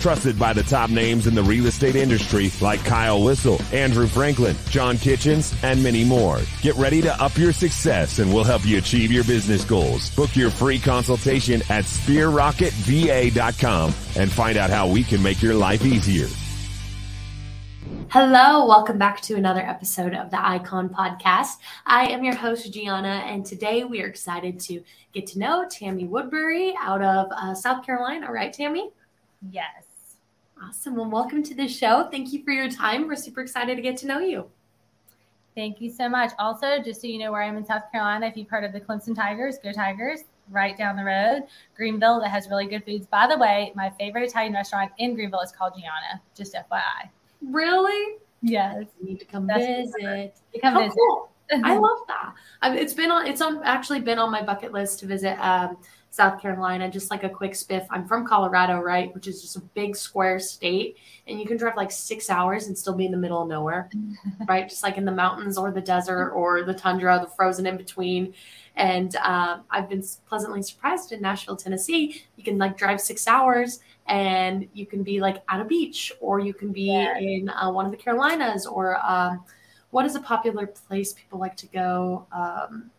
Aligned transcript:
Trusted 0.00 0.38
by 0.38 0.52
the 0.52 0.62
top 0.62 0.90
names 0.90 1.26
in 1.26 1.34
the 1.34 1.42
real 1.42 1.66
estate 1.66 1.96
industry 1.96 2.50
like 2.60 2.84
Kyle 2.84 3.22
Whissel, 3.22 3.58
Andrew 3.72 4.06
Franklin, 4.06 4.54
John 4.68 4.98
Kitchens, 4.98 5.54
and 5.62 5.82
many 5.82 6.04
more. 6.04 6.40
Get 6.60 6.74
ready 6.76 7.00
to 7.02 7.22
up 7.22 7.36
your 7.38 7.52
success 7.52 8.18
and 8.18 8.32
we'll 8.32 8.44
help 8.44 8.66
you 8.66 8.76
achieve 8.78 9.10
your 9.10 9.24
business 9.24 9.64
goals. 9.64 10.14
Book 10.14 10.36
your 10.36 10.50
free 10.50 10.78
consultation 10.78 11.62
at 11.70 11.84
sphererocketva.com 11.84 13.94
and 14.16 14.30
find 14.30 14.58
out 14.58 14.70
how 14.70 14.88
we 14.88 15.02
can 15.04 15.22
make 15.22 15.40
your 15.40 15.54
life 15.54 15.84
easier. 15.84 16.26
Hello, 18.10 18.66
welcome 18.66 18.96
back 18.96 19.20
to 19.22 19.34
another 19.34 19.60
episode 19.60 20.14
of 20.14 20.30
the 20.30 20.40
Icon 20.40 20.88
Podcast. 20.88 21.56
I 21.84 22.06
am 22.10 22.22
your 22.22 22.36
host, 22.36 22.72
Gianna, 22.72 23.24
and 23.26 23.44
today 23.44 23.82
we 23.82 24.02
are 24.02 24.06
excited 24.06 24.60
to 24.60 24.84
get 25.12 25.26
to 25.28 25.38
know 25.40 25.66
Tammy 25.68 26.04
Woodbury 26.04 26.74
out 26.80 27.02
of 27.02 27.26
uh, 27.32 27.54
South 27.54 27.84
Carolina. 27.84 28.30
Right, 28.30 28.52
Tammy? 28.52 28.90
Yes. 29.50 29.83
Awesome. 30.66 30.96
Well, 30.96 31.10
welcome 31.10 31.42
to 31.42 31.54
the 31.54 31.68
show. 31.68 32.08
Thank 32.10 32.32
you 32.32 32.42
for 32.42 32.50
your 32.50 32.70
time. 32.70 33.06
We're 33.06 33.16
super 33.16 33.42
excited 33.42 33.76
to 33.76 33.82
get 33.82 33.98
to 33.98 34.06
know 34.06 34.20
you. 34.20 34.46
Thank 35.54 35.80
you 35.80 35.90
so 35.90 36.08
much. 36.08 36.32
Also, 36.38 36.82
just 36.82 37.02
so 37.02 37.06
you 37.06 37.18
know 37.18 37.32
where 37.32 37.42
I 37.42 37.46
am 37.46 37.56
in 37.56 37.66
South 37.66 37.82
Carolina, 37.92 38.26
if 38.26 38.36
you've 38.36 38.48
heard 38.48 38.64
of 38.64 38.72
the 38.72 38.80
Clemson 38.80 39.14
Tigers, 39.14 39.58
go 39.62 39.72
Tigers. 39.72 40.20
Right 40.50 40.76
down 40.76 40.96
the 40.96 41.04
road, 41.04 41.44
Greenville, 41.74 42.20
that 42.20 42.28
has 42.28 42.48
really 42.48 42.66
good 42.66 42.84
foods. 42.84 43.06
By 43.06 43.26
the 43.26 43.38
way, 43.38 43.72
my 43.74 43.90
favorite 43.98 44.24
Italian 44.24 44.52
restaurant 44.52 44.92
in 44.98 45.14
Greenville 45.14 45.40
is 45.40 45.52
called 45.52 45.72
Gianna. 45.74 46.20
Just 46.36 46.54
FYI. 46.54 47.08
Really? 47.42 48.18
Yes. 48.42 48.84
You 49.00 49.08
need 49.08 49.20
to 49.20 49.26
come 49.26 49.46
That's 49.46 49.64
visit. 49.64 50.34
Come 50.60 50.74
How 50.74 50.80
visit. 50.80 50.98
cool. 50.98 51.30
I 51.62 51.76
love 51.78 51.98
that. 52.08 52.34
It's 52.78 52.92
been 52.92 53.10
on. 53.10 53.26
It's 53.26 53.40
on. 53.40 53.62
Actually, 53.64 54.00
been 54.00 54.18
on 54.18 54.30
my 54.30 54.42
bucket 54.42 54.72
list 54.72 54.98
to 55.00 55.06
visit 55.06 55.38
um, 55.38 55.78
South 56.14 56.40
Carolina. 56.40 56.88
Just 56.88 57.10
like 57.10 57.24
a 57.24 57.28
quick 57.28 57.52
spiff. 57.54 57.84
I'm 57.90 58.06
from 58.06 58.24
Colorado, 58.24 58.78
right, 58.78 59.12
which 59.14 59.26
is 59.26 59.42
just 59.42 59.56
a 59.56 59.60
big 59.60 59.96
square 59.96 60.38
state, 60.38 60.96
and 61.26 61.40
you 61.40 61.44
can 61.46 61.56
drive 61.56 61.76
like 61.76 61.90
six 61.90 62.30
hours 62.30 62.68
and 62.68 62.78
still 62.78 62.94
be 62.94 63.04
in 63.04 63.10
the 63.10 63.18
middle 63.18 63.42
of 63.42 63.48
nowhere, 63.48 63.90
right? 64.48 64.68
Just 64.68 64.84
like 64.84 64.96
in 64.96 65.04
the 65.04 65.10
mountains 65.10 65.58
or 65.58 65.72
the 65.72 65.80
desert 65.80 66.30
or 66.30 66.62
the 66.62 66.72
tundra, 66.72 67.18
the 67.20 67.26
frozen 67.26 67.66
in 67.66 67.76
between. 67.76 68.32
And 68.76 69.16
uh, 69.16 69.58
I've 69.70 69.88
been 69.88 70.04
pleasantly 70.28 70.62
surprised 70.62 71.10
in 71.10 71.20
Nashville, 71.20 71.56
Tennessee. 71.56 72.22
You 72.36 72.44
can 72.44 72.58
like 72.58 72.76
drive 72.78 73.00
six 73.00 73.26
hours 73.26 73.80
and 74.06 74.68
you 74.72 74.86
can 74.86 75.02
be 75.02 75.20
like 75.20 75.42
at 75.48 75.60
a 75.60 75.64
beach 75.64 76.12
or 76.20 76.38
you 76.38 76.54
can 76.54 76.72
be 76.72 76.92
Yeah. 76.92 77.18
in 77.18 77.48
uh, 77.48 77.70
one 77.72 77.86
of 77.86 77.90
the 77.90 77.96
Carolinas 77.96 78.66
or 78.66 78.98
um, 79.04 79.44
what 79.90 80.06
is 80.06 80.14
a 80.16 80.20
popular 80.20 80.66
place 80.66 81.12
people 81.12 81.38
like 81.40 81.56
to 81.56 81.66
go 81.68 82.26
um, 82.32 82.90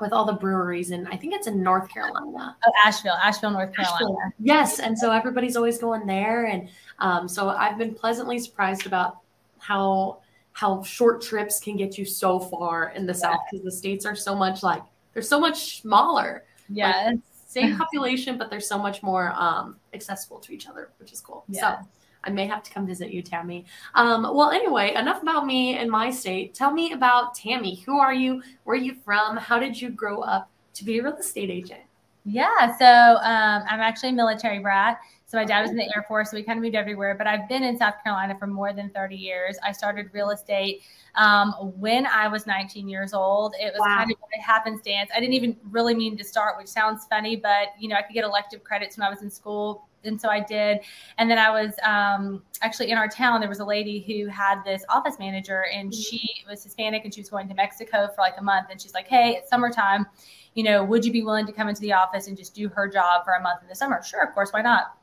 with 0.00 0.12
all 0.12 0.24
the 0.24 0.32
breweries 0.32 0.90
and 0.90 1.06
I 1.08 1.16
think 1.16 1.34
it's 1.34 1.46
in 1.46 1.62
North 1.62 1.88
Carolina. 1.88 2.56
Oh, 2.66 2.72
Asheville, 2.84 3.18
Asheville, 3.22 3.52
North 3.52 3.74
Carolina. 3.74 3.94
Asheville. 3.94 4.32
Yes, 4.40 4.80
and 4.80 4.98
so 4.98 5.10
everybody's 5.10 5.56
always 5.56 5.78
going 5.78 6.06
there, 6.06 6.46
and 6.46 6.68
um, 6.98 7.28
so 7.28 7.48
I've 7.48 7.78
been 7.78 7.94
pleasantly 7.94 8.38
surprised 8.38 8.86
about 8.86 9.18
how 9.58 10.18
how 10.52 10.82
short 10.82 11.20
trips 11.22 11.60
can 11.60 11.76
get 11.76 11.98
you 11.98 12.04
so 12.04 12.38
far 12.38 12.90
in 12.90 13.06
the 13.06 13.14
South 13.14 13.40
because 13.50 13.64
the 13.64 13.72
states 13.72 14.06
are 14.06 14.14
so 14.14 14.34
much 14.34 14.62
like 14.62 14.82
they're 15.12 15.22
so 15.22 15.38
much 15.40 15.80
smaller. 15.80 16.44
Yes. 16.68 17.16
Same 17.46 17.76
population, 17.76 18.36
but 18.36 18.50
they're 18.50 18.58
so 18.58 18.78
much 18.78 19.02
more 19.02 19.32
um, 19.36 19.76
accessible 19.92 20.40
to 20.40 20.52
each 20.52 20.66
other, 20.66 20.90
which 20.98 21.12
is 21.12 21.20
cool. 21.20 21.44
Yes. 21.48 21.60
So 21.60 21.88
I 22.26 22.30
may 22.30 22.46
have 22.46 22.62
to 22.62 22.70
come 22.70 22.86
visit 22.86 23.10
you, 23.10 23.22
Tammy. 23.22 23.64
Um, 23.94 24.22
well, 24.22 24.50
anyway, 24.50 24.94
enough 24.94 25.22
about 25.22 25.46
me 25.46 25.76
and 25.76 25.90
my 25.90 26.10
state. 26.10 26.54
Tell 26.54 26.72
me 26.72 26.92
about 26.92 27.34
Tammy. 27.34 27.76
Who 27.86 27.98
are 27.98 28.14
you? 28.14 28.42
Where 28.64 28.76
are 28.76 28.80
you 28.80 28.94
from? 29.04 29.36
How 29.36 29.58
did 29.58 29.80
you 29.80 29.90
grow 29.90 30.20
up 30.20 30.50
to 30.74 30.84
be 30.84 30.98
a 30.98 31.02
real 31.02 31.16
estate 31.16 31.50
agent? 31.50 31.82
Yeah. 32.24 32.76
So 32.78 32.86
um, 32.86 33.64
I'm 33.68 33.80
actually 33.80 34.10
a 34.10 34.14
military 34.14 34.58
brat. 34.58 34.98
So 35.34 35.40
my 35.40 35.44
dad 35.44 35.62
was 35.62 35.72
in 35.72 35.76
the 35.76 35.92
Air 35.96 36.04
Force, 36.06 36.30
so 36.30 36.36
we 36.36 36.44
kind 36.44 36.60
of 36.60 36.62
moved 36.62 36.76
everywhere. 36.76 37.16
But 37.16 37.26
I've 37.26 37.48
been 37.48 37.64
in 37.64 37.76
South 37.76 37.94
Carolina 38.04 38.36
for 38.38 38.46
more 38.46 38.72
than 38.72 38.88
30 38.90 39.16
years. 39.16 39.58
I 39.64 39.72
started 39.72 40.08
real 40.12 40.30
estate 40.30 40.82
um, 41.16 41.50
when 41.76 42.06
I 42.06 42.28
was 42.28 42.46
19 42.46 42.88
years 42.88 43.12
old. 43.12 43.52
It 43.58 43.72
was 43.72 43.80
Wow. 43.80 43.96
kind 43.96 44.12
of 44.12 44.16
a 44.38 44.40
happenstance. 44.40 45.10
I 45.12 45.18
didn't 45.18 45.32
even 45.32 45.56
really 45.72 45.92
mean 45.92 46.16
to 46.18 46.22
start, 46.22 46.56
which 46.56 46.68
sounds 46.68 47.06
funny, 47.10 47.34
but 47.34 47.70
you 47.80 47.88
know, 47.88 47.96
I 47.96 48.02
could 48.02 48.14
get 48.14 48.22
elective 48.22 48.62
credits 48.62 48.96
when 48.96 49.04
I 49.04 49.10
was 49.10 49.22
in 49.22 49.30
school. 49.30 49.88
And 50.04 50.20
so 50.20 50.28
I 50.28 50.38
did. 50.38 50.82
And 51.18 51.28
then 51.28 51.38
I 51.38 51.50
was 51.50 51.72
um, 51.82 52.44
actually 52.62 52.92
in 52.92 52.96
our 52.96 53.08
town, 53.08 53.40
there 53.40 53.48
was 53.48 53.58
a 53.58 53.64
lady 53.64 54.04
who 54.06 54.30
had 54.30 54.62
this 54.64 54.84
office 54.88 55.18
manager, 55.18 55.64
and 55.72 55.92
she 55.92 56.30
was 56.48 56.62
Hispanic 56.62 57.04
and 57.04 57.12
she 57.12 57.22
was 57.22 57.28
going 57.28 57.48
to 57.48 57.54
Mexico 57.54 58.08
for 58.14 58.20
like 58.20 58.34
a 58.38 58.42
month. 58.42 58.68
And 58.70 58.80
she's 58.80 58.94
like, 58.94 59.08
Hey, 59.08 59.30
it's 59.30 59.50
summertime. 59.50 60.06
You 60.54 60.62
know, 60.62 60.84
would 60.84 61.04
you 61.04 61.10
be 61.10 61.22
willing 61.22 61.46
to 61.46 61.52
come 61.52 61.68
into 61.68 61.80
the 61.80 61.92
office 61.94 62.28
and 62.28 62.36
just 62.36 62.54
do 62.54 62.68
her 62.68 62.88
job 62.88 63.24
for 63.24 63.32
a 63.32 63.42
month 63.42 63.62
in 63.62 63.68
the 63.68 63.74
summer? 63.74 64.00
Sure, 64.04 64.22
of 64.22 64.32
course, 64.32 64.52
why 64.52 64.62
not? 64.62 64.94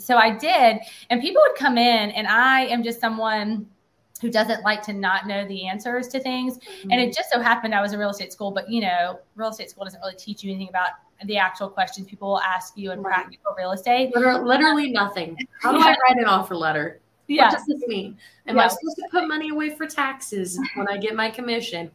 So 0.00 0.16
I 0.16 0.30
did. 0.36 0.78
And 1.10 1.20
people 1.20 1.42
would 1.46 1.56
come 1.56 1.78
in, 1.78 2.10
and 2.10 2.26
I 2.26 2.62
am 2.66 2.82
just 2.82 3.00
someone 3.00 3.66
who 4.20 4.30
doesn't 4.30 4.62
like 4.62 4.82
to 4.82 4.92
not 4.92 5.26
know 5.26 5.46
the 5.46 5.66
answers 5.66 6.08
to 6.08 6.20
things. 6.20 6.58
And 6.82 6.92
mm-hmm. 6.92 7.00
it 7.00 7.14
just 7.14 7.30
so 7.30 7.40
happened 7.40 7.74
I 7.74 7.80
was 7.80 7.92
in 7.92 7.98
real 7.98 8.10
estate 8.10 8.32
school, 8.32 8.50
but 8.50 8.68
you 8.70 8.80
know, 8.82 9.18
real 9.34 9.48
estate 9.48 9.70
school 9.70 9.84
doesn't 9.84 10.00
really 10.00 10.16
teach 10.16 10.44
you 10.44 10.50
anything 10.50 10.68
about 10.68 10.90
the 11.24 11.36
actual 11.36 11.68
questions 11.68 12.06
people 12.06 12.28
will 12.28 12.40
ask 12.40 12.76
you 12.76 12.92
in 12.92 13.02
Right. 13.02 13.14
practical 13.14 13.54
real 13.56 13.72
estate. 13.72 14.14
Literally, 14.14 14.44
literally 14.44 14.90
nothing. 14.90 15.36
How 15.60 15.72
do 15.72 15.78
I 15.78 15.88
write 16.08 16.16
an 16.16 16.24
offer 16.24 16.56
letter? 16.56 17.00
Yeah. 17.26 17.44
What 17.44 17.52
does 17.52 17.66
this 17.66 17.86
mean? 17.86 18.18
Am 18.46 18.58
I 18.58 18.68
supposed 18.68 18.96
to 18.96 19.06
put 19.10 19.28
money 19.28 19.50
away 19.50 19.70
for 19.70 19.86
taxes 19.86 20.58
when 20.74 20.88
I 20.88 20.96
get 20.96 21.14
my 21.14 21.30
commission? 21.30 21.90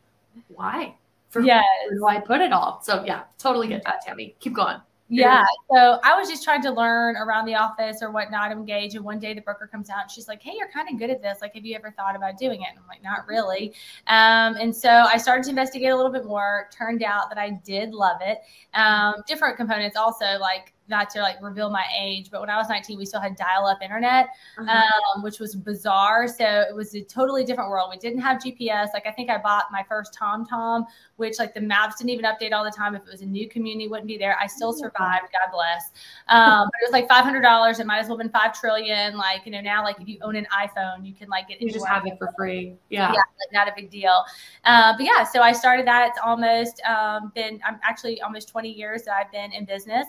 Why? 0.47 0.95
For 1.29 1.41
Yes. 1.41 1.66
where 1.89 1.97
do 1.97 2.07
I 2.07 2.19
put 2.22 2.41
it 2.41 2.53
all? 2.53 2.81
So 2.83 3.03
yeah, 3.03 3.23
totally 3.37 3.67
get 3.67 3.83
that, 3.83 4.01
Tammy. 4.05 4.35
Keep 4.39 4.53
going. 4.53 4.77
Yeah. 5.07 5.45
So 5.71 5.99
I 6.03 6.17
was 6.17 6.27
just 6.27 6.43
trying 6.43 6.63
to 6.63 6.71
learn 6.71 7.16
around 7.16 7.45
the 7.45 7.55
office 7.55 7.99
or 8.01 8.11
whatnot, 8.11 8.51
engage. 8.51 8.95
And 8.95 9.05
one 9.05 9.19
day 9.19 9.33
the 9.33 9.41
broker 9.41 9.67
comes 9.71 9.89
out 9.89 10.01
and 10.03 10.11
she's 10.11 10.27
like, 10.27 10.41
Hey, 10.41 10.53
you're 10.57 10.69
kind 10.69 10.89
of 10.89 10.97
good 10.97 11.09
at 11.09 11.21
this. 11.21 11.39
Like, 11.41 11.53
have 11.53 11.66
you 11.66 11.75
ever 11.75 11.91
thought 11.91 12.16
about 12.16 12.38
doing 12.38 12.61
it? 12.61 12.69
And 12.69 12.79
I'm 12.79 12.88
like, 12.88 13.03
Not 13.03 13.27
really. 13.27 13.73
Um, 14.07 14.55
and 14.55 14.75
so 14.75 14.89
I 14.89 15.17
started 15.17 15.43
to 15.43 15.49
investigate 15.51 15.91
a 15.91 15.95
little 15.95 16.11
bit 16.11 16.25
more. 16.25 16.69
Turned 16.71 17.03
out 17.03 17.29
that 17.29 17.38
I 17.38 17.51
did 17.63 17.93
love 17.93 18.17
it. 18.21 18.39
Um, 18.73 19.16
different 19.27 19.57
components 19.57 19.95
also, 19.95 20.38
like, 20.39 20.73
not 20.88 21.09
to 21.12 21.22
like 21.22 21.38
reveal 21.41 21.69
my 21.69 21.85
age, 22.00 22.29
but 22.29 22.41
when 22.41 22.50
I 22.50 22.57
was 22.57 22.69
19, 22.69 22.97
we 22.97 23.06
still 23.06 23.19
had 23.22 23.35
dial 23.35 23.66
up 23.66 23.81
internet 23.81 24.28
Uh-huh. 24.57 24.69
um, 25.16 25.23
which 25.23 25.40
was 25.40 25.56
bizarre. 25.56 26.28
So 26.28 26.46
it 26.46 26.75
was 26.75 26.94
a 26.96 27.01
totally 27.01 27.44
different 27.44 27.69
world. 27.69 27.90
We 27.91 27.97
didn't 27.97 28.22
have 28.22 28.38
GPS. 28.41 28.90
Like 28.94 29.07
I 29.07 29.12
think 29.12 29.29
I 29.29 29.38
bought 29.38 29.66
my 29.72 29.84
first 29.88 30.18
TomTom, 30.19 30.85
which 31.16 31.40
like 31.40 31.53
the 31.53 31.62
maps 31.62 31.97
didn't 31.97 32.12
even 32.12 32.25
update 32.25 32.53
all 32.53 32.63
the 32.63 32.72
time. 32.72 32.96
If 32.96 33.01
it 33.03 33.12
was 33.12 33.22
a 33.22 33.25
new 33.25 33.50
community, 33.50 33.88
wouldn't 33.88 34.07
be 34.07 34.18
there. 34.18 34.38
I 34.40 34.47
still 34.47 34.73
survived. 34.73 35.25
God 35.31 35.51
bless. 35.51 35.90
Um, 36.28 36.68
but 36.68 36.81
it 36.81 36.85
was 36.85 36.91
like 36.94 37.07
five 37.07 37.23
hundred 37.23 37.41
dollars. 37.41 37.79
It 37.79 37.85
might 37.88 38.00
as 38.00 38.07
well 38.07 38.17
have 38.17 38.23
been 38.23 38.31
five 38.31 38.59
trillion. 38.59 39.17
Like 39.17 39.46
you 39.46 39.52
know 39.52 39.62
now, 39.62 39.84
like 39.84 40.00
if 40.00 40.08
you 40.08 40.20
own 40.22 40.35
an 40.35 40.47
iPhone, 40.53 41.05
you 41.05 41.14
can 41.14 41.29
like 41.29 41.47
get 41.47 41.61
you 41.61 41.72
just 41.72 41.88
have 41.88 42.05
it 42.05 42.17
for 42.17 42.31
free. 42.38 42.76
Yeah. 42.90 43.11
Yeah, 43.11 43.20
like 43.20 43.53
not 43.53 43.67
a 43.67 43.73
big 43.76 43.90
deal. 43.90 44.23
Uh, 44.64 44.93
but 44.97 45.05
yeah, 45.05 45.23
so 45.23 45.41
I 45.41 45.52
started 45.52 45.88
that. 45.88 46.09
It's 46.09 46.20
almost 46.23 46.81
um, 46.84 47.31
been, 47.35 47.59
I'm 47.66 47.79
actually 47.84 48.22
almost 48.22 48.49
20 48.49 48.70
years 48.70 49.03
that 49.03 49.14
I've 49.16 49.31
been 49.31 49.52
in 49.53 49.66
business. 49.66 50.05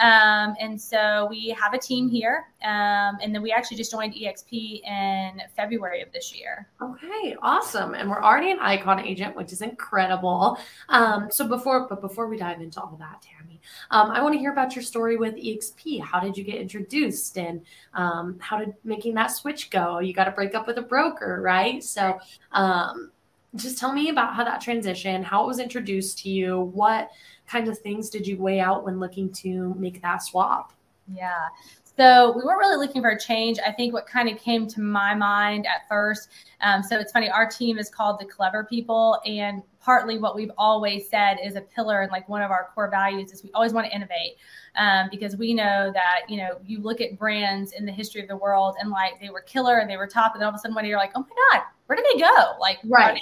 Um, 0.00 0.54
and 0.58 0.80
so 0.80 1.26
we 1.30 1.48
have 1.50 1.74
a 1.74 1.78
team 1.78 2.08
here. 2.08 2.46
Um, 2.62 3.18
and 3.22 3.34
then 3.34 3.42
we 3.42 3.52
actually 3.52 3.76
just 3.76 3.90
joined 3.90 4.14
EXP 4.14 4.82
in 4.84 5.42
February 5.54 6.02
of 6.02 6.10
this 6.12 6.34
year. 6.34 6.68
Okay, 6.80 7.36
awesome. 7.42 7.94
And 7.94 8.08
we're 8.08 8.22
already 8.22 8.50
an 8.50 8.58
icon 8.60 9.00
agent, 9.00 9.36
which 9.36 9.52
is 9.52 9.62
incredible. 9.62 10.58
Um, 10.88 11.28
so 11.30 11.46
before, 11.46 11.86
but 11.88 12.00
before 12.00 12.28
we 12.28 12.36
dive 12.36 12.60
into 12.60 12.80
all 12.80 12.96
that, 12.98 13.22
Tammy, 13.22 13.60
um, 13.90 14.10
I 14.10 14.22
want 14.22 14.34
to 14.34 14.38
hear 14.38 14.52
about 14.52 14.74
your 14.74 14.82
story 14.82 15.16
with 15.16 15.36
EXP. 15.36 16.02
How 16.02 16.20
did 16.20 16.36
you 16.36 16.44
get 16.44 16.56
introduced, 16.56 17.36
and 17.38 17.62
um, 17.94 18.38
how 18.40 18.58
did 18.58 18.74
making 18.84 19.14
that 19.14 19.28
switch 19.28 19.70
go? 19.70 19.98
You 19.98 20.12
got 20.12 20.24
to 20.24 20.30
break 20.30 20.54
up 20.54 20.66
with 20.66 20.78
a 20.78 20.82
broker, 20.82 21.40
right? 21.42 21.82
So, 21.82 22.18
um, 22.52 23.10
just 23.56 23.78
tell 23.78 23.92
me 23.92 24.10
about 24.10 24.34
how 24.34 24.44
that 24.44 24.60
transition, 24.60 25.22
how 25.22 25.44
it 25.44 25.46
was 25.46 25.58
introduced 25.58 26.18
to 26.20 26.30
you, 26.30 26.60
what 26.60 27.10
kind 27.46 27.68
of 27.68 27.78
things 27.78 28.10
did 28.10 28.26
you 28.26 28.36
weigh 28.36 28.60
out 28.60 28.84
when 28.84 29.00
looking 29.00 29.32
to 29.32 29.74
make 29.74 30.00
that 30.02 30.22
swap? 30.22 30.72
Yeah. 31.12 31.48
So 31.96 32.32
we 32.34 32.42
weren't 32.42 32.60
really 32.60 32.76
looking 32.76 33.02
for 33.02 33.10
a 33.10 33.18
change. 33.18 33.58
I 33.66 33.72
think 33.72 33.92
what 33.92 34.06
kind 34.06 34.28
of 34.28 34.38
came 34.38 34.66
to 34.68 34.80
my 34.80 35.14
mind 35.14 35.66
at 35.66 35.86
first. 35.88 36.30
Um, 36.62 36.82
so 36.82 36.98
it's 36.98 37.12
funny, 37.12 37.28
our 37.28 37.46
team 37.46 37.78
is 37.78 37.90
called 37.90 38.20
the 38.20 38.24
Clever 38.24 38.64
People, 38.64 39.20
and 39.26 39.62
partly 39.80 40.18
what 40.18 40.34
we've 40.34 40.52
always 40.56 41.10
said 41.10 41.36
is 41.44 41.56
a 41.56 41.60
pillar 41.60 42.02
and 42.02 42.12
like 42.12 42.28
one 42.28 42.42
of 42.42 42.50
our 42.50 42.70
core 42.74 42.88
values 42.88 43.32
is 43.32 43.42
we 43.42 43.50
always 43.52 43.72
want 43.72 43.86
to 43.86 43.94
innovate 43.94 44.36
um, 44.76 45.08
because 45.10 45.36
we 45.36 45.52
know 45.52 45.90
that 45.92 46.20
you 46.28 46.36
know 46.36 46.58
you 46.64 46.80
look 46.80 47.00
at 47.00 47.18
brands 47.18 47.72
in 47.72 47.84
the 47.84 47.92
history 47.92 48.22
of 48.22 48.28
the 48.28 48.36
world 48.36 48.76
and 48.80 48.90
like 48.90 49.20
they 49.20 49.30
were 49.30 49.40
killer 49.40 49.78
and 49.78 49.90
they 49.90 49.96
were 49.96 50.06
top, 50.06 50.34
and 50.34 50.40
then 50.40 50.46
all 50.46 50.54
of 50.54 50.54
a 50.54 50.58
sudden 50.58 50.74
one 50.74 50.84
day 50.84 50.88
you're 50.88 50.98
like, 50.98 51.12
oh 51.16 51.20
my 51.20 51.58
god, 51.58 51.66
where 51.86 51.96
did 51.96 52.06
they 52.14 52.20
go? 52.20 52.56
Like 52.58 52.78
Right. 52.84 53.20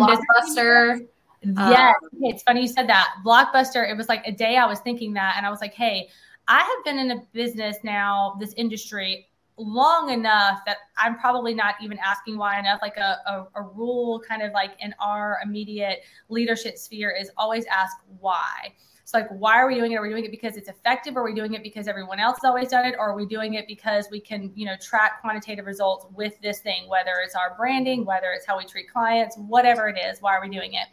Business- 0.00 0.56
Blockbuster. 0.56 1.06
Yeah, 1.42 1.90
um, 1.90 2.10
it's 2.22 2.42
funny 2.42 2.62
you 2.62 2.68
said 2.68 2.88
that. 2.88 3.16
Blockbuster, 3.24 3.88
it 3.88 3.96
was 3.96 4.08
like 4.08 4.26
a 4.26 4.32
day 4.32 4.56
I 4.56 4.66
was 4.66 4.80
thinking 4.80 5.12
that, 5.14 5.34
and 5.36 5.44
I 5.44 5.50
was 5.50 5.60
like, 5.60 5.74
hey, 5.74 6.08
I 6.48 6.60
have 6.60 6.84
been 6.84 6.98
in 6.98 7.10
a 7.18 7.22
business 7.32 7.76
now, 7.82 8.36
this 8.40 8.54
industry, 8.54 9.28
long 9.56 10.10
enough 10.10 10.60
that 10.66 10.78
I'm 10.96 11.18
probably 11.18 11.54
not 11.54 11.76
even 11.82 11.98
asking 11.98 12.38
why 12.38 12.58
enough. 12.58 12.80
Like 12.82 12.96
a, 12.96 13.18
a, 13.26 13.46
a, 13.56 13.62
rule, 13.62 14.20
kind 14.26 14.42
of 14.42 14.52
like 14.52 14.72
in 14.80 14.94
our 14.98 15.38
immediate 15.44 16.00
leadership 16.28 16.76
sphere, 16.76 17.10
is 17.10 17.30
always 17.36 17.64
ask 17.66 17.96
why. 18.20 18.72
So, 19.06 19.18
like, 19.18 19.28
why 19.28 19.56
are 19.56 19.66
we 19.66 19.74
doing 19.74 19.92
it? 19.92 19.96
Are 19.96 20.02
we 20.02 20.08
doing 20.08 20.24
it 20.24 20.30
because 20.30 20.56
it's 20.56 20.68
effective? 20.68 21.16
Are 21.16 21.22
we 21.22 21.34
doing 21.34 21.52
it 21.52 21.62
because 21.62 21.88
everyone 21.88 22.18
else 22.18 22.38
has 22.42 22.48
always 22.48 22.68
done 22.68 22.86
it? 22.86 22.94
Or 22.98 23.10
are 23.10 23.14
we 23.14 23.26
doing 23.26 23.54
it 23.54 23.66
because 23.66 24.08
we 24.10 24.18
can, 24.18 24.50
you 24.54 24.64
know, 24.64 24.76
track 24.80 25.20
quantitative 25.20 25.66
results 25.66 26.06
with 26.14 26.40
this 26.40 26.60
thing, 26.60 26.88
whether 26.88 27.16
it's 27.22 27.34
our 27.34 27.54
branding, 27.54 28.06
whether 28.06 28.32
it's 28.32 28.46
how 28.46 28.56
we 28.56 28.64
treat 28.64 28.90
clients, 28.90 29.36
whatever 29.36 29.88
it 29.88 29.98
is, 29.98 30.22
why 30.22 30.34
are 30.34 30.40
we 30.40 30.48
doing 30.48 30.72
it? 30.72 30.86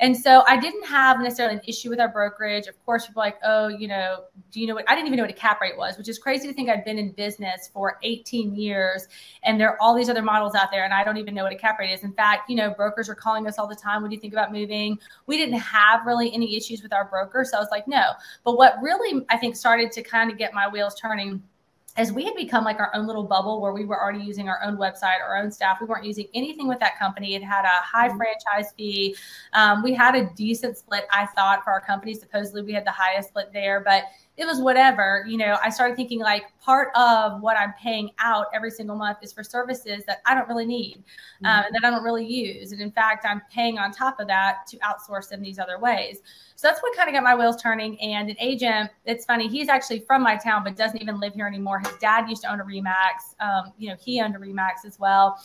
And 0.00 0.16
so 0.16 0.42
I 0.46 0.58
didn't 0.58 0.84
have 0.84 1.20
necessarily 1.20 1.56
an 1.56 1.62
issue 1.66 1.90
with 1.90 2.00
our 2.00 2.08
brokerage. 2.08 2.66
Of 2.66 2.82
course, 2.84 3.06
people 3.06 3.20
like, 3.20 3.38
oh, 3.44 3.68
you 3.68 3.88
know, 3.88 4.24
do 4.50 4.60
you 4.60 4.66
know 4.66 4.74
what? 4.74 4.88
I 4.88 4.94
didn't 4.94 5.06
even 5.06 5.16
know 5.16 5.24
what 5.24 5.30
a 5.30 5.34
cap 5.34 5.60
rate 5.60 5.76
was, 5.76 5.96
which 5.98 6.08
is 6.08 6.18
crazy 6.18 6.48
to 6.48 6.54
think 6.54 6.68
I've 6.68 6.84
been 6.84 6.98
in 6.98 7.12
business 7.12 7.70
for 7.72 7.98
18 8.02 8.54
years 8.54 9.08
and 9.44 9.60
there 9.60 9.70
are 9.70 9.80
all 9.80 9.94
these 9.94 10.08
other 10.08 10.22
models 10.22 10.54
out 10.54 10.70
there 10.70 10.84
and 10.84 10.92
I 10.92 11.04
don't 11.04 11.16
even 11.16 11.34
know 11.34 11.44
what 11.44 11.52
a 11.52 11.56
cap 11.56 11.78
rate 11.78 11.92
is. 11.92 12.04
In 12.04 12.12
fact, 12.12 12.50
you 12.50 12.56
know, 12.56 12.70
brokers 12.70 13.08
are 13.08 13.14
calling 13.14 13.46
us 13.46 13.58
all 13.58 13.66
the 13.66 13.76
time. 13.76 14.02
What 14.02 14.08
do 14.08 14.14
you 14.14 14.20
think 14.20 14.32
about 14.32 14.52
moving? 14.52 14.98
We 15.26 15.36
didn't 15.36 15.58
have 15.58 16.06
really 16.06 16.32
any 16.32 16.56
issues 16.56 16.82
with 16.82 16.92
our 16.92 17.04
broker. 17.04 17.44
So 17.44 17.56
I 17.56 17.60
was 17.60 17.70
like, 17.70 17.86
no. 17.86 18.12
But 18.44 18.56
what 18.56 18.74
really, 18.82 19.24
I 19.28 19.36
think, 19.36 19.56
started 19.56 19.92
to 19.92 20.02
kind 20.02 20.30
of 20.30 20.38
get 20.38 20.54
my 20.54 20.68
wheels 20.68 20.94
turning 20.94 21.42
as 21.96 22.10
we 22.10 22.24
had 22.24 22.34
become 22.34 22.64
like 22.64 22.78
our 22.78 22.90
own 22.94 23.06
little 23.06 23.24
bubble 23.24 23.60
where 23.60 23.72
we 23.72 23.84
were 23.84 24.00
already 24.00 24.24
using 24.24 24.48
our 24.48 24.62
own 24.62 24.76
website, 24.78 25.20
our 25.20 25.36
own 25.36 25.50
staff. 25.50 25.78
We 25.80 25.86
weren't 25.86 26.06
using 26.06 26.26
anything 26.32 26.66
with 26.66 26.78
that 26.80 26.98
company. 26.98 27.34
It 27.34 27.42
had 27.42 27.64
a 27.64 27.68
high 27.68 28.08
mm-hmm. 28.08 28.16
franchise 28.16 28.72
fee. 28.76 29.14
Um, 29.52 29.82
we 29.82 29.92
had 29.92 30.14
a 30.14 30.30
decent 30.34 30.78
split, 30.78 31.04
I 31.10 31.26
thought, 31.26 31.62
for 31.64 31.70
our 31.70 31.80
company. 31.80 32.14
Supposedly, 32.14 32.62
we 32.62 32.72
had 32.72 32.86
the 32.86 32.92
highest 32.92 33.28
split 33.28 33.52
there, 33.52 33.80
but 33.80 34.04
it 34.42 34.46
was 34.46 34.60
whatever. 34.60 35.24
You 35.28 35.38
know, 35.38 35.56
I 35.62 35.70
started 35.70 35.96
thinking 35.96 36.18
like 36.18 36.44
part 36.60 36.88
of 36.96 37.40
what 37.40 37.56
I'm 37.56 37.72
paying 37.80 38.10
out 38.18 38.46
every 38.52 38.70
single 38.70 38.96
month 38.96 39.18
is 39.22 39.32
for 39.32 39.44
services 39.44 40.02
that 40.06 40.20
I 40.26 40.34
don't 40.34 40.48
really 40.48 40.66
need 40.66 41.04
um, 41.44 41.50
mm-hmm. 41.50 41.66
and 41.66 41.74
that 41.74 41.84
I 41.84 41.90
don't 41.90 42.02
really 42.02 42.26
use. 42.26 42.72
And 42.72 42.80
in 42.80 42.90
fact, 42.90 43.24
I'm 43.24 43.40
paying 43.52 43.78
on 43.78 43.92
top 43.92 44.18
of 44.18 44.26
that 44.26 44.66
to 44.68 44.78
outsource 44.78 45.32
in 45.32 45.40
these 45.40 45.58
other 45.58 45.78
ways. 45.78 46.18
So 46.56 46.68
that's 46.68 46.82
what 46.82 46.94
kind 46.96 47.08
of 47.08 47.14
got 47.14 47.22
my 47.22 47.36
wheels 47.36 47.62
turning. 47.62 48.00
And 48.00 48.30
an 48.30 48.36
agent, 48.40 48.90
it's 49.04 49.24
funny, 49.24 49.48
he's 49.48 49.68
actually 49.68 50.00
from 50.00 50.22
my 50.22 50.36
town, 50.36 50.64
but 50.64 50.76
doesn't 50.76 51.00
even 51.00 51.20
live 51.20 51.34
here 51.34 51.46
anymore. 51.46 51.78
His 51.78 51.94
dad 52.00 52.28
used 52.28 52.42
to 52.42 52.52
own 52.52 52.60
a 52.60 52.64
Remax. 52.64 53.34
Um, 53.40 53.72
you 53.78 53.88
know, 53.88 53.96
he 54.00 54.20
owned 54.20 54.34
a 54.34 54.38
Remax 54.38 54.84
as 54.84 54.98
well. 54.98 55.38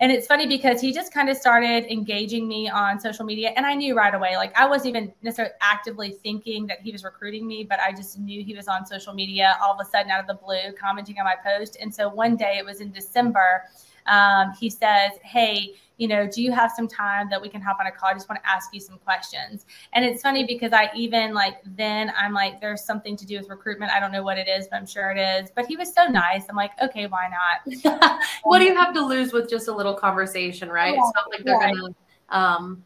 And 0.00 0.10
it's 0.10 0.26
funny 0.26 0.46
because 0.46 0.80
he 0.80 0.94
just 0.94 1.12
kind 1.12 1.28
of 1.28 1.36
started 1.36 1.84
engaging 1.92 2.48
me 2.48 2.70
on 2.70 2.98
social 2.98 3.24
media. 3.26 3.52
And 3.54 3.66
I 3.66 3.74
knew 3.74 3.94
right 3.94 4.14
away, 4.14 4.36
like 4.36 4.58
I 4.58 4.66
wasn't 4.66 4.96
even 4.96 5.12
necessarily 5.22 5.52
actively 5.60 6.12
thinking 6.22 6.66
that 6.68 6.80
he 6.80 6.90
was 6.90 7.04
recruiting 7.04 7.46
me, 7.46 7.64
but 7.64 7.80
I 7.80 7.92
just 7.92 8.18
knew 8.18 8.42
he 8.42 8.56
was 8.56 8.66
on 8.66 8.86
social 8.86 9.12
media 9.12 9.58
all 9.62 9.74
of 9.74 9.86
a 9.86 9.88
sudden 9.88 10.10
out 10.10 10.20
of 10.20 10.26
the 10.26 10.42
blue 10.42 10.72
commenting 10.80 11.18
on 11.18 11.26
my 11.26 11.36
post. 11.44 11.76
And 11.82 11.94
so 11.94 12.08
one 12.08 12.34
day 12.34 12.56
it 12.56 12.64
was 12.64 12.80
in 12.80 12.90
December, 12.92 13.64
um, 14.06 14.54
he 14.58 14.70
says, 14.70 15.12
Hey, 15.22 15.74
you 16.00 16.08
know, 16.08 16.26
do 16.26 16.42
you 16.42 16.50
have 16.50 16.72
some 16.72 16.88
time 16.88 17.28
that 17.28 17.42
we 17.42 17.50
can 17.50 17.60
hop 17.60 17.76
on 17.78 17.86
a 17.86 17.90
call? 17.90 18.08
I 18.08 18.14
just 18.14 18.26
want 18.26 18.42
to 18.42 18.48
ask 18.48 18.72
you 18.72 18.80
some 18.80 18.96
questions. 19.04 19.66
And 19.92 20.02
it's 20.02 20.22
funny 20.22 20.46
because 20.46 20.72
I 20.72 20.88
even 20.96 21.34
like 21.34 21.58
then 21.76 22.10
I'm 22.18 22.32
like, 22.32 22.58
there's 22.58 22.82
something 22.82 23.18
to 23.18 23.26
do 23.26 23.36
with 23.36 23.50
recruitment. 23.50 23.92
I 23.92 24.00
don't 24.00 24.10
know 24.10 24.22
what 24.22 24.38
it 24.38 24.48
is, 24.48 24.66
but 24.66 24.76
I'm 24.76 24.86
sure 24.86 25.10
it 25.10 25.18
is. 25.18 25.50
But 25.54 25.66
he 25.66 25.76
was 25.76 25.92
so 25.92 26.06
nice. 26.06 26.44
I'm 26.48 26.56
like, 26.56 26.70
okay, 26.80 27.06
why 27.06 27.28
not? 27.28 28.18
what 28.44 28.60
do 28.60 28.64
you 28.64 28.74
have 28.74 28.94
to 28.94 29.04
lose 29.04 29.34
with 29.34 29.50
just 29.50 29.68
a 29.68 29.72
little 29.74 29.92
conversation, 29.92 30.70
right? 30.70 30.94
Yeah, 30.94 31.00
it's 31.02 31.12
not 31.14 31.30
like 31.30 31.44
they're 31.44 31.58
right. 31.58 31.74
gonna 31.74 31.94
um, 32.30 32.84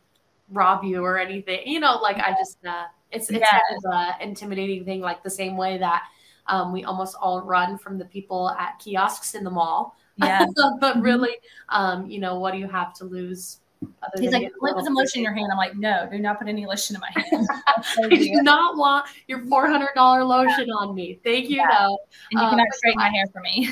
rob 0.51 0.83
you 0.83 1.05
or 1.05 1.17
anything. 1.17 1.61
You 1.67 1.79
know, 1.79 2.01
like 2.03 2.17
I 2.17 2.33
just 2.33 2.67
uh, 2.67 2.87
it's 3.13 3.31
it's 3.31 3.39
yes. 3.39 3.49
kind 3.49 3.63
of 3.85 3.93
a 3.93 4.25
intimidating 4.25 4.85
thing, 4.85 5.01
like 5.01 5.23
the 5.23 5.31
same 5.31 5.57
way 5.57 5.79
that 5.79 6.03
um, 6.49 6.73
we 6.73 6.83
almost 6.83 7.15
all 7.21 7.43
run 7.43 7.79
from 7.79 7.97
the 7.97 8.07
people 8.07 8.51
at 8.51 8.81
kiosks 8.81 9.37
in 9.37 9.45
the 9.45 9.51
mall. 9.51 9.97
Yeah. 10.17 10.47
but 10.81 11.01
really, 11.01 11.37
um, 11.69 12.07
you 12.07 12.21
know, 12.21 12.39
what 12.39 12.53
do 12.53 12.59
you 12.59 12.69
have 12.69 12.95
to 12.95 13.05
lose? 13.05 13.61
He's 14.19 14.33
like, 14.33 14.51
put 14.61 14.83
some 14.83 14.95
lotion 14.95 15.19
in 15.19 15.25
your 15.25 15.35
hand. 15.35 15.49
I'm 15.51 15.59
like, 15.59 15.77
no, 15.77 16.09
do 16.11 16.19
not 16.19 16.39
put 16.39 16.49
any 16.49 16.65
lotion 16.67 16.97
in 16.97 17.01
my 17.01 17.11
hand. 17.15 17.47
I 18.03 18.09
do 18.09 18.43
not 18.43 18.77
want 18.77 19.07
your 19.27 19.41
$400 19.41 19.95
lotion 20.27 20.71
on 20.71 20.95
me. 20.95 21.21
Thank 21.23 21.51
you, 21.51 21.57
yeah. 21.57 21.69
though. 21.71 21.99
And 22.33 22.41
you 22.41 22.49
cannot 22.49 22.61
um, 22.61 22.67
straighten 22.73 22.99
my 22.99 23.11
hair 23.11 23.27
for 23.33 23.41
me. 23.41 23.69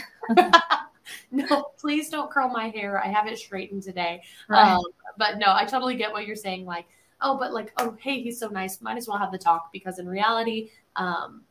no, 1.31 1.71
please 1.79 2.11
don't 2.11 2.31
curl 2.31 2.49
my 2.49 2.69
hair. 2.69 3.03
I 3.03 3.09
have 3.09 3.27
it 3.27 3.39
straightened 3.39 3.83
today. 3.83 4.23
Right. 4.49 4.73
Um, 4.73 4.83
but 5.17 5.39
no, 5.39 5.47
I 5.49 5.65
totally 5.65 5.97
get 5.97 6.13
what 6.13 6.27
you're 6.27 6.37
saying. 6.37 6.67
Like, 6.67 6.87
oh, 7.21 7.39
but 7.39 7.53
like, 7.53 7.73
oh, 7.79 7.97
hey, 8.01 8.21
he's 8.21 8.39
so 8.39 8.49
nice. 8.49 8.81
Might 8.81 8.97
as 8.97 9.09
well 9.09 9.19
have 9.19 9.33
the 9.33 9.39
talk 9.39 9.73
because 9.73 9.99
in 9.99 10.07
reality, 10.07 10.71
um, 10.97 11.43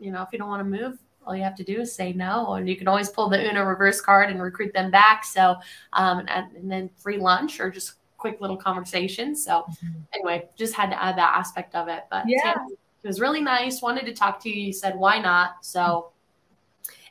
you 0.00 0.10
know, 0.10 0.22
if 0.22 0.28
you 0.32 0.38
don't 0.38 0.48
want 0.48 0.60
to 0.60 0.64
move, 0.64 0.98
all 1.26 1.36
you 1.36 1.42
have 1.42 1.54
to 1.56 1.64
do 1.64 1.80
is 1.80 1.94
say 1.94 2.12
no, 2.12 2.54
and 2.54 2.68
you 2.68 2.76
can 2.76 2.88
always 2.88 3.08
pull 3.08 3.28
the 3.28 3.48
Uno 3.48 3.64
reverse 3.64 4.00
card 4.00 4.30
and 4.30 4.42
recruit 4.42 4.72
them 4.72 4.90
back. 4.90 5.24
So, 5.24 5.56
um, 5.92 6.24
and, 6.28 6.54
and 6.56 6.70
then 6.70 6.90
free 6.96 7.18
lunch 7.18 7.60
or 7.60 7.70
just 7.70 7.94
quick 8.16 8.40
little 8.40 8.56
conversation. 8.56 9.34
So, 9.34 9.62
mm-hmm. 9.62 10.00
anyway, 10.14 10.48
just 10.56 10.74
had 10.74 10.90
to 10.90 11.02
add 11.02 11.16
that 11.18 11.34
aspect 11.36 11.74
of 11.74 11.88
it. 11.88 12.04
But 12.10 12.24
yeah, 12.26 12.54
it 13.02 13.06
was 13.06 13.20
really 13.20 13.40
nice. 13.40 13.82
Wanted 13.82 14.06
to 14.06 14.14
talk 14.14 14.40
to 14.42 14.48
you. 14.48 14.66
You 14.66 14.72
said 14.72 14.96
why 14.96 15.18
not? 15.18 15.64
So. 15.64 16.08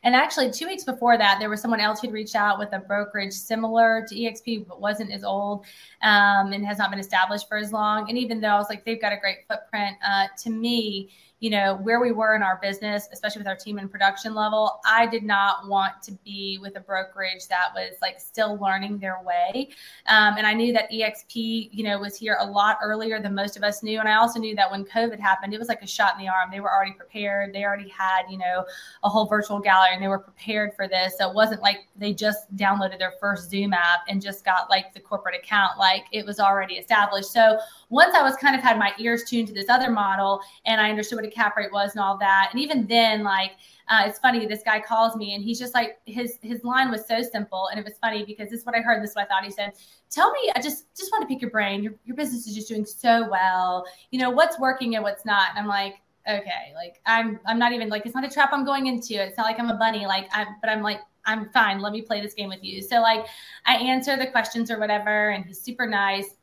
And 0.04 0.16
actually, 0.16 0.50
two 0.50 0.66
weeks 0.66 0.84
before 0.84 1.16
that, 1.20 1.38
there 1.40 1.48
was 1.48 1.62
someone 1.62 1.80
else 1.80 2.02
who'd 2.02 2.12
reached 2.12 2.36
out 2.36 2.58
with 2.58 2.70
a 2.74 2.80
brokerage 2.80 3.34
similar 3.34 4.04
to 4.10 4.16
EXP, 4.16 4.68
but 4.68 4.82
wasn't 4.82 5.12
as 5.12 5.24
old 5.24 5.64
um, 6.02 6.54
and 6.54 6.66
has 6.66 6.80
not 6.80 6.90
been 6.90 7.00
established 7.00 7.48
for 7.48 7.58
as 7.58 7.72
long. 7.72 8.10
And 8.10 8.18
even 8.18 8.42
though 8.42 8.48
I 8.48 8.58
was 8.58 8.68
like, 8.68 8.84
they've 8.84 9.00
got 9.00 9.14
a 9.14 9.18
great 9.18 9.46
footprint, 9.48 9.98
uh, 10.04 10.26
to 10.40 10.50
me, 10.50 11.12
you 11.42 11.50
know 11.50 11.80
where 11.82 12.00
we 12.00 12.12
were 12.12 12.36
in 12.36 12.44
our 12.44 12.60
business 12.62 13.10
especially 13.12 13.40
with 13.40 13.48
our 13.48 13.56
team 13.56 13.80
and 13.80 13.92
production 13.92 14.34
level 14.34 14.80
i 14.86 15.06
did 15.08 15.24
not 15.24 15.68
want 15.68 15.94
to 16.02 16.12
be 16.24 16.60
with 16.62 16.78
a 16.78 16.80
brokerage 16.80 17.48
that 17.50 17.70
was 17.74 17.96
like 18.02 18.20
still 18.20 18.58
learning 18.62 19.00
their 19.00 19.20
way. 19.24 19.70
Um, 20.08 20.36
and 20.38 20.46
i 20.46 20.54
knew 20.54 20.72
that 20.72 20.90
exp 20.92 21.36
you 21.36 21.84
know 21.84 22.00
was 22.00 22.16
here 22.16 22.38
a 22.40 22.46
lot 22.46 22.78
earlier 22.84 23.20
than 23.20 23.36
most 23.36 23.58
of 23.58 23.64
us 23.64 23.82
knew. 23.84 24.00
And 24.00 24.08
i 24.08 24.16
also 24.16 24.40
knew 24.40 24.56
that 24.56 24.70
when 24.70 24.86
covid 24.86 25.20
happened 25.20 25.54
it 25.54 25.60
was 25.60 25.68
like 25.68 25.82
a 25.82 25.88
shot 25.88 26.14
in 26.14 26.24
the 26.24 26.28
arm. 26.28 26.50
They 26.52 26.60
were 26.60 26.72
already 26.72 26.94
prepared. 26.94 27.54
They 27.54 27.64
already 27.64 27.90
had 27.90 28.24
you 28.30 28.38
know 28.38 28.64
a 29.04 29.10
whole 29.10 29.26
virtual 29.26 29.60
gallery 29.60 29.94
and 29.94 30.04
they 30.04 30.08
were 30.08 30.20
prepared 30.20 30.76
for 30.76 30.88
this. 30.88 31.18
So 31.18 31.28
it 31.30 31.36
wasn't 31.36 31.62
like 31.62 31.88
they 31.96 32.14
just 32.14 32.56
downloaded 32.56 33.00
their 33.00 33.14
first 33.20 33.50
zoom 33.50 33.74
app 33.74 34.02
and 34.08 34.22
just 34.22 34.46
got 34.46 34.70
like 34.70 34.94
the 34.94 35.00
corporate 35.00 35.36
account. 35.36 35.80
Like 35.80 36.06
it 36.12 36.26
was 36.26 36.40
already 36.40 36.76
established. 36.76 37.32
So 37.32 37.60
once 37.92 38.16
i 38.16 38.24
was 38.24 38.36
kind 38.38 38.56
of 38.56 38.62
had 38.62 38.80
my 38.80 38.94
ears 38.98 39.24
tuned 39.26 39.48
to 39.50 39.54
this 39.54 39.70
other 39.70 39.92
model 39.92 40.40
and 40.66 40.80
i 40.80 40.90
understood 40.90 41.18
what 41.18 41.26
cap 41.32 41.58
rate 41.58 41.72
was 41.72 41.92
and 41.92 42.04
all 42.04 42.18
that. 42.18 42.50
And 42.52 42.60
even 42.60 42.86
then, 42.88 43.24
like, 43.24 43.52
uh, 43.88 44.04
it's 44.06 44.20
funny. 44.20 44.46
This 44.46 44.64
guy 44.64 44.80
calls 44.80 45.16
me 45.16 45.34
and 45.34 45.44
he's 45.44 45.60
just 45.60 45.74
like 45.74 46.00
his 46.06 46.38
his 46.42 46.64
line 46.64 46.92
was 46.92 47.08
so 47.08 47.22
simple, 47.22 47.68
and 47.68 47.80
it 47.80 47.86
was 47.86 47.96
funny 48.00 48.24
because 48.26 48.50
this 48.50 48.62
is 48.62 48.66
what 48.66 48.76
I 48.76 48.80
heard. 48.80 49.02
This 49.04 49.12
is 49.12 49.16
what 49.16 49.26
I 49.26 49.28
thought. 49.28 49.44
He 49.44 49.52
said, 49.52 49.74
"Tell 50.10 50.32
me, 50.32 50.52
I 50.56 50.62
just 50.62 50.96
just 50.96 51.12
want 51.12 51.24
to 51.24 51.28
pick 51.28 51.42
your 51.42 51.52
brain. 51.52 51.84
Your 51.84 51.94
your 52.06 52.16
business 52.16 52.48
is 52.48 52.56
just 52.56 52.68
doing 52.68 52.86
so 52.86 53.28
well. 53.30 53.86
You 54.12 54.20
know 54.20 54.30
what's 54.30 54.60
working 54.60 54.96
and 54.96 55.04
what's 55.04 55.26
not." 55.26 55.50
And 55.50 55.60
I'm 55.60 55.68
like, 55.68 55.96
okay, 56.28 56.74
like 56.76 57.02
I'm 57.06 57.40
I'm 57.46 57.60
not 57.60 57.74
even 57.74 57.90
like 57.90 58.06
it's 58.06 58.16
not 58.16 58.24
a 58.24 58.30
trap 58.30 58.50
I'm 58.54 58.66
going 58.66 58.88
into. 58.88 59.22
It's 59.22 59.38
not 59.38 59.46
like 59.46 59.60
I'm 59.60 59.70
a 59.70 59.78
bunny. 59.78 60.06
Like 60.06 60.28
I'm, 60.32 60.48
but 60.62 60.70
I'm 60.70 60.82
like 60.82 61.02
I'm 61.26 61.50
fine. 61.50 61.82
Let 61.82 61.94
me 61.94 62.02
play 62.02 62.22
this 62.22 62.34
game 62.34 62.50
with 62.50 62.64
you. 62.64 62.82
So 62.82 63.02
like 63.02 63.26
I 63.66 63.76
answer 63.76 64.18
the 64.18 64.28
questions 64.28 64.72
or 64.72 64.80
whatever, 64.80 65.30
and 65.30 65.46
he's 65.46 65.62
super 65.62 65.88
nice. 65.88 66.36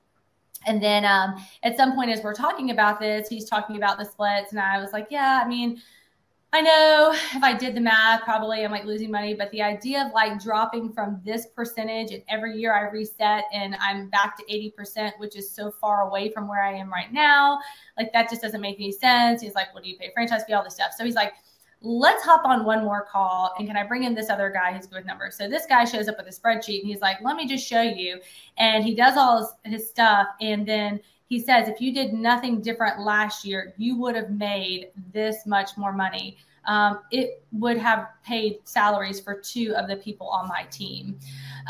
And 0.67 0.83
then 0.83 1.05
um, 1.05 1.37
at 1.63 1.77
some 1.77 1.95
point, 1.95 2.11
as 2.11 2.23
we're 2.23 2.35
talking 2.35 2.71
about 2.71 3.01
this, 3.01 3.29
he's 3.29 3.49
talking 3.49 3.77
about 3.77 3.99
the 3.99 4.05
splits. 4.05 4.53
And 4.53 4.61
I 4.61 4.79
was 4.79 4.93
like, 4.93 5.07
yeah, 5.11 5.41
I 5.43 5.49
mean, 5.49 5.81
I 6.51 6.63
know 6.63 7.13
if 7.13 7.43
I 7.43 7.53
did 7.53 7.75
the 7.75 7.81
math, 7.81 8.23
probably 8.23 8.65
I'm 8.65 8.71
like 8.71 8.87
losing 8.87 9.11
money, 9.11 9.35
but 9.35 9.51
the 9.51 9.61
idea 9.61 10.07
of 10.07 10.13
like 10.13 10.43
dropping 10.43 10.93
from 10.93 11.21
this 11.23 11.47
percentage 11.47 12.11
and 12.11 12.23
every 12.29 12.57
year 12.57 12.75
I 12.75 12.91
reset 12.91 13.45
and 13.53 13.77
I'm 13.81 14.09
back 14.09 14.39
to 14.39 14.45
80%, 14.45 15.13
which 15.19 15.37
is 15.37 15.51
so 15.51 15.71
far 15.71 16.09
away 16.09 16.31
from 16.31 16.49
where 16.49 16.63
I 16.63 16.73
am 16.73 16.91
right 16.91 17.13
now, 17.13 17.61
like 17.99 18.15
that 18.15 18.31
just 18.31 18.41
doesn't 18.41 18.63
make 18.63 18.77
any 18.77 18.93
sense. 18.93 19.43
He's 19.43 19.55
like, 19.55 19.75
what 19.75 19.83
do 19.85 19.91
you 19.91 19.99
pay 19.99 20.11
franchise 20.15 20.43
fee, 20.47 20.55
all 20.55 20.65
this 20.65 20.75
stuff. 20.75 20.93
So 20.97 21.05
he's 21.05 21.15
like, 21.15 21.35
let's 21.81 22.25
hop 22.25 22.45
on 22.45 22.65
one 22.65 22.85
more 22.85 23.07
call 23.11 23.55
and 23.59 23.67
can 23.67 23.77
I 23.77 23.85
bring 23.85 24.03
in 24.03 24.15
this 24.15 24.31
other 24.31 24.51
guy 24.51 24.73
who's 24.73 24.87
good 24.87 24.97
with 24.97 25.07
numbers? 25.07 25.37
So 25.37 25.49
this 25.49 25.67
guy 25.67 25.85
shows 25.85 26.09
up 26.09 26.17
with 26.19 26.27
a 26.27 26.31
spreadsheet 26.31 26.81
and 26.81 26.89
he's 26.89 27.01
like, 27.01 27.19
let 27.23 27.37
me 27.37 27.47
just 27.47 27.67
show 27.67 27.83
you. 27.83 28.21
And 28.57 28.83
he 28.85 28.95
does 28.95 29.17
all 29.17 29.39
his, 29.65 29.73
his 29.73 29.89
stuff. 29.89 30.27
And 30.41 30.67
then 30.67 31.01
he 31.29 31.39
says, 31.39 31.69
if 31.69 31.81
you 31.81 31.93
did 31.93 32.13
nothing 32.13 32.61
different 32.61 33.01
last 33.01 33.45
year, 33.45 33.75
you 33.77 33.97
would 33.97 34.17
have 34.17 34.31
made 34.31 34.89
this 35.13 35.47
much 35.47 35.77
more 35.77 35.93
money 35.93 36.39
um, 36.69 37.01
it 37.11 37.43
would 37.53 37.79
have 37.79 38.09
paid 38.25 38.59
salaries 38.65 39.19
for 39.19 39.35
two 39.41 39.75
of 39.77 39.89
the 39.89 39.97
people 39.97 40.29
on 40.29 40.47
my 40.47 40.65
team. 40.71 41.19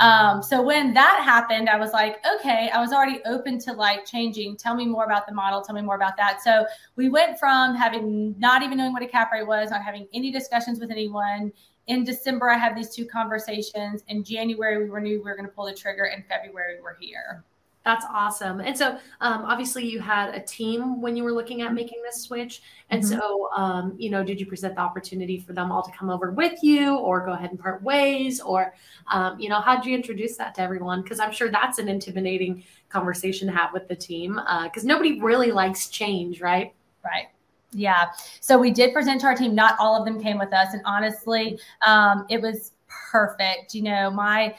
Um, 0.00 0.43
so 0.43 0.61
when 0.61 0.93
that 0.95 1.23
happened, 1.25 1.69
I 1.69 1.78
was 1.78 1.93
like, 1.93 2.17
okay, 2.37 2.69
I 2.75 2.81
was 2.81 2.93
already 2.93 3.21
open 3.25 3.59
to 3.61 3.73
like 3.73 4.05
changing. 4.05 4.57
Tell 4.57 4.75
me 4.75 4.87
more 4.87 5.05
about 5.05 5.26
the 5.26 5.33
model. 5.33 5.62
Tell 5.62 5.75
me 5.75 5.83
more 5.83 5.95
about 5.95 6.17
that. 6.17 6.43
So 6.43 6.67
we 6.97 7.09
went 7.09 7.38
from 7.38 7.76
having 7.76 8.35
not 8.38 8.62
even 8.62 8.76
knowing 8.76 8.93
what 8.93 9.02
a 9.02 9.07
cap 9.07 9.31
rate 9.33 9.47
was, 9.47 9.71
not 9.71 9.83
having 9.83 10.09
any 10.12 10.33
discussions 10.33 10.81
with 10.81 10.90
anyone. 10.90 11.52
In 11.87 12.05
December, 12.05 12.50
I 12.50 12.59
had 12.59 12.76
these 12.76 12.95
two 12.95 13.07
conversations. 13.07 14.02
In 14.09 14.25
January, 14.25 14.90
we 14.90 15.00
knew 15.00 15.19
we 15.19 15.25
were 15.25 15.37
going 15.37 15.49
to 15.49 15.55
pull 15.55 15.67
the 15.67 15.75
trigger. 15.75 16.07
In 16.07 16.25
February, 16.28 16.78
we're 16.83 16.97
here. 16.99 17.45
That's 17.88 18.04
awesome. 18.12 18.61
And 18.61 18.76
so, 18.76 18.99
um, 19.23 19.47
obviously, 19.47 19.83
you 19.87 19.99
had 19.99 20.35
a 20.35 20.40
team 20.40 21.00
when 21.00 21.16
you 21.16 21.25
were 21.25 21.33
looking 21.33 21.62
at 21.62 21.73
making 21.73 22.02
this 22.04 22.21
switch. 22.21 22.61
And 22.90 23.02
mm-hmm. 23.02 23.18
so, 23.18 23.49
um, 23.57 23.95
you 23.97 24.11
know, 24.11 24.23
did 24.23 24.38
you 24.38 24.45
present 24.45 24.75
the 24.75 24.83
opportunity 24.83 25.38
for 25.38 25.54
them 25.54 25.73
all 25.73 25.83
to 25.83 25.90
come 25.92 26.11
over 26.11 26.30
with 26.30 26.62
you, 26.62 26.97
or 26.99 27.25
go 27.25 27.33
ahead 27.33 27.49
and 27.49 27.59
part 27.59 27.83
ways, 27.83 28.42
or, 28.42 28.75
um, 29.11 29.40
you 29.40 29.49
know, 29.49 29.59
how 29.59 29.75
did 29.75 29.87
you 29.87 29.97
introduce 29.97 30.37
that 30.37 30.54
to 30.57 30.61
everyone? 30.61 31.00
Because 31.00 31.18
I'm 31.18 31.33
sure 31.33 31.50
that's 31.50 31.78
an 31.78 31.88
intimidating 31.88 32.62
conversation 32.90 33.49
to 33.49 33.54
have 33.54 33.73
with 33.73 33.88
the 33.88 33.97
team, 33.97 34.35
because 34.64 34.85
uh, 34.85 34.88
nobody 34.88 35.18
really 35.23 35.50
likes 35.50 35.88
change, 35.88 36.42
right? 36.42 36.75
Right. 37.02 37.28
Yeah. 37.73 38.09
So 38.40 38.59
we 38.59 38.71
did 38.71 38.92
present 38.92 39.23
to 39.23 39.28
our 39.28 39.35
team. 39.35 39.54
Not 39.54 39.76
all 39.78 39.99
of 39.99 40.04
them 40.04 40.21
came 40.21 40.38
with 40.38 40.52
us, 40.52 40.75
and 40.75 40.83
honestly, 40.85 41.59
um, 41.87 42.26
it 42.28 42.42
was 42.42 42.73
perfect. 42.87 43.75
You 43.75 43.85
know, 43.85 44.11
my, 44.11 44.54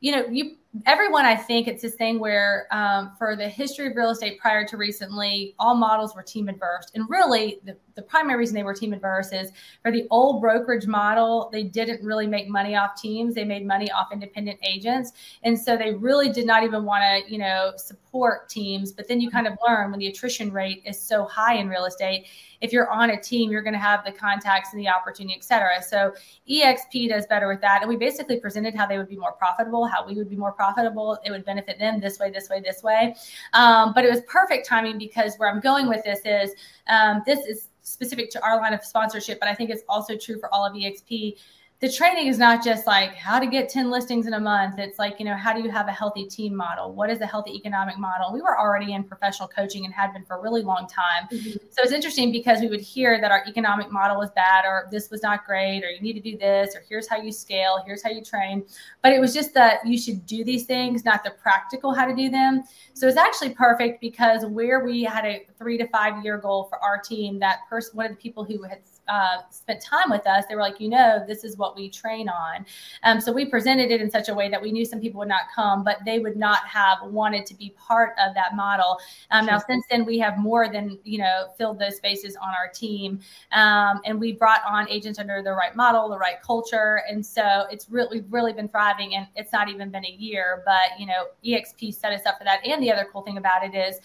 you 0.00 0.12
know, 0.12 0.24
you 0.28 0.56
everyone 0.86 1.24
i 1.24 1.34
think 1.34 1.66
it's 1.66 1.82
this 1.82 1.94
thing 1.94 2.18
where 2.20 2.66
um, 2.70 3.12
for 3.18 3.34
the 3.36 3.48
history 3.48 3.88
of 3.88 3.96
real 3.96 4.10
estate 4.10 4.38
prior 4.38 4.64
to 4.64 4.76
recently 4.76 5.54
all 5.58 5.74
models 5.74 6.14
were 6.14 6.22
team 6.22 6.48
adverse. 6.48 6.86
And 6.94 7.08
really 7.08 7.60
the, 7.64 7.76
the 8.00 8.06
primary 8.06 8.38
reason 8.38 8.54
they 8.54 8.62
were 8.62 8.72
team 8.72 8.92
adverse 8.92 9.32
is 9.32 9.52
for 9.82 9.92
the 9.92 10.06
old 10.10 10.40
brokerage 10.40 10.86
model 10.86 11.50
they 11.52 11.62
didn't 11.62 12.02
really 12.02 12.26
make 12.26 12.48
money 12.48 12.74
off 12.74 13.00
teams 13.00 13.34
they 13.34 13.44
made 13.44 13.66
money 13.66 13.90
off 13.90 14.12
independent 14.12 14.58
agents 14.62 15.12
and 15.42 15.58
so 15.58 15.76
they 15.76 15.92
really 15.92 16.30
did 16.30 16.46
not 16.46 16.64
even 16.64 16.84
want 16.84 17.02
to 17.02 17.30
you 17.30 17.38
know 17.38 17.72
support 17.76 18.48
teams 18.48 18.90
but 18.90 19.06
then 19.06 19.20
you 19.20 19.30
kind 19.30 19.46
of 19.46 19.52
learn 19.66 19.90
when 19.90 20.00
the 20.00 20.06
attrition 20.06 20.50
rate 20.50 20.82
is 20.86 20.98
so 20.98 21.24
high 21.24 21.56
in 21.56 21.68
real 21.68 21.84
estate 21.84 22.26
if 22.60 22.72
you're 22.72 22.90
on 22.90 23.10
a 23.10 23.20
team, 23.20 23.50
you're 23.50 23.62
going 23.62 23.74
to 23.74 23.78
have 23.78 24.04
the 24.04 24.12
contacts 24.12 24.72
and 24.72 24.80
the 24.80 24.88
opportunity, 24.88 25.34
et 25.34 25.44
cetera. 25.44 25.82
So 25.82 26.12
EXP 26.48 27.08
does 27.08 27.26
better 27.26 27.48
with 27.48 27.60
that. 27.62 27.82
And 27.82 27.88
we 27.88 27.96
basically 27.96 28.38
presented 28.38 28.74
how 28.74 28.86
they 28.86 28.98
would 28.98 29.08
be 29.08 29.16
more 29.16 29.32
profitable, 29.32 29.86
how 29.86 30.06
we 30.06 30.14
would 30.14 30.28
be 30.28 30.36
more 30.36 30.52
profitable. 30.52 31.18
It 31.24 31.30
would 31.30 31.44
benefit 31.44 31.78
them 31.78 32.00
this 32.00 32.18
way, 32.18 32.30
this 32.30 32.48
way, 32.48 32.60
this 32.60 32.82
way. 32.82 33.16
Um, 33.54 33.92
but 33.94 34.04
it 34.04 34.10
was 34.10 34.20
perfect 34.22 34.66
timing 34.66 34.98
because 34.98 35.36
where 35.36 35.50
I'm 35.50 35.60
going 35.60 35.88
with 35.88 36.04
this 36.04 36.20
is 36.24 36.54
um, 36.88 37.22
this 37.26 37.46
is 37.46 37.68
specific 37.90 38.30
to 38.30 38.44
our 38.44 38.56
line 38.56 38.72
of 38.74 38.84
sponsorship, 38.84 39.40
but 39.40 39.48
I 39.48 39.54
think 39.54 39.70
it's 39.70 39.82
also 39.88 40.16
true 40.16 40.38
for 40.38 40.52
all 40.54 40.64
of 40.64 40.72
EXP 40.74 41.36
the 41.80 41.90
training 41.90 42.26
is 42.26 42.36
not 42.36 42.62
just 42.62 42.86
like 42.86 43.14
how 43.14 43.40
to 43.40 43.46
get 43.46 43.70
10 43.70 43.90
listings 43.90 44.26
in 44.26 44.34
a 44.34 44.40
month. 44.40 44.78
It's 44.78 44.98
like, 44.98 45.18
you 45.18 45.24
know, 45.24 45.34
how 45.34 45.54
do 45.54 45.62
you 45.62 45.70
have 45.70 45.88
a 45.88 45.92
healthy 45.92 46.26
team 46.26 46.54
model? 46.54 46.92
What 46.92 47.08
is 47.08 47.22
a 47.22 47.26
healthy 47.26 47.56
economic 47.56 47.98
model? 47.98 48.34
We 48.34 48.42
were 48.42 48.58
already 48.58 48.92
in 48.92 49.02
professional 49.02 49.48
coaching 49.48 49.86
and 49.86 49.94
had 49.94 50.12
been 50.12 50.26
for 50.26 50.36
a 50.36 50.42
really 50.42 50.60
long 50.60 50.86
time. 50.86 51.26
Mm-hmm. 51.32 51.52
So 51.70 51.82
it's 51.82 51.92
interesting 51.92 52.32
because 52.32 52.60
we 52.60 52.68
would 52.68 52.82
hear 52.82 53.18
that 53.22 53.30
our 53.30 53.42
economic 53.46 53.90
model 53.90 54.18
was 54.18 54.30
bad 54.32 54.66
or 54.66 54.88
this 54.90 55.08
was 55.10 55.22
not 55.22 55.46
great 55.46 55.82
or 55.82 55.88
you 55.88 56.02
need 56.02 56.12
to 56.12 56.20
do 56.20 56.36
this 56.36 56.76
or 56.76 56.82
here's 56.86 57.08
how 57.08 57.16
you 57.16 57.32
scale, 57.32 57.82
here's 57.86 58.02
how 58.02 58.10
you 58.10 58.22
train. 58.22 58.62
But 59.02 59.14
it 59.14 59.18
was 59.20 59.32
just 59.32 59.54
that 59.54 59.78
you 59.86 59.96
should 59.98 60.26
do 60.26 60.44
these 60.44 60.66
things, 60.66 61.06
not 61.06 61.24
the 61.24 61.30
practical 61.30 61.94
how 61.94 62.04
to 62.04 62.14
do 62.14 62.28
them. 62.28 62.62
So 62.92 63.08
it's 63.08 63.16
actually 63.16 63.54
perfect 63.54 64.02
because 64.02 64.44
where 64.44 64.84
we 64.84 65.02
had 65.02 65.24
a 65.24 65.46
three 65.56 65.78
to 65.78 65.88
five 65.88 66.22
year 66.22 66.36
goal 66.36 66.64
for 66.64 66.78
our 66.84 66.98
team, 66.98 67.38
that 67.38 67.60
person, 67.70 67.96
one 67.96 68.04
of 68.04 68.12
the 68.12 68.18
people 68.18 68.44
who 68.44 68.64
had 68.64 68.80
uh, 69.10 69.38
spent 69.50 69.82
time 69.82 70.08
with 70.08 70.24
us, 70.26 70.44
they 70.48 70.54
were 70.54 70.60
like, 70.60 70.80
you 70.80 70.88
know, 70.88 71.24
this 71.26 71.42
is 71.42 71.56
what 71.56 71.74
we 71.74 71.90
train 71.90 72.28
on. 72.28 72.64
Um, 73.02 73.20
so 73.20 73.32
we 73.32 73.44
presented 73.44 73.90
it 73.90 74.00
in 74.00 74.08
such 74.08 74.28
a 74.28 74.34
way 74.34 74.48
that 74.48 74.62
we 74.62 74.70
knew 74.70 74.84
some 74.84 75.00
people 75.00 75.18
would 75.18 75.28
not 75.28 75.46
come, 75.54 75.82
but 75.82 75.98
they 76.06 76.20
would 76.20 76.36
not 76.36 76.60
have 76.68 76.98
wanted 77.02 77.44
to 77.46 77.54
be 77.54 77.74
part 77.76 78.10
of 78.24 78.34
that 78.34 78.54
model. 78.54 78.98
Um, 79.32 79.46
now, 79.46 79.58
since 79.58 79.84
then, 79.90 80.04
we 80.04 80.18
have 80.20 80.38
more 80.38 80.68
than, 80.68 80.96
you 81.02 81.18
know, 81.18 81.48
filled 81.58 81.80
those 81.80 81.96
spaces 81.96 82.36
on 82.36 82.50
our 82.50 82.68
team. 82.72 83.18
Um, 83.50 84.00
and 84.04 84.20
we 84.20 84.32
brought 84.32 84.60
on 84.68 84.88
agents 84.88 85.18
under 85.18 85.42
the 85.42 85.52
right 85.52 85.74
model, 85.74 86.08
the 86.08 86.18
right 86.18 86.40
culture. 86.40 87.02
And 87.08 87.26
so 87.26 87.66
it's 87.70 87.90
really, 87.90 88.22
really 88.30 88.52
been 88.52 88.68
thriving. 88.68 89.16
And 89.16 89.26
it's 89.34 89.52
not 89.52 89.68
even 89.68 89.90
been 89.90 90.06
a 90.06 90.10
year, 90.10 90.62
but, 90.64 90.98
you 91.00 91.06
know, 91.06 91.26
EXP 91.44 91.94
set 91.94 92.12
us 92.12 92.26
up 92.26 92.38
for 92.38 92.44
that. 92.44 92.64
And 92.64 92.80
the 92.80 92.92
other 92.92 93.08
cool 93.12 93.22
thing 93.22 93.38
about 93.38 93.64
it 93.64 93.74
is, 93.74 93.96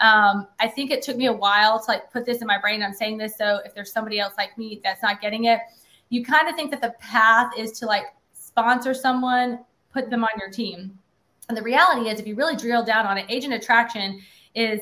um, 0.00 0.48
I 0.58 0.68
think 0.68 0.90
it 0.90 1.02
took 1.02 1.16
me 1.16 1.26
a 1.26 1.32
while 1.32 1.78
to 1.78 1.90
like 1.90 2.10
put 2.10 2.24
this 2.24 2.40
in 2.40 2.46
my 2.46 2.58
brain. 2.58 2.82
I'm 2.82 2.94
saying 2.94 3.18
this 3.18 3.34
so 3.36 3.60
if 3.64 3.74
there's 3.74 3.92
somebody 3.92 4.18
else 4.18 4.34
like 4.36 4.53
that's 4.82 5.02
not 5.02 5.20
getting 5.20 5.44
it, 5.44 5.60
you 6.08 6.24
kind 6.24 6.48
of 6.48 6.54
think 6.54 6.70
that 6.70 6.80
the 6.80 6.94
path 7.00 7.52
is 7.56 7.72
to 7.72 7.86
like 7.86 8.04
sponsor 8.32 8.94
someone, 8.94 9.60
put 9.92 10.10
them 10.10 10.24
on 10.24 10.30
your 10.38 10.50
team. 10.50 10.98
And 11.48 11.56
the 11.56 11.62
reality 11.62 12.08
is, 12.08 12.20
if 12.20 12.26
you 12.26 12.34
really 12.34 12.56
drill 12.56 12.84
down 12.84 13.06
on 13.06 13.18
it, 13.18 13.26
agent 13.28 13.52
attraction 13.52 14.20
is 14.54 14.80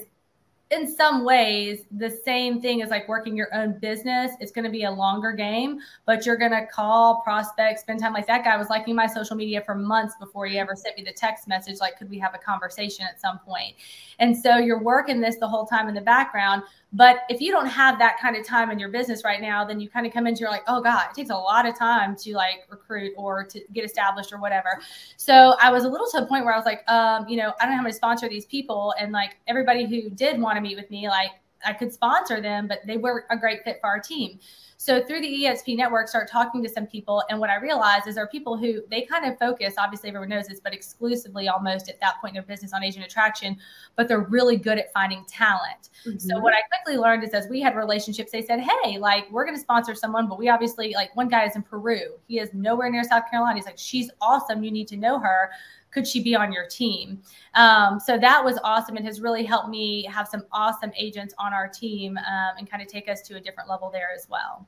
in 0.73 0.91
some 0.91 1.25
ways 1.25 1.85
the 1.93 2.09
same 2.09 2.61
thing 2.61 2.83
as 2.83 2.89
like 2.89 3.07
working 3.07 3.37
your 3.37 3.55
own 3.55 3.79
business. 3.79 4.33
It's 4.41 4.51
going 4.51 4.65
to 4.65 4.71
be 4.71 4.85
a 4.85 4.91
longer 4.91 5.33
game 5.33 5.81
but 6.07 6.25
you're 6.25 6.37
going 6.37 6.53
to 6.53 6.67
call 6.67 7.21
prospects 7.21 7.83
spend 7.83 8.01
time. 8.01 8.15
Like 8.15 8.27
that 8.27 8.43
guy 8.43 8.57
was 8.57 8.71
liking 8.71 8.95
my 8.95 9.07
social 9.07 9.37
media 9.37 9.61
for 9.61 9.75
months 9.75 10.15
before 10.19 10.47
he 10.47 10.59
ever 10.59 10.75
sent 10.75 10.97
me 10.97 11.05
the 11.05 11.13
text 11.13 11.47
message 11.47 11.79
like 11.79 11.99
could 11.99 12.09
we 12.09 12.19
have 12.19 12.35
a 12.35 12.39
conversation 12.39 13.05
at 13.05 13.21
some 13.21 13.39
point? 13.41 13.75
And 14.19 14.37
so 14.37 14.57
you're 14.57 14.83
working 14.83 15.21
this 15.21 15.37
the 15.37 15.49
whole 15.49 15.67
time 15.67 15.89
in 15.89 15.95
the 15.95 16.01
background 16.01 16.63
but 16.93 17.21
if 17.31 17.41
you 17.41 17.51
don't 17.51 17.67
have 17.67 17.99
that 17.99 18.19
kind 18.21 18.37
of 18.37 18.47
time 18.47 18.71
in 18.71 18.79
your 18.79 18.91
business 18.91 19.25
right 19.25 19.41
now, 19.41 19.65
then 19.65 19.81
you 19.81 19.89
kind 19.89 20.07
of 20.07 20.13
come 20.13 20.27
into 20.27 20.41
you're 20.41 20.51
like, 20.51 20.65
oh 20.67 20.83
God, 20.83 21.07
it 21.11 21.15
takes 21.15 21.31
a 21.31 21.35
lot 21.35 21.67
of 21.67 21.79
time 21.79 22.17
to 22.17 22.35
like 22.35 22.67
recruit 22.69 23.13
or 23.17 23.45
to 23.45 23.61
get 23.73 23.85
established 23.85 24.33
or 24.33 24.39
whatever. 24.39 24.81
So 25.17 25.55
I 25.63 25.71
was 25.71 25.85
a 25.85 25.89
little 25.89 26.07
to 26.11 26.21
the 26.21 26.27
point 26.27 26.45
where 26.45 26.53
I 26.53 26.57
was 26.57 26.67
like, 26.67 26.89
um, 26.91 27.27
you 27.29 27.37
know, 27.37 27.53
I 27.61 27.65
don't 27.65 27.77
know 27.77 27.83
how 27.83 27.87
to 27.87 27.93
sponsor 27.93 28.29
these 28.29 28.45
people. 28.45 28.93
And 28.99 29.13
like 29.13 29.37
everybody 29.47 29.87
who 29.87 30.11
did 30.11 30.41
want 30.41 30.57
to 30.57 30.61
meet 30.61 30.77
with 30.77 30.91
me, 30.91 31.09
like 31.09 31.31
I 31.65 31.73
could 31.73 31.93
sponsor 31.93 32.41
them, 32.41 32.67
but 32.67 32.81
they 32.87 32.97
were 32.97 33.25
a 33.31 33.37
great 33.37 33.65
fit 33.65 33.79
for 33.81 33.89
our 33.89 34.01
team. 34.01 34.39
So 34.83 35.01
through 35.01 35.21
the 35.21 35.45
EXP 35.45 35.77
network, 35.77 36.09
start 36.09 36.29
talking 36.29 36.61
to 36.65 36.69
some 36.69 36.89
people. 36.89 37.23
And 37.31 37.39
what 37.39 37.51
I 37.51 37.55
realized 37.55 38.09
is 38.09 38.17
there 38.17 38.25
are 38.25 38.29
people 38.29 38.57
who 38.57 38.83
they 38.91 39.03
kind 39.03 39.25
of 39.25 39.39
focus, 39.39 39.75
obviously 39.79 40.09
everyone 40.09 40.29
knows 40.29 40.49
this, 40.49 40.59
but 40.59 40.75
exclusively 40.75 41.47
almost 41.47 41.89
at 41.89 42.01
that 42.01 42.21
point 42.21 42.33
in 42.33 42.35
their 42.35 42.43
business 42.43 42.73
on 42.73 42.83
agent 42.83 43.05
attraction, 43.05 43.57
but 43.95 44.09
they're 44.09 44.23
really 44.23 44.57
good 44.57 44.79
at 44.79 44.93
finding 44.93 45.25
talent. 45.27 45.91
Mm-hmm. 46.05 46.19
So 46.19 46.41
what 46.41 46.53
I 46.53 46.63
quickly 46.63 47.01
learned 47.01 47.23
is 47.23 47.31
as 47.31 47.47
we 47.49 47.61
had 47.61 47.77
relationships, 47.77 48.33
they 48.33 48.43
said, 48.43 48.59
Hey, 48.59 48.99
like 48.99 49.31
we're 49.31 49.45
going 49.45 49.57
to 49.57 49.63
sponsor 49.63 49.95
someone, 49.95 50.29
but 50.29 50.37
we 50.37 50.49
obviously 50.49 50.95
like 50.95 51.15
one 51.15 51.29
guy 51.29 51.45
is 51.45 51.55
in 51.55 51.63
Peru. 51.63 52.01
He 52.27 52.41
is 52.41 52.53
nowhere 52.53 52.91
near 52.91 53.05
South 53.05 53.31
Carolina. 53.31 53.55
He's 53.55 53.67
like, 53.67 53.79
she's 53.79 54.11
awesome. 54.21 54.65
You 54.65 54.73
need 54.73 54.89
to 54.89 54.97
know 54.97 55.21
her 55.21 55.51
could 55.93 56.07
she 56.07 56.23
be 56.23 56.35
on 56.35 56.53
your 56.53 56.67
team? 56.67 57.23
Um, 57.55 58.01
so 58.01 58.19
that 58.19 58.45
was 58.45 58.59
awesome 58.65 58.97
and 58.97 59.07
has 59.07 59.21
really 59.21 59.45
helped 59.45 59.69
me 59.69 60.05
have 60.05 60.27
some 60.27 60.45
awesome 60.53 60.91
agents 60.97 61.35
on 61.39 61.53
our 61.53 61.69
team 61.69 62.17
um, 62.19 62.57
and 62.59 62.69
kind 62.69 62.83
of 62.83 62.89
take 62.89 63.09
us 63.09 63.23
to 63.23 63.37
a 63.37 63.41
different 63.41 63.69
level 63.69 63.91
there 63.91 64.09
as 64.15 64.27
well. 64.29 64.67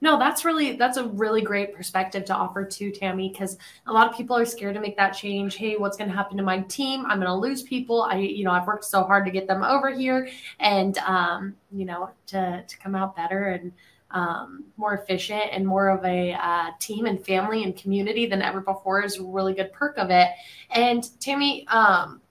No, 0.00 0.18
that's 0.18 0.44
really 0.44 0.76
that's 0.76 0.98
a 0.98 1.04
really 1.08 1.40
great 1.40 1.74
perspective 1.74 2.24
to 2.26 2.34
offer 2.34 2.64
to 2.64 2.90
Tammy 2.90 3.30
because 3.30 3.56
a 3.86 3.92
lot 3.92 4.08
of 4.08 4.14
people 4.14 4.36
are 4.36 4.44
scared 4.44 4.74
to 4.74 4.80
make 4.80 4.96
that 4.98 5.12
change. 5.12 5.56
Hey, 5.56 5.76
what's 5.76 5.96
going 5.96 6.10
to 6.10 6.14
happen 6.14 6.36
to 6.36 6.42
my 6.42 6.60
team? 6.60 7.06
I'm 7.06 7.18
going 7.18 7.28
to 7.28 7.34
lose 7.34 7.62
people. 7.62 8.02
I, 8.02 8.16
you 8.16 8.44
know, 8.44 8.50
I've 8.50 8.66
worked 8.66 8.84
so 8.84 9.02
hard 9.04 9.24
to 9.24 9.30
get 9.30 9.46
them 9.46 9.62
over 9.62 9.90
here, 9.90 10.28
and 10.60 10.98
um, 10.98 11.54
you 11.72 11.86
know, 11.86 12.10
to 12.26 12.64
to 12.66 12.78
come 12.78 12.94
out 12.94 13.16
better 13.16 13.46
and 13.46 13.72
um, 14.14 14.64
more 14.76 14.94
efficient 14.94 15.42
and 15.52 15.66
more 15.66 15.88
of 15.88 16.04
a 16.04 16.32
uh, 16.32 16.70
team 16.78 17.04
and 17.06 17.24
family 17.24 17.64
and 17.64 17.76
community 17.76 18.26
than 18.26 18.40
ever 18.40 18.60
before 18.60 19.02
is 19.02 19.18
a 19.18 19.24
really 19.24 19.52
good 19.52 19.72
perk 19.72 19.98
of 19.98 20.10
it. 20.10 20.28
And 20.70 21.08
Tammy, 21.20 21.66
um, 21.68 22.22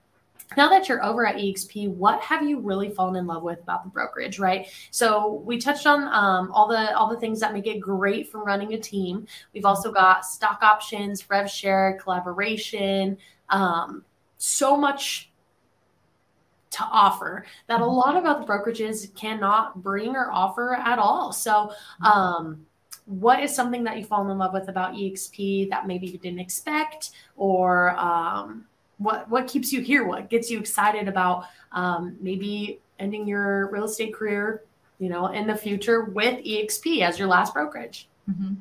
now 0.56 0.68
that 0.68 0.88
you're 0.88 1.02
over 1.02 1.26
at 1.26 1.36
exp 1.36 1.88
what 1.94 2.20
have 2.20 2.46
you 2.46 2.60
really 2.60 2.90
fallen 2.90 3.16
in 3.16 3.26
love 3.26 3.42
with 3.42 3.60
about 3.62 3.82
the 3.82 3.90
brokerage 3.90 4.38
right 4.38 4.68
so 4.90 5.42
we 5.44 5.58
touched 5.58 5.86
on 5.86 6.02
um, 6.02 6.52
all 6.52 6.68
the 6.68 6.94
all 6.96 7.08
the 7.08 7.18
things 7.18 7.40
that 7.40 7.52
make 7.52 7.66
it 7.66 7.80
great 7.80 8.30
for 8.30 8.44
running 8.44 8.74
a 8.74 8.78
team 8.78 9.26
we've 9.52 9.64
also 9.64 9.90
got 9.90 10.24
stock 10.24 10.62
options 10.62 11.28
rev 11.30 11.50
share 11.50 11.98
collaboration 12.00 13.16
um, 13.48 14.04
so 14.36 14.76
much 14.76 15.30
to 16.74 16.84
offer 16.90 17.44
that 17.68 17.80
a 17.80 17.86
lot 17.86 18.16
of 18.16 18.24
other 18.24 18.44
brokerages 18.44 19.14
cannot 19.14 19.82
bring 19.82 20.16
or 20.16 20.30
offer 20.30 20.74
at 20.74 20.98
all. 20.98 21.32
So, 21.32 21.72
um, 22.04 22.66
what 23.06 23.42
is 23.42 23.54
something 23.54 23.84
that 23.84 23.98
you 23.98 24.04
fall 24.04 24.30
in 24.30 24.38
love 24.38 24.54
with 24.54 24.68
about 24.68 24.94
EXP 24.94 25.68
that 25.70 25.86
maybe 25.86 26.06
you 26.06 26.18
didn't 26.18 26.38
expect, 26.40 27.10
or 27.36 27.90
um, 27.98 28.64
what 28.98 29.28
what 29.28 29.46
keeps 29.46 29.72
you 29.72 29.82
here? 29.82 30.06
What 30.06 30.30
gets 30.30 30.50
you 30.50 30.58
excited 30.58 31.06
about 31.06 31.44
um, 31.72 32.16
maybe 32.20 32.80
ending 32.98 33.28
your 33.28 33.70
real 33.70 33.84
estate 33.84 34.14
career, 34.14 34.64
you 34.98 35.10
know, 35.10 35.26
in 35.26 35.46
the 35.46 35.54
future 35.54 36.04
with 36.04 36.42
EXP 36.44 37.02
as 37.02 37.18
your 37.18 37.28
last 37.28 37.52
brokerage? 37.52 38.08
Mm-hmm. 38.30 38.54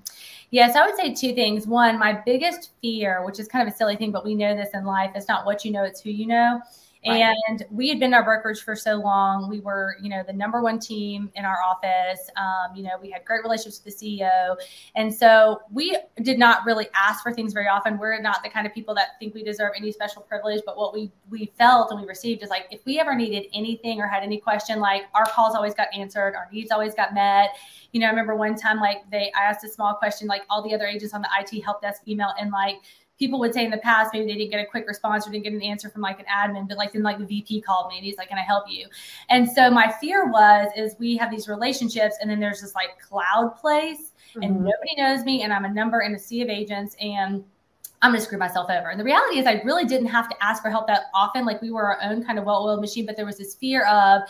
Yes, 0.51 0.75
I 0.75 0.86
would 0.86 0.96
say 0.98 1.13
two 1.13 1.34
things. 1.34 1.65
One, 1.65 1.98
my 1.98 2.22
biggest 2.25 2.72
fear, 2.82 3.25
which 3.25 3.39
is 3.39 3.48
kind 3.48 3.67
of 3.67 3.74
a 3.74 3.77
silly 3.77 3.96
thing, 3.96 4.12
but 4.12 4.25
we 4.25 4.36
know 4.36 4.55
this 4.55 4.70
in 4.74 4.86
life, 4.86 5.12
it's 5.15 5.27
not 5.27 5.46
what 5.46 5.63
you 5.63 5.72
know, 5.72 5.84
it's 5.84 6.01
who 6.01 6.10
you 6.10 6.27
know. 6.27 6.62
And 7.05 7.65
we 7.69 7.89
had 7.89 8.00
been 8.00 8.13
our 8.13 8.24
brokerage 8.24 8.62
for 8.62 8.75
so 8.75 8.95
long. 8.95 9.50
We 9.50 9.60
were, 9.60 9.98
you 10.01 10.10
know, 10.10 10.24
the 10.25 10.33
number 10.33 10.62
one 10.62 10.79
team 10.79 11.29
in 11.36 11.43
our 11.43 11.57
office. 11.62 12.29
Um, 12.38 12.75
you 12.75 12.83
know, 12.83 12.91
we 13.01 13.10
had 13.12 13.25
great 13.25 13.43
relationships 13.43 13.81
with 13.83 13.98
the 13.98 14.19
CEO. 14.22 14.55
And 14.95 15.13
so 15.13 15.62
we 15.72 15.98
did 16.22 16.39
not 16.39 16.65
really 16.65 16.88
ask 16.95 17.22
for 17.22 17.33
things 17.33 17.51
very 17.53 17.67
often. 17.67 17.98
We're 17.98 18.22
not 18.22 18.41
the 18.43 18.50
kind 18.50 18.65
of 18.65 18.74
people 18.74 18.95
that 18.95 19.19
think 19.19 19.33
we 19.33 19.43
deserve 19.43 19.72
any 19.75 19.91
special 19.91 20.22
privilege. 20.22 20.62
But 20.65 20.77
what 20.77 20.93
we 20.93 21.12
we 21.29 21.51
felt 21.57 21.91
and 21.91 22.00
we 22.00 22.07
received 22.07 22.43
is 22.43 22.50
like 22.50 22.67
if 22.72 22.86
we 22.86 23.00
ever 23.00 23.15
needed 23.15 23.48
anything 23.53 24.00
or 24.00 24.07
had 24.07 24.24
any 24.24 24.39
question, 24.39 24.79
like 24.79 25.03
our 25.13 25.25
calls 25.25 25.55
always 25.55 25.74
got 25.74 25.88
answered, 25.93 26.36
our 26.36 26.48
needs 26.51 26.72
always 26.72 26.93
got 26.93 27.13
met. 27.13 27.50
You 27.91 28.00
know, 28.00 28.07
I 28.07 28.10
remember 28.10 28.36
one 28.36 28.55
time 28.55 28.79
like 28.79 29.10
they 29.12 29.31
I 29.38 29.43
asked 29.43 29.63
a 29.65 29.69
small 29.69 29.93
question, 29.93 30.27
like 30.27 30.43
all 30.50 30.62
the 30.62 30.74
other 30.74 30.88
agents 30.88 31.13
on 31.13 31.22
the 31.22 31.29
IT 31.39 31.63
help 31.63 31.81
desk 31.81 32.01
email 32.07 32.33
and 32.39 32.51
like 32.51 32.77
people 33.24 33.39
would 33.39 33.53
say 33.53 33.63
in 33.63 33.72
the 33.72 33.77
past 33.77 34.12
maybe 34.13 34.25
they 34.25 34.38
didn't 34.38 34.51
get 34.51 34.60
a 34.60 34.65
quick 34.65 34.86
response 34.86 35.25
or 35.25 35.32
didn't 35.32 35.46
get 35.46 35.53
an 35.53 35.62
answer 35.62 35.89
from 35.89 36.01
like 36.01 36.20
an 36.20 36.25
admin, 36.25 36.68
but 36.68 36.77
like 36.77 36.92
then 36.92 37.03
like 37.03 37.18
the 37.18 37.25
VP 37.25 37.62
called 37.62 37.88
me 37.88 37.96
and 37.96 38.06
he's 38.06 38.18
like, 38.18 38.27
"Can 38.27 38.38
I 38.38 38.42
help 38.42 38.65
you?" 38.68 38.88
And 39.30 39.50
so 39.50 39.70
my 39.70 39.89
fear 40.01 40.30
was 40.30 40.70
is 40.75 40.96
we 41.00 41.15
have 41.15 41.32
these 41.32 41.48
relationships 41.48 42.18
and 42.20 42.30
then 42.30 42.39
there's 42.39 42.60
this 42.60 42.75
like 42.75 43.00
cloud 43.00 43.56
place 43.56 44.12
mm-hmm. 44.32 44.44
and 44.44 44.56
nobody 44.58 44.96
knows 44.98 45.24
me 45.24 45.44
and 45.44 45.53
I'm 45.53 45.63
a 45.63 45.74
number 45.74 46.01
in 46.01 46.13
a 46.13 46.20
sea 46.20 46.42
of 46.42 46.50
agents 46.50 46.98
and 47.00 47.46
I'm 48.01 48.12
going 48.12 48.20
to 48.20 48.25
screw 48.25 48.38
myself 48.38 48.70
over. 48.70 48.89
And 48.89 49.00
the 49.00 49.06
reality 49.06 49.39
is, 49.39 49.48
I 49.48 49.62
really 49.63 49.86
didn't 49.86 50.08
have 50.08 50.27
to 50.27 50.36
ask 50.44 50.62
for 50.62 50.70
help 50.70 50.88
that 50.88 51.03
often. 51.13 51.46
Like 51.46 51.62
we 51.62 51.72
were 51.72 51.84
our 51.84 52.01
own 52.03 52.22
kind 52.22 52.38
of 52.38 52.44
well 52.44 52.68
oiled 52.68 52.82
machine, 52.82 53.06
but 53.06 53.15
there 53.15 53.25
was 53.25 53.38
this 53.38 53.56
fear 53.56 53.86
of, 53.86 54.24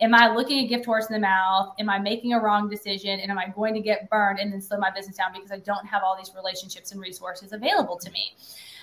am 0.00 0.14
I 0.14 0.28
looking 0.28 0.58
a 0.60 0.66
gift 0.66 0.84
horse 0.84 1.06
in 1.06 1.12
the 1.12 1.20
mouth? 1.20 1.74
Am 1.78 1.90
I 1.90 1.98
making 1.98 2.32
a 2.32 2.40
wrong 2.40 2.68
decision? 2.68 3.18
And 3.20 3.30
am 3.30 3.38
I 3.38 3.48
going 3.48 3.74
to 3.74 3.80
get 3.80 4.08
burned 4.10 4.38
and 4.38 4.52
then 4.52 4.60
slow 4.60 4.78
my 4.78 4.90
business 4.90 5.16
down 5.16 5.32
because 5.32 5.50
I 5.50 5.58
don't 5.58 5.86
have 5.86 6.02
all 6.04 6.16
these 6.16 6.32
relationships 6.34 6.92
and 6.92 7.00
resources 7.00 7.52
available 7.52 7.98
to 7.98 8.10
me? 8.10 8.34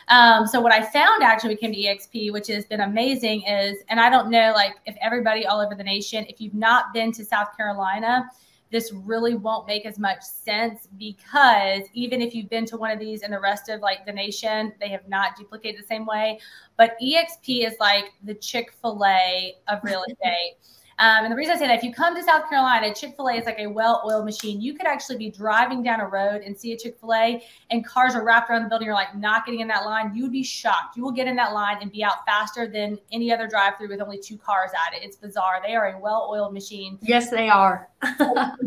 Um, 0.08 0.46
so 0.46 0.62
what 0.62 0.72
I 0.72 0.84
found 0.84 1.24
actually 1.24 1.56
came 1.56 1.74
to 1.74 1.80
EXP, 1.80 2.32
which 2.32 2.48
has 2.48 2.66
been 2.66 2.82
amazing, 2.82 3.44
is, 3.44 3.78
and 3.90 4.00
I 4.00 4.10
don't 4.10 4.30
know, 4.30 4.52
like 4.54 4.76
if 4.86 4.96
everybody 5.02 5.46
all 5.46 5.60
over 5.60 5.74
the 5.74 5.84
nation, 5.84 6.26
if 6.30 6.40
you've 6.40 6.54
not 6.54 6.94
been 6.94 7.12
to 7.14 7.26
South 7.26 7.56
Carolina, 7.58 8.30
this 8.72 8.92
really 8.92 9.36
won't 9.36 9.68
make 9.68 9.86
as 9.86 9.98
much 9.98 10.22
sense 10.22 10.88
because 10.98 11.84
even 11.94 12.22
if 12.22 12.36
you've 12.36 12.50
been 12.50 12.66
to 12.66 12.78
one 12.78 12.92
of 12.92 13.00
these 13.00 13.22
in 13.22 13.32
the 13.32 13.40
rest 13.40 13.70
of 13.70 13.80
like 13.80 14.06
the 14.06 14.12
nation, 14.12 14.74
they 14.80 14.90
have 14.90 15.08
not 15.08 15.36
duplicated 15.38 15.82
the 15.82 15.88
same 15.88 16.06
way. 16.06 16.40
But 16.76 16.98
EXP 17.02 17.66
is 17.66 17.76
like 17.80 18.06
the 18.24 18.34
Chick 18.34 18.74
fil 18.82 19.02
A 19.06 19.56
of 19.68 19.80
real 19.84 20.04
estate. 20.10 20.58
Um, 20.98 21.26
and 21.26 21.32
the 21.32 21.36
reason 21.36 21.56
I 21.56 21.60
say 21.60 21.68
that, 21.68 21.78
if 21.78 21.84
you 21.84 21.94
come 21.94 22.16
to 22.16 22.24
South 22.24 22.48
Carolina, 22.48 22.94
Chick 22.94 23.16
fil 23.18 23.28
A 23.28 23.34
is 23.34 23.46
like 23.46 23.60
a 23.60 23.68
well 23.68 24.02
oiled 24.06 24.24
machine. 24.24 24.62
You 24.62 24.74
could 24.74 24.88
actually 24.88 25.18
be 25.18 25.30
driving 25.30 25.84
down 25.84 26.00
a 26.00 26.08
road 26.08 26.42
and 26.42 26.58
see 26.58 26.72
a 26.72 26.78
Chick 26.78 26.98
fil 27.00 27.14
A, 27.14 27.44
and 27.70 27.86
cars 27.86 28.16
are 28.16 28.24
wrapped 28.24 28.50
around 28.50 28.64
the 28.64 28.70
building. 28.70 28.86
You're 28.86 28.96
like 28.96 29.14
not 29.14 29.46
getting 29.46 29.60
in 29.60 29.68
that 29.68 29.84
line. 29.84 30.16
You 30.16 30.24
would 30.24 30.32
be 30.32 30.44
shocked. 30.44 30.96
You 30.96 31.04
will 31.04 31.12
get 31.12 31.28
in 31.28 31.36
that 31.36 31.52
line 31.52 31.78
and 31.82 31.92
be 31.92 32.02
out 32.02 32.26
faster 32.26 32.68
than 32.68 32.98
any 33.12 33.32
other 33.34 33.46
drive 33.46 33.78
through 33.78 33.90
with 33.90 34.00
only 34.00 34.20
two 34.20 34.38
cars 34.38 34.72
at 34.88 34.96
it. 34.96 35.04
It's 35.04 35.18
bizarre. 35.18 35.62
They 35.66 35.76
are 35.76 35.90
a 35.90 36.00
well 36.00 36.30
oiled 36.32 36.54
machine. 36.54 36.98
Yes, 37.02 37.30
they 37.30 37.50
are. 37.50 37.90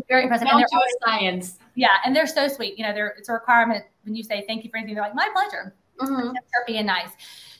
very 0.07 0.23
impressive. 0.23 0.47
and 0.47 0.59
they're 0.59 0.67
always, 0.71 0.93
science. 1.03 1.57
Yeah, 1.73 1.97
and 2.05 2.15
they're 2.15 2.27
so 2.27 2.47
sweet. 2.47 2.77
You 2.77 2.85
know, 2.85 2.93
they're, 2.93 3.15
it's 3.17 3.29
a 3.29 3.33
requirement 3.33 3.85
when 4.03 4.15
you 4.15 4.23
say 4.23 4.43
thank 4.45 4.63
you 4.63 4.69
for 4.69 4.77
anything. 4.77 4.93
They're 4.93 5.03
like, 5.03 5.15
my 5.15 5.29
pleasure. 5.33 5.73
Mm-hmm. 5.99 6.35
And 6.75 6.87
nice. 6.87 7.09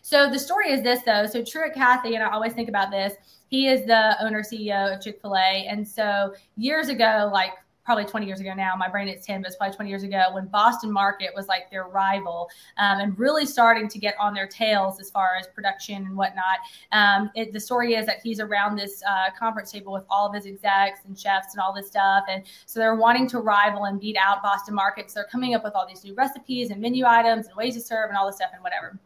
So 0.01 0.29
the 0.29 0.39
story 0.39 0.71
is 0.71 0.83
this 0.83 1.01
though. 1.03 1.25
So 1.25 1.43
Truett 1.43 1.73
Cathy, 1.73 2.15
and 2.15 2.23
I 2.23 2.29
always 2.29 2.53
think 2.53 2.69
about 2.69 2.91
this 2.91 3.13
he 3.50 3.68
is 3.68 3.86
the 3.86 4.15
owner 4.24 4.41
CEO 4.41 4.96
of 4.96 5.01
Chick 5.01 5.20
fil 5.22 5.36
A. 5.36 5.65
And 5.68 5.88
so 5.88 6.34
years 6.56 6.89
ago, 6.89 7.29
like 7.34 7.53
probably 7.89 8.06
20 8.06 8.27
years 8.27 8.39
ago 8.39 8.53
now, 8.53 8.75
my 8.77 8.88
brain 8.88 9.08
is 9.08 9.25
10, 9.25 9.41
but 9.41 9.48
it's 9.48 9.58
probably 9.58 9.75
20 9.75 9.89
years 9.89 10.03
ago 10.03 10.25
when 10.32 10.46
Boston 10.46 10.91
Market 10.91 11.32
was 11.36 11.48
like 11.48 11.72
their 11.72 11.86
rival 11.86 12.48
um, 12.77 13.00
and 13.00 13.18
really 13.18 13.48
starting 13.48 13.88
to 13.88 13.98
get 13.98 14.13
on 14.20 14.36
their 14.36 14.46
tails 14.46 15.00
as 15.00 15.10
far 15.10 15.38
as 15.39 15.48
production 15.48 16.06
and 16.06 16.15
whatnot. 16.15 16.60
Um, 16.91 17.32
it, 17.34 17.51
the 17.51 17.60
story 17.60 17.96
is 17.96 18.06
that 18.06 18.20
he's 18.24 18.39
around 18.39 18.75
this 18.75 19.01
uh, 19.10 19.32
conference 19.36 19.72
table 19.72 19.91
with 19.91 20.03
all 20.08 20.27
of 20.27 20.36
his 20.36 20.46
execs 20.46 21.00
and 21.06 21.18
chefs 21.18 21.56
and 21.56 21.62
all 21.62 21.74
this 21.74 21.88
stuff. 21.88 22.25
And 22.29 22.44
so 22.68 22.79
they're 22.79 22.94
wanting 22.94 23.27
to 23.29 23.39
rival 23.39 23.86
and 23.86 24.00
beat 24.00 24.18
out 24.24 24.44
Boston 24.44 24.75
Market. 24.75 25.10
So 25.10 25.22
they're 25.22 25.29
coming 25.32 25.56
up 25.56 25.63
with 25.63 25.74
all 25.74 25.88
these 25.88 26.03
new 26.03 26.13
recipes 26.13 26.70
and 26.70 26.79
menu 26.79 27.06
items 27.08 27.48
and 27.48 27.56
ways 27.56 27.74
to 27.74 27.82
serve 27.82 28.10
and 28.10 28.18
all 28.20 28.27
this 28.27 28.36
stuff 28.36 28.51
and 28.53 28.62
whatever. 28.62 29.00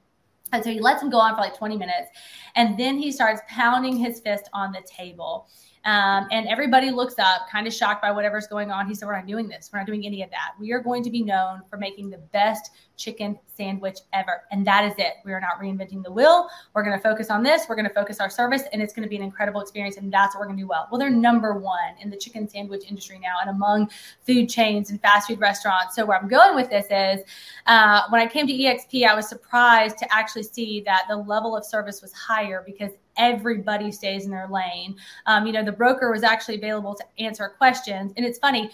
And 0.54 0.64
so 0.64 0.72
he 0.72 0.80
lets 0.80 1.02
him 1.02 1.10
go 1.10 1.20
on 1.20 1.36
for 1.36 1.42
like 1.42 1.58
20 1.58 1.76
minutes. 1.76 2.10
And 2.56 2.78
then 2.80 2.98
he 2.98 3.12
starts 3.12 3.42
pounding 3.50 3.98
his 3.98 4.20
fist 4.22 4.50
on 4.54 4.72
the 4.72 4.82
table. 4.82 5.50
Um, 5.86 6.28
and 6.32 6.48
everybody 6.48 6.91
looks 6.91 7.19
up, 7.19 7.50
kind 7.52 7.67
of 7.67 7.74
shocked 7.74 8.02
by 8.02 8.12
whatever's 8.12 8.48
going 8.48 8.72
on. 8.72 8.88
He 8.88 8.96
said, 8.96 9.06
We're 9.06 9.15
not 9.15 9.28
doing 9.28 9.50
this. 9.50 9.69
We're 9.72 9.80
not 9.80 9.86
doing 9.86 10.06
any 10.06 10.24
of 10.24 10.30
that. 10.30 10.54
We 10.58 10.72
are 10.72 10.80
going 10.80 11.04
to 11.04 11.10
be 11.10 11.24
known 11.24 11.62
for 11.69 11.76
making 11.78 12.10
the 12.10 12.19
best 12.32 12.72
chicken 12.96 13.38
sandwich 13.48 14.00
ever. 14.13 14.43
And 14.52 14.65
that 14.65 14.86
is 14.86 14.93
it. 14.98 15.15
We 15.26 15.34
are 15.34 15.41
not 15.41 15.60
reinventing 15.60 16.04
the 16.04 16.12
wheel. 16.12 16.48
We're 16.74 16.84
going 16.84 16.98
to 16.98 17.04
focus 17.04 17.30
on 17.30 17.43
this. 17.43 17.63
We're 17.67 17.76
going 17.76 17.88
to 17.88 17.93
focus 17.93 18.22
our 18.22 18.30
service, 18.30 18.63
and 18.72 18.82
it's 18.82 18.93
going 18.93 19.04
to 19.04 19.10
be 19.10 19.17
an 19.17 19.24
incredible 19.24 19.60
experience. 19.60 19.98
And 19.98 20.12
that's 20.12 20.36
what 20.36 20.41
we're 20.41 20.48
going 20.48 20.58
to 20.58 20.63
do 20.63 20.67
well. 20.67 20.88
Well, 20.89 21.00
they're 21.00 21.10
number 21.10 21.58
one 21.58 21.96
in 22.00 22.10
the 22.10 22.17
chicken 22.17 22.48
sandwich 22.48 22.86
industry 22.88 23.19
now 23.19 23.38
and 23.41 23.50
among 23.50 23.89
food 24.26 24.48
chains 24.48 24.89
and 24.89 25.02
fast 25.02 25.28
food 25.28 25.41
restaurants. 25.41 25.96
So, 25.96 26.06
where 26.06 26.17
I'm 26.17 26.30
going 26.30 26.56
with 26.56 26.69
this 26.69 26.86
is 26.89 27.26
uh, 27.65 28.04
when 28.10 28.22
I 28.22 28.28
came 28.28 28.48
to 28.48 28.54
EXP, 28.54 29.06
I 29.06 29.15
was 29.15 29.28
surprised 29.28 29.98
to 29.98 30.13
actually 30.13 30.43
see 30.43 30.82
that 30.82 31.06
the 31.10 31.17
level 31.17 31.58
of 31.58 31.65
service 31.65 32.02
was 32.02 32.13
higher 32.13 32.63
because 32.65 32.91
everybody 33.17 33.91
stays 33.91 34.26
in 34.26 34.32
their 34.32 34.47
lane. 34.47 34.95
Um, 35.26 35.45
you 35.45 35.54
know, 35.54 35.63
the 35.63 35.71
broker 35.71 36.12
was 36.12 36.23
actually 36.23 36.56
available 36.56 36.95
to 36.95 37.04
answer 37.19 37.47
questions. 37.58 38.13
And 38.17 38.26
it's 38.26 38.39
funny, 38.39 38.71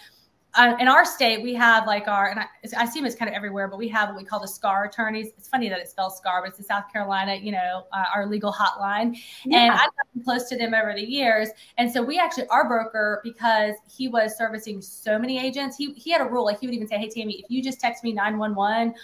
uh, 0.54 0.74
in 0.80 0.88
our 0.88 1.04
state, 1.04 1.42
we 1.42 1.54
have 1.54 1.86
like 1.86 2.08
our, 2.08 2.28
and 2.28 2.40
I, 2.40 2.46
I 2.76 2.84
assume 2.84 3.06
it's 3.06 3.14
kind 3.14 3.28
of 3.28 3.36
everywhere, 3.36 3.68
but 3.68 3.78
we 3.78 3.88
have 3.88 4.08
what 4.08 4.18
we 4.18 4.24
call 4.24 4.40
the 4.40 4.48
SCAR 4.48 4.86
attorneys. 4.86 5.28
It's 5.38 5.48
funny 5.48 5.68
that 5.68 5.78
it 5.78 5.88
spells 5.88 6.16
SCAR, 6.16 6.42
but 6.42 6.48
it's 6.48 6.58
the 6.58 6.64
South 6.64 6.92
Carolina, 6.92 7.36
you 7.36 7.52
know, 7.52 7.84
uh, 7.92 8.04
our 8.14 8.26
legal 8.26 8.52
hotline. 8.52 9.16
Yeah. 9.44 9.58
And 9.58 9.72
I've 9.72 9.90
gotten 9.96 10.24
close 10.24 10.48
to 10.48 10.56
them 10.56 10.74
over 10.74 10.92
the 10.94 11.04
years. 11.04 11.50
And 11.78 11.90
so 11.90 12.02
we 12.02 12.18
actually, 12.18 12.48
our 12.48 12.66
broker, 12.66 13.20
because 13.22 13.76
he 13.88 14.08
was 14.08 14.36
servicing 14.36 14.82
so 14.82 15.18
many 15.18 15.38
agents, 15.38 15.76
he, 15.76 15.92
he 15.92 16.10
had 16.10 16.20
a 16.20 16.24
rule, 16.24 16.44
like 16.44 16.58
he 16.58 16.66
would 16.66 16.74
even 16.74 16.88
say, 16.88 16.98
Hey, 16.98 17.08
Tammy, 17.08 17.34
if 17.34 17.46
you 17.48 17.62
just 17.62 17.80
text 17.80 18.02
me 18.02 18.12
911, 18.12 18.94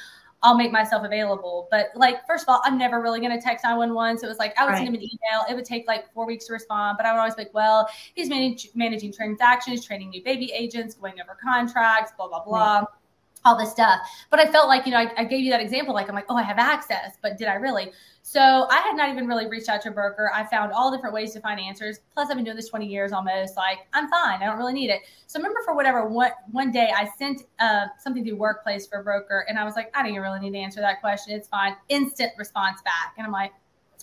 I'll 0.46 0.54
make 0.54 0.70
myself 0.70 1.04
available. 1.04 1.66
But 1.72 1.88
like, 1.96 2.24
first 2.24 2.44
of 2.44 2.48
all, 2.48 2.62
I'm 2.64 2.78
never 2.78 3.02
really 3.02 3.18
going 3.18 3.32
to 3.32 3.40
text 3.40 3.64
911. 3.64 4.18
So 4.18 4.26
it 4.26 4.28
was 4.28 4.38
like, 4.38 4.56
I 4.56 4.64
would 4.64 4.70
right. 4.70 4.76
send 4.76 4.88
him 4.88 4.94
an 4.94 5.02
email. 5.02 5.44
It 5.50 5.54
would 5.54 5.64
take 5.64 5.88
like 5.88 6.12
four 6.14 6.24
weeks 6.24 6.46
to 6.46 6.52
respond. 6.52 6.96
But 6.96 7.04
I 7.04 7.12
would 7.12 7.18
always 7.18 7.34
be 7.34 7.42
like, 7.42 7.54
well, 7.54 7.88
he's 8.14 8.28
manage- 8.28 8.70
managing 8.76 9.12
transactions, 9.12 9.84
training 9.84 10.10
new 10.10 10.22
baby 10.22 10.52
agents, 10.52 10.94
going 10.94 11.14
over 11.20 11.36
contracts, 11.42 12.12
blah, 12.16 12.28
blah, 12.28 12.44
blah. 12.44 12.78
Right 12.78 12.86
all 13.46 13.56
this 13.56 13.70
stuff. 13.70 14.00
But 14.30 14.40
I 14.40 14.50
felt 14.50 14.68
like, 14.68 14.84
you 14.84 14.92
know, 14.92 14.98
I, 14.98 15.10
I, 15.16 15.24
gave 15.24 15.40
you 15.40 15.50
that 15.50 15.60
example. 15.60 15.94
Like, 15.94 16.08
I'm 16.08 16.14
like, 16.14 16.26
oh, 16.28 16.36
I 16.36 16.42
have 16.42 16.58
access, 16.58 17.16
but 17.22 17.38
did 17.38 17.46
I 17.46 17.54
really? 17.54 17.92
So 18.22 18.40
I 18.40 18.80
had 18.80 18.96
not 18.96 19.08
even 19.08 19.28
really 19.28 19.48
reached 19.48 19.68
out 19.68 19.80
to 19.82 19.90
a 19.90 19.92
broker. 19.92 20.32
I 20.34 20.44
found 20.46 20.72
all 20.72 20.90
different 20.90 21.14
ways 21.14 21.32
to 21.34 21.40
find 21.40 21.60
answers. 21.60 22.00
Plus, 22.12 22.28
I've 22.28 22.34
been 22.34 22.44
doing 22.44 22.56
this 22.56 22.68
20 22.68 22.84
years 22.84 23.12
almost. 23.12 23.56
Like, 23.56 23.78
I'm 23.92 24.08
fine. 24.08 24.42
I 24.42 24.46
don't 24.46 24.58
really 24.58 24.72
need 24.72 24.90
it. 24.90 25.02
So 25.28 25.38
remember 25.38 25.60
for 25.64 25.76
whatever 25.76 26.08
one 26.08 26.32
one 26.50 26.72
day 26.72 26.90
I 26.94 27.08
sent 27.18 27.42
uh, 27.60 27.86
something 28.00 28.24
through 28.24 28.36
Workplace 28.36 28.86
for 28.86 29.00
a 29.00 29.04
broker, 29.04 29.46
and 29.48 29.58
I 29.58 29.64
was 29.64 29.76
like, 29.76 29.96
I 29.96 30.02
don't 30.02 30.10
even 30.10 30.22
really 30.22 30.40
need 30.40 30.52
to 30.52 30.58
answer 30.58 30.80
that 30.80 31.00
question. 31.00 31.34
It's 31.34 31.46
fine. 31.46 31.76
Instant 31.88 32.32
response 32.36 32.82
back, 32.82 33.14
and 33.16 33.24
I'm 33.24 33.32
like, 33.32 33.52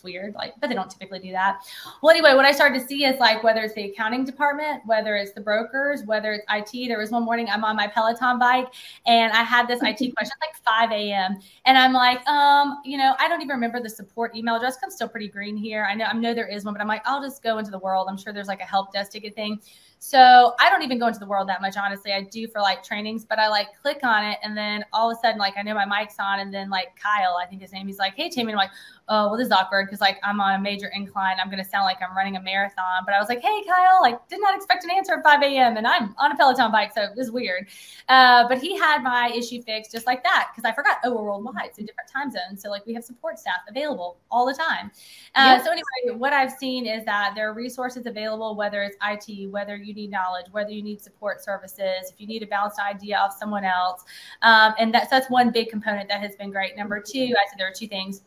weird. 0.04 0.36
Like, 0.36 0.54
but 0.60 0.68
they 0.68 0.76
don't 0.76 0.90
typically 0.90 1.20
do 1.20 1.32
that. 1.32 1.62
Well, 2.02 2.12
anyway, 2.12 2.36
what 2.36 2.46
I 2.46 2.52
started 2.52 2.80
to 2.80 2.88
see 2.88 3.06
is 3.06 3.20
like 3.20 3.44
whether 3.44 3.62
it's 3.62 3.74
the 3.74 3.86
accounting 3.86 4.26
department, 4.26 4.84
whether 4.86 5.16
it's 5.16 5.32
the 5.32 5.42
brokers, 5.42 6.04
whether 6.06 6.34
it's 6.34 6.46
IT. 6.50 6.88
There 6.88 7.00
was 7.00 7.12
one 7.12 7.24
morning 7.24 7.48
I'm 7.50 7.64
on 7.64 7.76
my 7.76 7.88
Peloton 7.88 8.40
bike 8.40 8.68
and 9.06 9.32
I 9.34 9.44
had 9.44 9.68
this 9.68 9.80
IT 9.82 9.98
question 10.16 10.36
like 10.42 10.56
5 10.64 10.92
a.m. 10.92 11.40
And 11.66 11.78
I'm 11.78 11.94
like, 11.94 12.26
um, 12.28 12.80
you 12.84 12.98
know, 12.98 13.16
I 13.20 13.28
don't 13.28 13.42
even 13.42 13.56
remember 13.56 13.82
the 13.82 13.90
support 13.90 14.36
email 14.36 14.56
address. 14.56 14.78
I'm 14.84 14.92
still 14.92 15.10
pretty 15.10 15.30
green 15.30 15.56
here. 15.56 15.86
I 15.90 15.96
know 15.96 16.06
I 16.06 16.14
know 16.14 16.34
there 16.34 16.48
is 16.48 16.66
one, 16.66 16.74
but 16.74 16.82
I'm 16.82 16.88
like, 16.88 17.02
I'll 17.06 17.22
just 17.22 17.42
go 17.42 17.58
into 17.58 17.72
the 17.72 17.80
world. 17.80 18.08
I'm 18.10 18.18
sure 18.18 18.34
there's 18.34 18.48
like 18.48 18.62
a 18.62 18.66
help 18.66 18.94
desk 18.94 19.12
ticket 19.12 19.36
thing. 19.36 19.60
So 20.04 20.54
I 20.60 20.70
don't 20.70 20.82
even 20.82 21.00
go 21.00 21.08
into 21.08 21.20
the 21.22 21.26
world 21.26 21.48
that 21.48 21.62
much, 21.62 21.78
honestly. 21.78 22.12
I 22.12 22.24
do 22.24 22.46
for 22.50 22.60
like 22.60 22.84
trainings, 22.84 23.24
but 23.24 23.40
I 23.40 23.48
like 23.48 23.70
click 23.82 24.02
on 24.04 24.26
it 24.26 24.38
and 24.44 24.56
then 24.56 24.84
all 24.92 25.10
of 25.10 25.18
a 25.18 25.20
sudden, 25.22 25.40
like 25.40 25.54
I 25.56 25.62
know 25.62 25.74
my 25.74 25.86
mic's 25.86 26.16
on, 26.20 26.42
and 26.42 26.54
then 26.54 26.70
like 26.70 26.90
Kyle, 27.02 27.38
I 27.42 27.46
think 27.46 27.62
his 27.62 27.72
name, 27.72 27.88
he's 27.88 28.00
like, 28.00 28.14
Hey 28.16 28.30
Tammy, 28.30 28.52
I'm 28.52 28.58
like, 28.58 28.72
oh, 29.08 29.30
well, 29.30 29.38
this 29.38 29.46
is 29.46 29.52
awkward 29.54 29.86
because 29.86 30.02
like 30.02 30.20
I'm 30.22 30.42
on 30.42 30.56
a 30.56 30.62
major 30.62 30.92
incline. 30.94 31.38
I'm 31.42 31.50
gonna 31.50 31.64
sound 31.64 31.86
like 31.86 32.00
I'm 32.02 32.16
running 32.18 32.36
a 32.36 32.42
marathon. 32.42 33.04
But 33.06 33.16
I 33.16 33.20
was 33.20 33.30
like, 33.30 33.42
Hey 33.42 33.64
Kyle, 33.64 34.02
like 34.02 34.28
did 34.28 34.42
not 34.42 34.58
expect 34.58 34.84
an 34.84 34.92
answer 34.92 35.14
at 35.14 35.24
5 35.24 35.42
a.m. 35.42 35.78
and 35.78 35.88
I'm 35.88 36.14
on 36.18 36.34
a 36.34 36.36
Peloton 36.36 36.70
bike, 36.70 36.92
so 36.94 37.08
this 37.16 37.28
is 37.28 37.32
weird. 37.32 37.70
Uh, 38.10 38.46
but 38.50 38.58
he 38.58 38.78
had 38.78 39.04
my 39.04 39.32
issue 39.34 39.62
fixed 39.62 39.94
just 39.94 40.06
like 40.06 40.22
that 40.24 40.50
because 40.52 40.70
I 40.70 40.76
forgot, 40.76 40.98
oh, 41.06 41.14
we're 41.14 41.24
worldwide, 41.24 41.74
so 41.78 41.82
different 41.82 42.10
time 42.12 42.30
zones. 42.30 42.62
So 42.62 42.70
like 42.70 42.86
we 42.86 42.94
have 42.94 43.06
support 43.06 43.40
staff 43.40 43.62
available 43.70 44.18
all 44.30 44.46
the 44.46 44.54
time. 44.54 44.92
Uh. 45.34 45.64
So 45.64 45.72
anyway, 45.72 46.18
what 46.18 46.34
I've 46.34 46.52
seen 46.52 46.86
is 46.86 47.06
that 47.06 47.36
there 47.36 47.50
are 47.50 47.54
resources 47.54 48.06
available, 48.06 48.58
whether 48.58 48.84
it's 48.84 48.98
IT, 49.02 49.50
whether 49.50 49.78
you 49.78 49.93
need 49.94 50.12
knowledge, 50.12 50.46
whether 50.52 50.72
you 50.72 50.82
need 50.82 51.02
support 51.02 51.44
services, 51.44 52.12
if 52.12 52.20
you 52.20 52.28
need 52.28 52.44
a 52.44 52.48
balanced 52.48 52.80
idea 52.80 53.20
of 53.20 53.34
someone 53.34 53.64
else. 53.64 54.04
Um, 54.42 54.74
and 54.80 54.94
that's, 54.94 55.10
that's 55.10 55.30
one 55.30 55.52
big 55.52 55.70
component 55.70 56.10
that 56.10 56.22
has 56.22 56.36
been 56.36 56.52
great. 56.52 56.76
Number 56.76 57.00
two, 57.00 57.34
I 57.38 57.50
said 57.50 57.58
there 57.58 57.68
are 57.68 57.74
two 57.74 57.88
things. 57.88 58.22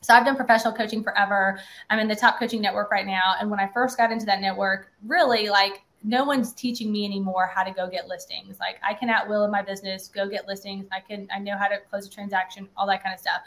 So 0.00 0.12
I've 0.12 0.26
done 0.26 0.36
professional 0.36 0.74
coaching 0.74 1.02
forever. 1.02 1.58
I'm 1.88 1.98
in 1.98 2.08
the 2.08 2.16
top 2.16 2.38
coaching 2.38 2.60
network 2.60 2.90
right 2.90 3.06
now. 3.06 3.36
And 3.40 3.50
when 3.50 3.58
I 3.58 3.70
first 3.72 3.96
got 3.96 4.12
into 4.12 4.26
that 4.26 4.40
network, 4.40 4.92
really 5.06 5.48
like 5.48 5.82
no 6.04 6.22
one's 6.22 6.52
teaching 6.52 6.92
me 6.92 7.06
anymore 7.06 7.50
how 7.52 7.64
to 7.64 7.70
go 7.70 7.88
get 7.88 8.06
listings. 8.06 8.60
Like 8.60 8.76
I 8.86 8.92
can 8.92 9.08
at 9.08 9.26
will 9.26 9.44
in 9.44 9.50
my 9.50 9.62
business 9.62 10.08
go 10.08 10.28
get 10.28 10.46
listings. 10.46 10.86
I 10.92 11.00
can 11.00 11.26
I 11.34 11.38
know 11.38 11.56
how 11.56 11.66
to 11.66 11.78
close 11.90 12.06
a 12.06 12.10
transaction, 12.10 12.68
all 12.76 12.86
that 12.88 13.02
kind 13.02 13.14
of 13.14 13.20
stuff. 13.20 13.40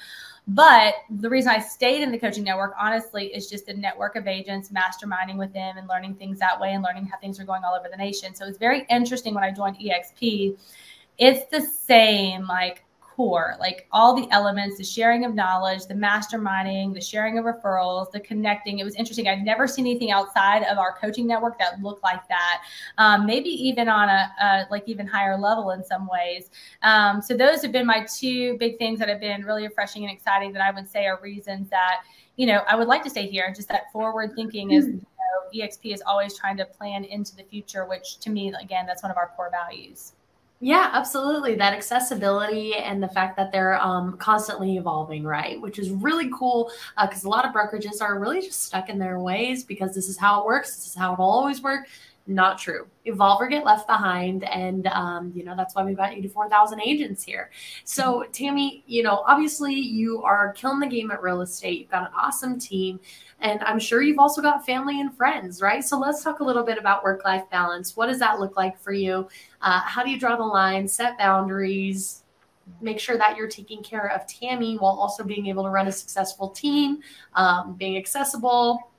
But 0.48 0.96
the 1.10 1.30
reason 1.30 1.52
I 1.52 1.60
stayed 1.60 2.02
in 2.02 2.12
the 2.12 2.18
coaching 2.18 2.44
network, 2.44 2.74
honestly, 2.80 3.28
is 3.28 3.48
just 3.48 3.68
the 3.68 3.74
network 3.76 4.16
of 4.16 4.28
agents, 4.28 4.72
masterminding 4.72 5.38
with 5.38 5.54
them 5.54 5.78
and 5.78 5.88
learning 5.88 6.16
things 6.16 6.40
that 6.40 6.60
way 6.60 6.74
and 6.74 6.84
learning 6.84 7.06
how 7.06 7.18
things 7.20 7.40
are 7.40 7.46
going 7.46 7.64
all 7.64 7.76
over 7.76 7.90
the 7.92 7.98
nation. 7.98 8.34
So 8.34 8.46
it's 8.46 8.58
very 8.58 8.86
interesting 8.90 9.36
when 9.36 9.44
I 9.44 9.52
joined 9.52 9.78
EXP. 9.78 10.58
It's 11.20 11.50
the 11.52 11.62
same 11.62 12.48
like 12.48 12.84
core, 13.18 13.56
like 13.60 13.88
all 13.92 14.16
the 14.16 14.32
elements, 14.32 14.78
the 14.78 14.84
sharing 14.84 15.26
of 15.26 15.34
knowledge, 15.34 15.88
the 15.88 15.94
masterminding, 15.96 16.94
the 16.94 17.02
sharing 17.02 17.40
of 17.40 17.46
referrals, 17.46 18.12
the 18.12 18.20
connecting. 18.20 18.78
It 18.78 18.84
was 18.84 18.94
interesting. 18.94 19.28
I'd 19.28 19.44
never 19.44 19.68
seen 19.68 19.88
anything 19.88 20.12
outside 20.12 20.64
of 20.64 20.78
our 20.78 20.96
coaching 21.02 21.26
network 21.26 21.58
that 21.58 21.82
looked 21.82 22.04
like 22.04 22.28
that. 22.30 22.62
Um, 23.00 23.26
maybe 23.26 23.50
even 23.50 23.90
on 23.90 24.08
a, 24.08 24.32
a, 24.40 24.68
like 24.70 24.84
even 24.86 25.08
higher 25.08 25.36
level 25.36 25.72
in 25.72 25.84
some 25.84 26.08
ways. 26.08 26.52
Um, 26.84 27.20
so 27.20 27.36
those 27.36 27.64
have 27.64 27.72
been 27.72 27.88
my 27.88 28.06
two 28.06 28.56
big 28.60 28.78
things 28.78 29.00
that 29.00 29.10
have 29.10 29.20
been 29.20 29.44
really 29.44 29.64
refreshing 29.64 30.04
and 30.04 30.14
exciting 30.14 30.54
that 30.54 30.62
I 30.62 30.70
would 30.70 30.88
say 30.88 31.08
are 31.08 31.20
reasons 31.20 31.70
that 31.72 32.04
you 32.36 32.46
know 32.46 32.62
I 32.70 32.76
would 32.76 32.88
like 32.88 33.04
to 33.04 33.10
stay 33.10 33.28
here. 33.28 33.52
Just 33.54 33.68
that 33.70 33.92
forward 33.92 34.34
thinking 34.36 34.72
is. 34.72 34.86
You 34.86 34.94
know, 34.94 35.66
EXP 35.66 35.94
is 35.94 36.04
always 36.06 36.38
trying 36.38 36.56
to 36.58 36.66
plan 36.66 37.04
into 37.04 37.36
the 37.36 37.44
future, 37.44 37.86
which 37.86 38.20
to 38.20 38.30
me, 38.30 38.54
again, 38.62 38.86
that's 38.86 39.02
one 39.02 39.12
of 39.12 39.18
our 39.18 39.32
core 39.36 39.50
values. 39.50 40.14
Yeah, 40.60 40.90
absolutely. 40.94 41.54
That 41.56 41.74
accessibility 41.74 42.74
and 42.76 43.02
the 43.02 43.08
fact 43.08 43.38
that 43.38 43.52
they're 43.52 43.80
um, 43.80 44.18
constantly 44.18 44.78
evolving, 44.78 45.24
right? 45.24 45.62
Which 45.62 45.78
is 45.78 45.92
really 45.92 46.32
cool 46.34 46.72
because 47.00 47.26
uh, 47.26 47.28
a 47.28 47.30
lot 47.30 47.46
of 47.46 47.54
brokerages 47.54 48.02
are 48.02 48.20
really 48.20 48.42
just 48.42 48.64
stuck 48.64 48.90
in 48.90 48.98
their 48.98 49.20
ways 49.20 49.64
because 49.64 49.94
this 49.94 50.10
is 50.10 50.18
how 50.18 50.40
it 50.40 50.46
works. 50.48 50.76
This 50.76 50.88
is 50.88 50.96
how 50.96 51.14
it 51.14 51.20
will 51.20 51.26
always 51.30 51.62
work. 51.62 51.88
Not 52.30 52.58
true. 52.58 52.88
Evolve 53.06 53.42
or 53.42 53.48
get 53.48 53.64
left 53.64 53.88
behind. 53.88 54.44
And, 54.44 54.88
um, 54.88 55.32
you 55.34 55.46
know, 55.46 55.56
that's 55.56 55.76
why 55.76 55.86
we've 55.86 55.96
got 55.96 56.12
84,000 56.12 56.82
agents 56.82 57.24
here. 57.24 57.52
So, 57.86 58.26
Tammy, 58.34 58.84
you 58.86 59.02
know, 59.02 59.24
obviously 59.26 59.74
you 59.74 60.22
are 60.24 60.52
killing 60.52 60.82
the 60.82 60.88
game 60.88 61.10
at 61.10 61.24
real 61.24 61.40
estate. 61.40 61.80
You've 61.80 61.90
got 61.90 62.02
an 62.02 62.14
awesome 62.14 62.60
team. 62.60 63.00
And 63.40 63.64
I'm 63.64 63.80
sure 63.80 64.02
you've 64.02 64.20
also 64.20 64.42
got 64.42 64.66
family 64.66 65.00
and 65.00 65.16
friends, 65.16 65.62
right? 65.62 65.86
So 65.86 65.98
let's 65.98 66.22
talk 66.22 66.42
a 66.42 66.44
little 66.44 66.64
bit 66.64 66.78
about 66.78 67.02
work 67.02 67.24
life 67.24 67.44
balance. 67.50 67.96
What 67.96 68.08
does 68.08 68.20
that 68.20 68.42
look 68.42 68.58
like 68.58 68.78
for 68.78 68.92
you? 68.92 69.30
Uh, 69.62 69.80
how 69.80 70.04
do 70.04 70.10
you 70.10 70.20
draw 70.20 70.36
the 70.36 70.44
line, 70.44 70.86
set 70.86 71.18
boundaries, 71.18 72.24
make 72.82 73.00
sure 73.00 73.18
that 73.18 73.38
you're 73.38 73.48
taking 73.48 73.82
care 73.82 74.12
of 74.12 74.28
Tammy 74.28 74.76
while 74.78 74.98
also 75.00 75.24
being 75.24 75.48
able 75.48 75.64
to 75.64 75.70
run 75.70 75.88
a 75.88 75.92
successful 75.94 76.50
team, 76.50 77.00
um, 77.36 77.76
being 77.76 77.96
accessible, 77.96 78.92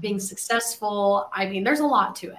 being 0.00 0.18
successful? 0.18 1.30
I 1.32 1.46
mean, 1.46 1.62
there's 1.62 1.78
a 1.78 1.86
lot 1.86 2.16
to 2.16 2.30
it. 2.30 2.38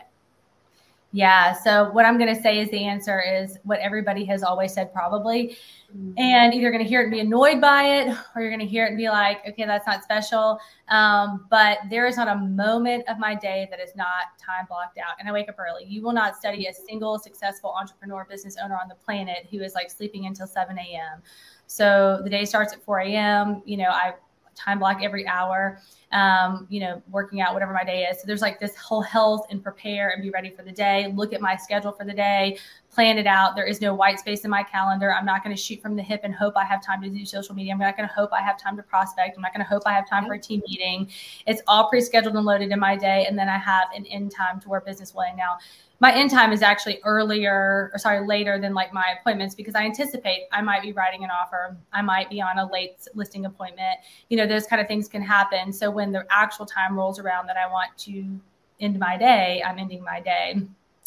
Yeah. 1.15 1.53
So 1.53 1.89
what 1.91 2.05
I'm 2.05 2.17
going 2.17 2.35
to 2.35 2.41
say 2.41 2.59
is 2.59 2.69
the 2.71 2.83
answer 2.83 3.21
is 3.21 3.57
what 3.63 3.79
everybody 3.79 4.25
has 4.25 4.43
always 4.43 4.73
said, 4.73 4.91
probably. 4.91 5.55
Mm-hmm. 5.95 6.11
And 6.17 6.53
either 6.53 6.71
going 6.71 6.83
to 6.83 6.89
hear 6.89 6.99
it 6.99 7.03
and 7.05 7.11
be 7.13 7.21
annoyed 7.21 7.61
by 7.61 7.83
it, 7.83 8.17
or 8.35 8.41
you're 8.41 8.49
going 8.49 8.59
to 8.59 8.65
hear 8.65 8.83
it 8.83 8.89
and 8.89 8.97
be 8.97 9.07
like, 9.07 9.37
okay, 9.47 9.65
that's 9.65 9.87
not 9.87 10.03
special. 10.03 10.59
Um, 10.89 11.47
but 11.49 11.77
there 11.89 12.05
is 12.05 12.17
not 12.17 12.27
a 12.27 12.35
moment 12.35 13.05
of 13.07 13.17
my 13.17 13.33
day 13.33 13.65
that 13.71 13.79
is 13.79 13.95
not 13.95 14.37
time 14.45 14.65
blocked 14.67 14.97
out. 14.97 15.15
And 15.17 15.29
I 15.29 15.31
wake 15.31 15.47
up 15.47 15.55
early. 15.57 15.85
You 15.85 16.01
will 16.01 16.11
not 16.11 16.35
study 16.35 16.65
a 16.65 16.73
single 16.73 17.17
successful 17.17 17.73
entrepreneur 17.79 18.27
business 18.29 18.57
owner 18.61 18.75
on 18.75 18.89
the 18.89 18.95
planet 18.95 19.47
who 19.49 19.61
is 19.61 19.73
like 19.73 19.89
sleeping 19.89 20.25
until 20.25 20.47
7 20.47 20.77
a.m. 20.77 21.21
So 21.65 22.19
the 22.25 22.29
day 22.29 22.43
starts 22.43 22.73
at 22.73 22.83
4 22.83 22.99
a.m. 22.99 23.61
You 23.65 23.77
know, 23.77 23.89
I 23.89 24.15
time 24.55 24.79
block 24.79 24.99
every 25.01 25.27
hour 25.27 25.79
um, 26.15 26.65
you 26.69 26.79
know, 26.79 27.01
working 27.11 27.41
out, 27.41 27.53
whatever 27.53 27.73
my 27.73 27.83
day 27.83 28.03
is. 28.03 28.19
So 28.19 28.23
there's 28.25 28.41
like 28.41 28.57
this 28.57 28.75
whole 28.77 29.01
health 29.01 29.47
and 29.49 29.61
prepare 29.61 30.11
and 30.11 30.21
be 30.23 30.29
ready 30.29 30.49
for 30.49 30.63
the 30.63 30.71
day, 30.71 31.11
look 31.13 31.33
at 31.33 31.41
my 31.41 31.57
schedule 31.57 31.91
for 31.91 32.05
the 32.05 32.13
day, 32.13 32.57
plan 32.89 33.17
it 33.17 33.27
out. 33.27 33.55
There 33.57 33.65
is 33.65 33.81
no 33.81 33.93
white 33.93 34.19
space 34.19 34.45
in 34.45 34.49
my 34.49 34.63
calendar. 34.63 35.13
I'm 35.13 35.25
not 35.25 35.43
going 35.43 35.53
to 35.53 35.61
shoot 35.61 35.81
from 35.81 35.97
the 35.97 36.01
hip 36.01 36.21
and 36.23 36.33
hope 36.33 36.55
I 36.55 36.63
have 36.63 36.81
time 36.81 37.01
to 37.01 37.09
do 37.09 37.25
social 37.25 37.53
media. 37.53 37.73
I'm 37.73 37.79
not 37.79 37.97
going 37.97 38.07
to 38.07 38.15
hope 38.15 38.31
I 38.31 38.41
have 38.41 38.57
time 38.57 38.77
to 38.77 38.83
prospect. 38.83 39.35
I'm 39.35 39.41
not 39.41 39.53
going 39.53 39.65
to 39.65 39.69
hope 39.69 39.83
I 39.85 39.91
have 39.91 40.07
time 40.07 40.25
for 40.25 40.35
a 40.35 40.39
team 40.39 40.61
meeting. 40.67 41.09
It's 41.47 41.61
all 41.67 41.89
pre 41.89 41.99
scheduled 41.99 42.35
and 42.35 42.45
loaded 42.45 42.71
in 42.71 42.79
my 42.79 42.95
day. 42.95 43.25
And 43.27 43.37
then 43.37 43.49
I 43.49 43.57
have 43.57 43.89
an 43.93 44.05
end 44.05 44.31
time 44.31 44.61
to 44.61 44.69
where 44.69 44.79
business 44.79 45.13
will 45.13 45.23
end. 45.23 45.35
Now, 45.35 45.57
my 45.99 46.13
end 46.13 46.29
time 46.29 46.51
is 46.51 46.61
actually 46.61 46.99
earlier 47.03 47.89
or 47.93 47.97
sorry 47.97 48.25
later 48.25 48.59
than 48.59 48.73
like 48.73 48.93
my 48.93 49.15
appointments 49.19 49.55
because 49.55 49.75
i 49.75 49.83
anticipate 49.83 50.43
i 50.51 50.61
might 50.61 50.81
be 50.81 50.91
writing 50.91 51.23
an 51.23 51.29
offer 51.29 51.75
i 51.93 52.01
might 52.01 52.29
be 52.29 52.41
on 52.41 52.57
a 52.57 52.71
late 52.71 52.97
listing 53.13 53.45
appointment 53.45 53.97
you 54.29 54.37
know 54.37 54.45
those 54.45 54.67
kind 54.67 54.81
of 54.81 54.87
things 54.87 55.07
can 55.07 55.21
happen. 55.21 55.71
So 55.71 55.89
when 55.89 56.11
the 56.11 56.25
actual 56.29 56.65
time 56.65 56.95
rolls 56.95 57.19
around 57.19 57.47
that 57.47 57.57
i 57.57 57.69
want 57.69 57.97
to 57.99 58.39
end 58.81 58.99
my 58.99 59.17
day 59.17 59.63
i'm 59.65 59.79
ending 59.79 60.03
my 60.03 60.19
day. 60.19 60.61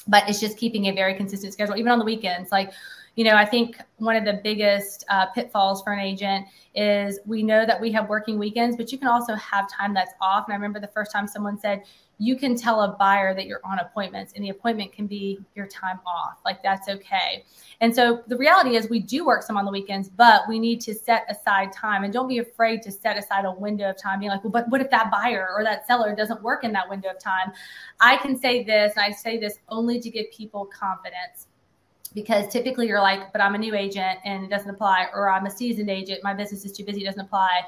But 0.06 0.26
it's 0.26 0.40
just 0.40 0.56
keeping 0.56 0.86
a 0.86 0.92
very 0.92 1.14
consistent 1.14 1.52
schedule 1.52 1.76
even 1.76 1.92
on 1.92 1.98
the 1.98 2.04
weekends. 2.04 2.50
Like 2.50 2.72
you 3.18 3.24
know 3.24 3.34
i 3.34 3.44
think 3.44 3.78
one 3.96 4.14
of 4.14 4.24
the 4.24 4.40
biggest 4.44 5.04
uh, 5.10 5.26
pitfalls 5.26 5.82
for 5.82 5.92
an 5.92 5.98
agent 5.98 6.46
is 6.76 7.18
we 7.26 7.42
know 7.42 7.66
that 7.66 7.80
we 7.80 7.90
have 7.90 8.08
working 8.08 8.38
weekends 8.38 8.76
but 8.76 8.92
you 8.92 8.98
can 8.98 9.08
also 9.08 9.34
have 9.34 9.68
time 9.68 9.92
that's 9.92 10.12
off 10.20 10.44
and 10.46 10.52
i 10.52 10.56
remember 10.56 10.78
the 10.78 10.92
first 10.94 11.10
time 11.10 11.26
someone 11.26 11.58
said 11.58 11.82
you 12.18 12.36
can 12.36 12.56
tell 12.56 12.82
a 12.82 12.96
buyer 12.96 13.34
that 13.34 13.46
you're 13.46 13.60
on 13.64 13.78
appointments 13.78 14.32
and 14.34 14.44
the 14.44 14.50
appointment 14.50 14.92
can 14.92 15.06
be 15.06 15.38
your 15.54 15.66
time 15.66 16.00
off. 16.04 16.38
Like 16.44 16.62
that's 16.64 16.88
okay. 16.88 17.44
And 17.80 17.94
so 17.94 18.22
the 18.26 18.36
reality 18.36 18.76
is 18.76 18.90
we 18.90 18.98
do 18.98 19.24
work 19.24 19.44
some 19.44 19.56
on 19.56 19.64
the 19.64 19.70
weekends, 19.70 20.08
but 20.08 20.42
we 20.48 20.58
need 20.58 20.80
to 20.80 20.94
set 20.94 21.24
aside 21.30 21.72
time 21.72 22.02
and 22.02 22.12
don't 22.12 22.28
be 22.28 22.38
afraid 22.38 22.82
to 22.82 22.90
set 22.90 23.16
aside 23.16 23.44
a 23.44 23.52
window 23.52 23.90
of 23.90 23.96
time 23.96 24.18
being 24.18 24.32
like, 24.32 24.42
well, 24.42 24.50
but 24.50 24.68
what 24.68 24.80
if 24.80 24.90
that 24.90 25.12
buyer 25.12 25.48
or 25.56 25.62
that 25.62 25.86
seller 25.86 26.14
doesn't 26.14 26.42
work 26.42 26.64
in 26.64 26.72
that 26.72 26.88
window 26.90 27.10
of 27.10 27.20
time? 27.20 27.52
I 28.00 28.16
can 28.16 28.36
say 28.36 28.64
this, 28.64 28.94
and 28.96 29.04
I 29.04 29.12
say 29.12 29.38
this 29.38 29.58
only 29.68 30.00
to 30.00 30.10
give 30.10 30.26
people 30.32 30.66
confidence 30.66 31.47
because 32.18 32.48
typically 32.48 32.88
you're 32.88 33.00
like, 33.00 33.32
but 33.32 33.40
I'm 33.40 33.54
a 33.54 33.58
new 33.58 33.76
agent 33.76 34.18
and 34.24 34.42
it 34.42 34.50
doesn't 34.50 34.68
apply, 34.68 35.06
or 35.14 35.30
I'm 35.30 35.46
a 35.46 35.50
seasoned 35.50 35.88
agent, 35.88 36.20
my 36.24 36.34
business 36.34 36.64
is 36.64 36.72
too 36.72 36.84
busy, 36.84 37.02
it 37.02 37.04
doesn't 37.04 37.20
apply. 37.20 37.62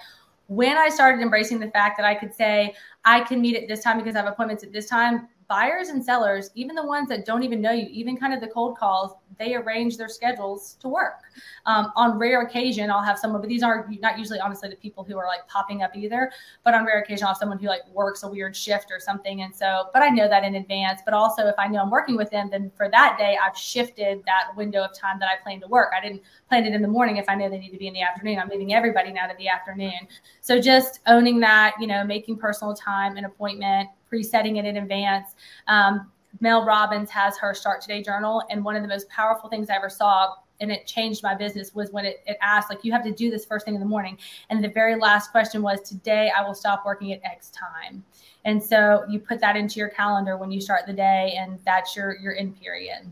When 0.48 0.76
I 0.76 0.88
started 0.88 1.22
embracing 1.22 1.60
the 1.60 1.70
fact 1.70 1.96
that 1.98 2.04
I 2.04 2.16
could 2.16 2.34
say, 2.34 2.74
I 3.04 3.20
can 3.20 3.40
meet 3.40 3.56
at 3.56 3.68
this 3.68 3.84
time 3.84 3.98
because 3.98 4.16
I 4.16 4.22
have 4.22 4.26
appointments 4.26 4.64
at 4.64 4.72
this 4.72 4.88
time, 4.88 5.28
buyers 5.50 5.88
and 5.88 6.02
sellers, 6.02 6.50
even 6.54 6.76
the 6.76 6.86
ones 6.86 7.08
that 7.08 7.26
don't 7.26 7.42
even 7.42 7.60
know 7.60 7.72
you, 7.72 7.88
even 7.90 8.16
kind 8.16 8.32
of 8.32 8.40
the 8.40 8.46
cold 8.46 8.78
calls, 8.78 9.14
they 9.36 9.56
arrange 9.56 9.96
their 9.96 10.08
schedules 10.08 10.76
to 10.80 10.86
work. 10.86 11.22
Um, 11.66 11.90
on 11.96 12.18
rare 12.18 12.42
occasion, 12.42 12.88
I'll 12.88 13.02
have 13.02 13.18
someone, 13.18 13.40
but 13.40 13.48
these 13.48 13.64
are 13.64 13.88
not 14.00 14.16
usually, 14.16 14.38
honestly, 14.38 14.68
the 14.68 14.76
people 14.76 15.02
who 15.02 15.18
are 15.18 15.26
like 15.26 15.48
popping 15.48 15.82
up 15.82 15.96
either. 15.96 16.30
But 16.62 16.74
on 16.74 16.86
rare 16.86 17.00
occasion, 17.00 17.24
I'll 17.24 17.30
have 17.30 17.38
someone 17.38 17.58
who 17.58 17.66
like 17.66 17.82
works 17.92 18.22
a 18.22 18.28
weird 18.28 18.54
shift 18.54 18.92
or 18.92 19.00
something. 19.00 19.42
And 19.42 19.52
so, 19.52 19.86
but 19.92 20.02
I 20.02 20.08
know 20.10 20.28
that 20.28 20.44
in 20.44 20.54
advance. 20.54 21.00
But 21.04 21.14
also, 21.14 21.48
if 21.48 21.56
I 21.58 21.66
know 21.66 21.80
I'm 21.82 21.90
working 21.90 22.16
with 22.16 22.30
them, 22.30 22.48
then 22.48 22.70
for 22.76 22.88
that 22.88 23.16
day, 23.18 23.36
I've 23.44 23.58
shifted 23.58 24.22
that 24.26 24.56
window 24.56 24.84
of 24.84 24.94
time 24.94 25.18
that 25.18 25.28
I 25.28 25.42
plan 25.42 25.60
to 25.62 25.66
work. 25.66 25.92
I 25.96 26.00
didn't 26.00 26.22
plan 26.48 26.64
it 26.64 26.74
in 26.74 26.82
the 26.82 26.88
morning 26.88 27.16
if 27.16 27.28
I 27.28 27.34
know 27.34 27.50
they 27.50 27.58
need 27.58 27.72
to 27.72 27.78
be 27.78 27.88
in 27.88 27.94
the 27.94 28.02
afternoon. 28.02 28.38
I'm 28.38 28.48
moving 28.48 28.72
everybody 28.72 29.10
now 29.10 29.26
to 29.26 29.34
the 29.36 29.48
afternoon. 29.48 30.06
So 30.42 30.60
just 30.60 31.00
owning 31.08 31.40
that, 31.40 31.74
you 31.80 31.88
know, 31.88 32.04
making 32.04 32.36
personal 32.36 32.72
time 32.72 33.16
an 33.16 33.24
appointment 33.24 33.88
pre-setting 34.10 34.56
it 34.56 34.66
in 34.66 34.76
advance. 34.76 35.34
Um, 35.68 36.10
Mel 36.40 36.64
Robbins 36.66 37.08
has 37.10 37.38
her 37.38 37.54
Start 37.54 37.80
Today 37.80 38.02
journal, 38.02 38.42
and 38.50 38.62
one 38.62 38.76
of 38.76 38.82
the 38.82 38.88
most 38.88 39.08
powerful 39.08 39.48
things 39.48 39.70
I 39.70 39.76
ever 39.76 39.88
saw 39.88 40.34
and 40.60 40.70
it 40.70 40.86
changed 40.86 41.22
my 41.22 41.34
business 41.34 41.74
was 41.74 41.90
when 41.90 42.04
it, 42.04 42.22
it 42.26 42.36
asked 42.42 42.70
like 42.70 42.84
you 42.84 42.92
have 42.92 43.02
to 43.02 43.12
do 43.12 43.30
this 43.30 43.44
first 43.46 43.64
thing 43.64 43.74
in 43.74 43.80
the 43.80 43.86
morning 43.86 44.18
and 44.50 44.62
the 44.62 44.68
very 44.68 44.94
last 44.94 45.30
question 45.30 45.62
was 45.62 45.80
today 45.80 46.30
i 46.38 46.42
will 46.46 46.52
stop 46.54 46.82
working 46.84 47.12
at 47.12 47.20
x 47.24 47.50
time 47.50 48.04
and 48.44 48.62
so 48.62 49.04
you 49.08 49.18
put 49.18 49.40
that 49.40 49.56
into 49.56 49.78
your 49.78 49.88
calendar 49.88 50.36
when 50.36 50.50
you 50.50 50.60
start 50.60 50.82
the 50.86 50.92
day 50.92 51.34
and 51.38 51.58
that's 51.64 51.96
your 51.96 52.16
your 52.18 52.32
in 52.32 52.52
period 52.52 53.10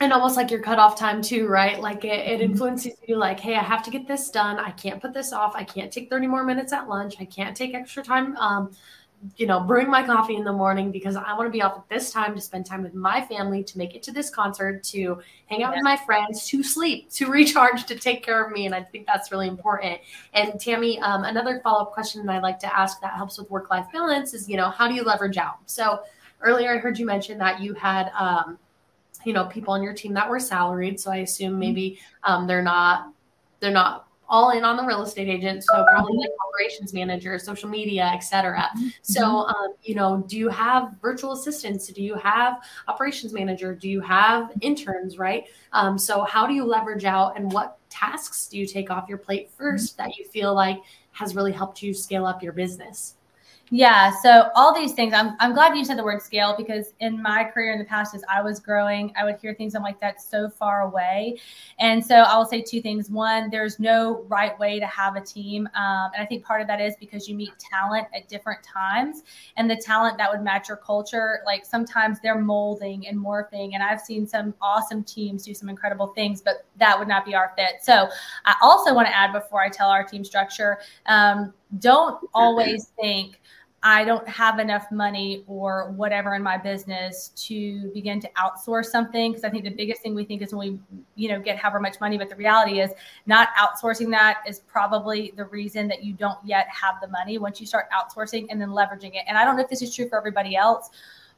and 0.00 0.12
almost 0.14 0.36
like 0.36 0.50
your 0.50 0.60
cutoff 0.62 0.96
time 0.96 1.20
too, 1.20 1.46
right? 1.46 1.78
Like 1.78 2.06
it, 2.06 2.08
it, 2.08 2.40
mm-hmm. 2.40 2.52
influences 2.52 2.94
you 3.06 3.16
like, 3.16 3.38
hey, 3.38 3.56
I 3.56 3.62
have 3.62 3.82
to 3.82 3.90
get 3.90 4.08
this 4.08 4.30
done. 4.30 4.58
I 4.58 4.70
can't 4.70 4.98
put 5.00 5.12
this 5.12 5.30
off. 5.30 5.52
I 5.54 5.62
can't 5.62 5.92
take 5.92 6.08
30 6.08 6.26
more 6.26 6.42
minutes 6.42 6.72
at 6.72 6.88
lunch. 6.88 7.16
I 7.20 7.26
can't 7.26 7.54
take 7.54 7.74
extra 7.74 8.02
time 8.02 8.34
um, 8.38 8.70
you 9.36 9.46
know, 9.46 9.60
brewing 9.60 9.90
my 9.90 10.02
coffee 10.02 10.36
in 10.36 10.44
the 10.44 10.52
morning 10.52 10.90
because 10.90 11.14
I 11.14 11.34
want 11.34 11.46
to 11.46 11.50
be 11.50 11.60
off 11.60 11.76
at 11.76 11.88
this 11.90 12.10
time 12.10 12.34
to 12.34 12.40
spend 12.40 12.64
time 12.64 12.82
with 12.82 12.94
my 12.94 13.20
family, 13.20 13.62
to 13.64 13.76
make 13.76 13.94
it 13.94 14.02
to 14.04 14.12
this 14.12 14.30
concert, 14.30 14.82
to 14.84 15.20
hang 15.46 15.62
out 15.62 15.72
yeah. 15.72 15.76
with 15.76 15.84
my 15.84 15.96
friends, 16.06 16.46
to 16.48 16.62
sleep, 16.62 17.10
to 17.12 17.26
recharge, 17.30 17.84
to 17.86 17.96
take 17.96 18.24
care 18.24 18.42
of 18.42 18.50
me. 18.50 18.64
And 18.64 18.74
I 18.74 18.82
think 18.82 19.06
that's 19.06 19.30
really 19.30 19.48
important. 19.48 20.00
And 20.32 20.58
Tammy, 20.58 20.98
um, 21.00 21.24
another 21.24 21.60
follow 21.62 21.82
up 21.82 21.92
question 21.92 22.24
that 22.24 22.32
I 22.32 22.40
like 22.40 22.58
to 22.60 22.78
ask 22.78 23.00
that 23.02 23.12
helps 23.12 23.38
with 23.38 23.50
work 23.50 23.70
life 23.70 23.86
balance 23.92 24.32
is, 24.32 24.48
you 24.48 24.56
know, 24.56 24.70
how 24.70 24.88
do 24.88 24.94
you 24.94 25.02
leverage 25.02 25.36
out? 25.36 25.58
So 25.66 26.00
earlier 26.40 26.74
I 26.74 26.78
heard 26.78 26.98
you 26.98 27.04
mention 27.04 27.36
that 27.38 27.60
you 27.60 27.74
had, 27.74 28.10
um, 28.18 28.58
you 29.26 29.34
know, 29.34 29.44
people 29.46 29.74
on 29.74 29.82
your 29.82 29.92
team 29.92 30.14
that 30.14 30.30
were 30.30 30.40
salaried. 30.40 30.98
So 30.98 31.10
I 31.10 31.16
assume 31.16 31.50
mm-hmm. 31.50 31.60
maybe 31.60 32.00
um, 32.24 32.46
they're 32.46 32.62
not, 32.62 33.12
they're 33.60 33.70
not 33.70 34.06
all 34.30 34.50
in 34.50 34.64
on 34.64 34.76
the 34.76 34.84
real 34.84 35.02
estate 35.02 35.28
agent. 35.28 35.64
So 35.64 35.84
probably 35.90 36.16
like 36.16 36.30
operations 36.48 36.94
manager, 36.94 37.38
social 37.38 37.68
media, 37.68 38.04
etc. 38.14 38.70
Mm-hmm. 38.76 38.88
So, 39.02 39.24
um, 39.24 39.74
you 39.82 39.96
know, 39.96 40.24
do 40.28 40.38
you 40.38 40.48
have 40.48 40.94
virtual 41.02 41.32
assistants? 41.32 41.88
Do 41.88 42.02
you 42.02 42.14
have 42.14 42.62
operations 42.88 43.32
manager? 43.32 43.74
Do 43.74 43.88
you 43.88 44.00
have 44.00 44.52
interns? 44.60 45.18
Right. 45.18 45.48
Um, 45.72 45.98
so 45.98 46.22
how 46.22 46.46
do 46.46 46.54
you 46.54 46.64
leverage 46.64 47.04
out 47.04 47.36
and 47.36 47.52
what 47.52 47.78
tasks 47.90 48.46
do 48.46 48.56
you 48.56 48.66
take 48.66 48.88
off 48.88 49.08
your 49.08 49.18
plate 49.18 49.50
1st 49.58 49.74
mm-hmm. 49.74 50.02
that 50.02 50.16
you 50.16 50.24
feel 50.26 50.54
like 50.54 50.78
has 51.10 51.34
really 51.34 51.52
helped 51.52 51.82
you 51.82 51.92
scale 51.92 52.24
up 52.24 52.42
your 52.42 52.52
business? 52.52 53.16
Yeah. 53.72 54.10
So 54.20 54.50
all 54.56 54.74
these 54.74 54.94
things, 54.94 55.14
I'm, 55.14 55.36
I'm 55.38 55.54
glad 55.54 55.76
you 55.76 55.84
said 55.84 55.96
the 55.96 56.02
word 56.02 56.20
scale 56.20 56.56
because 56.58 56.92
in 56.98 57.22
my 57.22 57.44
career 57.44 57.72
in 57.72 57.78
the 57.78 57.84
past, 57.84 58.16
as 58.16 58.24
I 58.28 58.42
was 58.42 58.58
growing, 58.58 59.12
I 59.16 59.22
would 59.24 59.36
hear 59.36 59.54
things 59.54 59.76
I'm 59.76 59.82
like, 59.82 60.00
that's 60.00 60.26
so 60.26 60.50
far 60.50 60.80
away. 60.80 61.38
And 61.78 62.04
so 62.04 62.16
I 62.16 62.36
will 62.36 62.46
say 62.46 62.62
two 62.62 62.82
things. 62.82 63.10
One, 63.10 63.48
there's 63.48 63.78
no 63.78 64.24
right 64.26 64.58
way 64.58 64.80
to 64.80 64.86
have 64.86 65.14
a 65.14 65.20
team. 65.20 65.68
Um, 65.68 66.10
and 66.12 66.20
I 66.20 66.26
think 66.26 66.44
part 66.44 66.60
of 66.60 66.66
that 66.66 66.80
is 66.80 66.96
because 66.98 67.28
you 67.28 67.36
meet 67.36 67.52
talent 67.60 68.08
at 68.12 68.28
different 68.28 68.58
times 68.64 69.22
and 69.56 69.70
the 69.70 69.76
talent 69.76 70.18
that 70.18 70.32
would 70.32 70.42
match 70.42 70.66
your 70.66 70.76
culture. 70.76 71.38
Like 71.46 71.64
sometimes 71.64 72.18
they're 72.20 72.40
molding 72.40 73.06
and 73.06 73.16
morphing. 73.16 73.74
And 73.74 73.84
I've 73.84 74.00
seen 74.00 74.26
some 74.26 74.52
awesome 74.60 75.04
teams 75.04 75.44
do 75.44 75.54
some 75.54 75.68
incredible 75.68 76.08
things, 76.08 76.42
but 76.42 76.66
that 76.78 76.98
would 76.98 77.06
not 77.06 77.24
be 77.24 77.36
our 77.36 77.52
fit. 77.56 77.74
So 77.82 78.08
I 78.46 78.56
also 78.62 78.92
want 78.92 79.06
to 79.06 79.16
add 79.16 79.32
before 79.32 79.62
I 79.62 79.68
tell 79.68 79.90
our 79.90 80.02
team 80.02 80.24
structure, 80.24 80.80
um, 81.06 81.54
don't 81.78 82.18
always 82.34 82.90
think, 83.00 83.40
I 83.82 84.04
don't 84.04 84.28
have 84.28 84.58
enough 84.58 84.92
money 84.92 85.42
or 85.46 85.90
whatever 85.92 86.34
in 86.34 86.42
my 86.42 86.58
business 86.58 87.28
to 87.46 87.90
begin 87.94 88.20
to 88.20 88.30
outsource 88.36 88.86
something. 88.86 89.32
Because 89.32 89.42
I 89.42 89.48
think 89.48 89.64
the 89.64 89.70
biggest 89.70 90.02
thing 90.02 90.14
we 90.14 90.24
think 90.24 90.42
is 90.42 90.52
when 90.52 90.72
we, 90.72 90.98
you 91.14 91.30
know, 91.30 91.40
get 91.40 91.56
however 91.56 91.80
much 91.80 91.98
money, 91.98 92.18
but 92.18 92.28
the 92.28 92.36
reality 92.36 92.80
is 92.80 92.90
not 93.24 93.48
outsourcing 93.58 94.10
that 94.10 94.42
is 94.46 94.58
probably 94.60 95.32
the 95.36 95.46
reason 95.46 95.88
that 95.88 96.04
you 96.04 96.12
don't 96.12 96.38
yet 96.44 96.66
have 96.68 96.96
the 97.00 97.08
money 97.08 97.38
once 97.38 97.58
you 97.58 97.66
start 97.66 97.86
outsourcing 97.90 98.46
and 98.50 98.60
then 98.60 98.68
leveraging 98.68 99.14
it. 99.14 99.24
And 99.26 99.38
I 99.38 99.46
don't 99.46 99.56
know 99.56 99.62
if 99.62 99.70
this 99.70 99.80
is 99.80 99.94
true 99.94 100.08
for 100.10 100.18
everybody 100.18 100.56
else, 100.56 100.90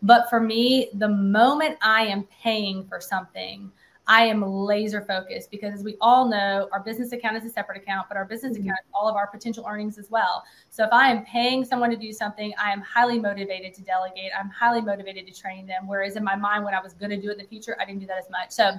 but 0.02 0.28
for 0.28 0.40
me, 0.40 0.90
the 0.94 1.08
moment 1.08 1.78
I 1.80 2.06
am 2.06 2.26
paying 2.42 2.84
for 2.88 3.00
something, 3.00 3.70
I 4.08 4.24
am 4.24 4.42
laser 4.42 5.00
focused 5.00 5.50
because 5.50 5.74
as 5.74 5.84
we 5.84 5.96
all 6.00 6.28
know, 6.28 6.68
our 6.72 6.80
business 6.80 7.12
account 7.12 7.36
is 7.36 7.44
a 7.44 7.50
separate 7.50 7.78
account, 7.78 8.08
but 8.08 8.16
our 8.16 8.24
business 8.24 8.54
mm-hmm. 8.54 8.66
account 8.66 8.80
is 8.84 8.90
all 8.94 9.08
of 9.08 9.14
our 9.14 9.28
potential 9.28 9.64
earnings 9.68 9.96
as 9.96 10.10
well. 10.10 10.42
So 10.70 10.84
if 10.84 10.92
I 10.92 11.10
am 11.10 11.24
paying 11.24 11.64
someone 11.64 11.90
to 11.90 11.96
do 11.96 12.12
something, 12.12 12.52
I 12.60 12.72
am 12.72 12.80
highly 12.80 13.18
motivated 13.18 13.74
to 13.74 13.82
delegate. 13.82 14.32
I'm 14.38 14.50
highly 14.50 14.80
motivated 14.80 15.26
to 15.32 15.40
train 15.40 15.66
them. 15.66 15.86
Whereas 15.86 16.16
in 16.16 16.24
my 16.24 16.34
mind, 16.34 16.64
when 16.64 16.74
I 16.74 16.80
was 16.80 16.94
going 16.94 17.10
to 17.10 17.20
do 17.20 17.28
it 17.28 17.32
in 17.32 17.38
the 17.38 17.46
future, 17.46 17.76
I 17.80 17.84
didn't 17.84 18.00
do 18.00 18.06
that 18.06 18.18
as 18.18 18.28
much. 18.30 18.50
So 18.50 18.72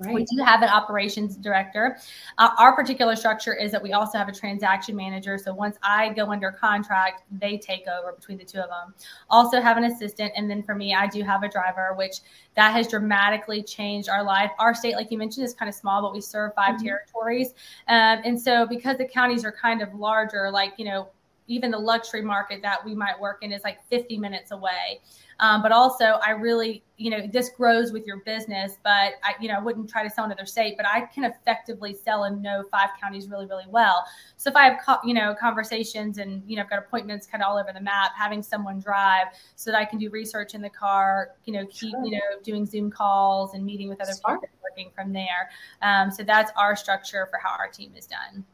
Right. 0.00 0.14
We 0.14 0.24
do 0.24 0.42
have 0.44 0.62
an 0.62 0.68
operations 0.68 1.36
director. 1.36 1.98
Uh, 2.38 2.50
our 2.56 2.74
particular 2.76 3.16
structure 3.16 3.52
is 3.52 3.72
that 3.72 3.82
we 3.82 3.92
also 3.94 4.16
have 4.16 4.28
a 4.28 4.32
transaction 4.32 4.94
manager. 4.94 5.36
So 5.38 5.52
once 5.52 5.76
I 5.82 6.10
go 6.10 6.30
under 6.30 6.52
contract, 6.52 7.24
they 7.32 7.58
take 7.58 7.88
over 7.88 8.12
between 8.12 8.38
the 8.38 8.44
two 8.44 8.60
of 8.60 8.68
them. 8.68 8.94
Also 9.28 9.60
have 9.60 9.76
an 9.76 9.84
assistant, 9.84 10.32
and 10.36 10.48
then 10.48 10.62
for 10.62 10.76
me, 10.76 10.94
I 10.94 11.08
do 11.08 11.22
have 11.24 11.42
a 11.42 11.48
driver, 11.48 11.94
which 11.96 12.18
that 12.54 12.72
has 12.72 12.86
dramatically 12.86 13.60
changed 13.62 14.08
our 14.08 14.22
life. 14.22 14.52
Our 14.60 14.72
state, 14.72 14.94
like 14.94 15.10
you 15.10 15.18
mentioned, 15.18 15.44
is 15.44 15.52
kind 15.52 15.68
of 15.68 15.74
small, 15.74 16.00
but 16.00 16.12
we 16.12 16.20
serve 16.20 16.54
5 16.54 16.76
mm-hmm. 16.76 16.86
territories, 16.86 17.54
um, 17.88 18.20
and 18.24 18.40
so 18.40 18.66
because 18.66 18.98
the 18.98 19.06
counties 19.06 19.44
are 19.44 19.52
kind 19.52 19.82
of 19.82 19.92
larger, 19.94 20.48
like 20.52 20.74
you 20.76 20.84
know, 20.84 21.08
even 21.48 21.70
the 21.70 21.78
luxury 21.78 22.22
market 22.22 22.62
that 22.62 22.84
we 22.84 22.94
might 22.94 23.18
work 23.18 23.42
in 23.42 23.52
is 23.52 23.62
like 23.64 23.78
50 23.88 24.18
minutes 24.18 24.52
away. 24.52 25.00
Um, 25.40 25.62
but 25.62 25.70
also, 25.70 26.18
I 26.24 26.30
really, 26.30 26.82
you 26.96 27.10
know, 27.10 27.26
this 27.32 27.50
grows 27.50 27.92
with 27.92 28.04
your 28.06 28.18
business. 28.24 28.72
But 28.82 29.14
I, 29.22 29.34
you 29.40 29.48
know, 29.48 29.54
I 29.54 29.60
wouldn't 29.60 29.88
try 29.88 30.02
to 30.02 30.10
sell 30.10 30.24
another 30.24 30.46
state, 30.46 30.76
but 30.76 30.84
I 30.86 31.02
can 31.02 31.24
effectively 31.24 31.94
sell 31.94 32.24
and 32.24 32.42
know 32.42 32.64
five 32.70 32.90
counties 33.00 33.28
really, 33.28 33.46
really 33.46 33.66
well. 33.68 34.04
So 34.36 34.50
if 34.50 34.56
I 34.56 34.64
have, 34.64 34.80
co- 34.84 34.98
you 35.04 35.14
know, 35.14 35.34
conversations 35.40 36.18
and 36.18 36.42
you 36.46 36.56
know, 36.56 36.62
I've 36.62 36.70
got 36.70 36.80
appointments 36.80 37.26
kind 37.26 37.42
of 37.42 37.48
all 37.48 37.56
over 37.56 37.70
the 37.72 37.80
map, 37.80 38.12
having 38.16 38.42
someone 38.42 38.80
drive 38.80 39.28
so 39.54 39.70
that 39.70 39.78
I 39.78 39.84
can 39.84 39.98
do 39.98 40.10
research 40.10 40.54
in 40.54 40.60
the 40.60 40.70
car, 40.70 41.30
you 41.44 41.52
know, 41.52 41.66
keep, 41.66 41.92
sure. 41.92 42.04
you 42.04 42.12
know, 42.12 42.40
doing 42.42 42.66
Zoom 42.66 42.90
calls 42.90 43.54
and 43.54 43.64
meeting 43.64 43.88
with 43.88 44.00
other 44.00 44.12
Smart. 44.12 44.40
people 44.40 44.56
working 44.62 44.90
from 44.92 45.12
there. 45.12 45.50
Um, 45.82 46.10
so 46.10 46.24
that's 46.24 46.50
our 46.56 46.74
structure 46.74 47.26
for 47.30 47.38
how 47.38 47.50
our 47.50 47.68
team 47.68 47.92
is 47.96 48.06
done 48.06 48.44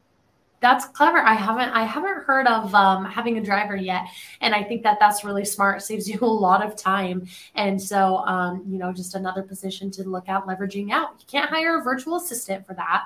that's 0.65 0.85
clever. 0.87 1.19
I 1.19 1.35
haven't 1.35 1.69
I 1.69 1.83
haven't 1.83 2.23
heard 2.23 2.47
of 2.47 2.73
um, 2.73 3.05
having 3.05 3.37
a 3.37 3.41
driver 3.43 3.75
yet, 3.75 4.07
and 4.41 4.55
I 4.55 4.63
think 4.63 4.81
that 4.81 4.97
that's 4.99 5.23
really 5.23 5.45
smart. 5.45 5.83
saves 5.83 6.09
you 6.09 6.17
a 6.21 6.25
lot 6.25 6.65
of 6.65 6.75
time, 6.75 7.27
and 7.53 7.79
so 7.79 8.17
um, 8.25 8.63
you 8.67 8.79
know, 8.79 8.91
just 8.91 9.13
another 9.13 9.43
position 9.43 9.91
to 9.91 10.03
look 10.03 10.27
at 10.27 10.43
leveraging 10.47 10.91
out. 10.91 11.17
You 11.19 11.25
can't 11.27 11.51
hire 11.51 11.79
a 11.79 11.83
virtual 11.83 12.15
assistant 12.15 12.65
for 12.65 12.73
that. 12.73 13.03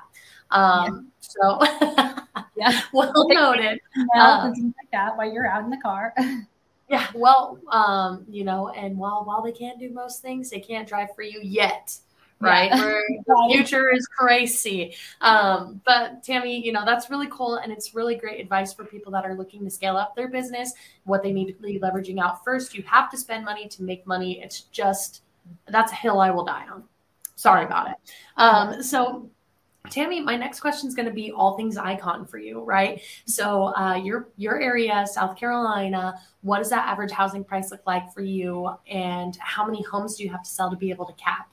Um, 0.50 1.12
yeah. 1.20 2.16
So, 2.40 2.42
yeah, 2.56 2.80
well 2.94 3.12
noted. 3.28 3.78
Um, 4.14 4.46
and 4.46 4.54
things 4.54 4.74
like 4.80 4.90
that 4.92 5.18
while 5.18 5.30
you're 5.30 5.46
out 5.46 5.62
in 5.62 5.68
the 5.68 5.76
car. 5.76 6.14
yeah, 6.88 7.08
well, 7.14 7.58
um, 7.70 8.24
you 8.26 8.42
know, 8.42 8.70
and 8.70 8.96
while 8.96 9.22
while 9.26 9.42
they 9.42 9.52
can't 9.52 9.78
do 9.78 9.90
most 9.90 10.22
things, 10.22 10.48
they 10.48 10.60
can't 10.60 10.88
drive 10.88 11.14
for 11.14 11.22
you 11.22 11.40
yet 11.42 11.94
right? 12.40 12.70
Yeah. 12.70 12.80
Where 12.84 13.02
the 13.26 13.48
future 13.52 13.92
is 13.92 14.06
crazy. 14.06 14.94
Um, 15.20 15.80
but 15.84 16.22
Tammy, 16.22 16.64
you 16.64 16.72
know, 16.72 16.84
that's 16.84 17.10
really 17.10 17.28
cool. 17.30 17.56
And 17.56 17.72
it's 17.72 17.94
really 17.94 18.14
great 18.14 18.40
advice 18.40 18.72
for 18.72 18.84
people 18.84 19.12
that 19.12 19.24
are 19.24 19.34
looking 19.34 19.64
to 19.64 19.70
scale 19.70 19.96
up 19.96 20.16
their 20.16 20.28
business, 20.28 20.72
what 21.04 21.22
they 21.22 21.32
need 21.32 21.46
to 21.46 21.62
be 21.62 21.78
leveraging 21.78 22.20
out 22.20 22.44
first. 22.44 22.74
You 22.74 22.82
have 22.84 23.10
to 23.10 23.16
spend 23.16 23.44
money 23.44 23.68
to 23.68 23.82
make 23.82 24.06
money. 24.06 24.42
It's 24.42 24.62
just, 24.62 25.22
that's 25.68 25.92
a 25.92 25.96
hill 25.96 26.20
I 26.20 26.30
will 26.30 26.44
die 26.44 26.66
on. 26.72 26.84
Sorry 27.36 27.64
about 27.64 27.90
it. 27.90 27.96
Um, 28.36 28.82
so, 28.82 29.30
Tammy, 29.88 30.20
my 30.20 30.36
next 30.36 30.60
question 30.60 30.88
is 30.88 30.94
going 30.94 31.08
to 31.08 31.14
be 31.14 31.32
all 31.32 31.56
things 31.56 31.78
icon 31.78 32.26
for 32.26 32.36
you, 32.36 32.62
right? 32.62 33.00
So, 33.24 33.74
uh, 33.74 33.94
your 33.94 34.28
your 34.36 34.60
area, 34.60 35.06
South 35.10 35.38
Carolina, 35.38 36.20
what 36.42 36.58
does 36.58 36.68
that 36.68 36.86
average 36.86 37.10
housing 37.10 37.42
price 37.42 37.70
look 37.70 37.80
like 37.86 38.12
for 38.12 38.20
you, 38.20 38.70
and 38.86 39.34
how 39.40 39.64
many 39.64 39.82
homes 39.82 40.16
do 40.16 40.22
you 40.22 40.28
have 40.28 40.42
to 40.42 40.50
sell 40.50 40.70
to 40.70 40.76
be 40.76 40.90
able 40.90 41.06
to 41.06 41.14
cap? 41.14 41.48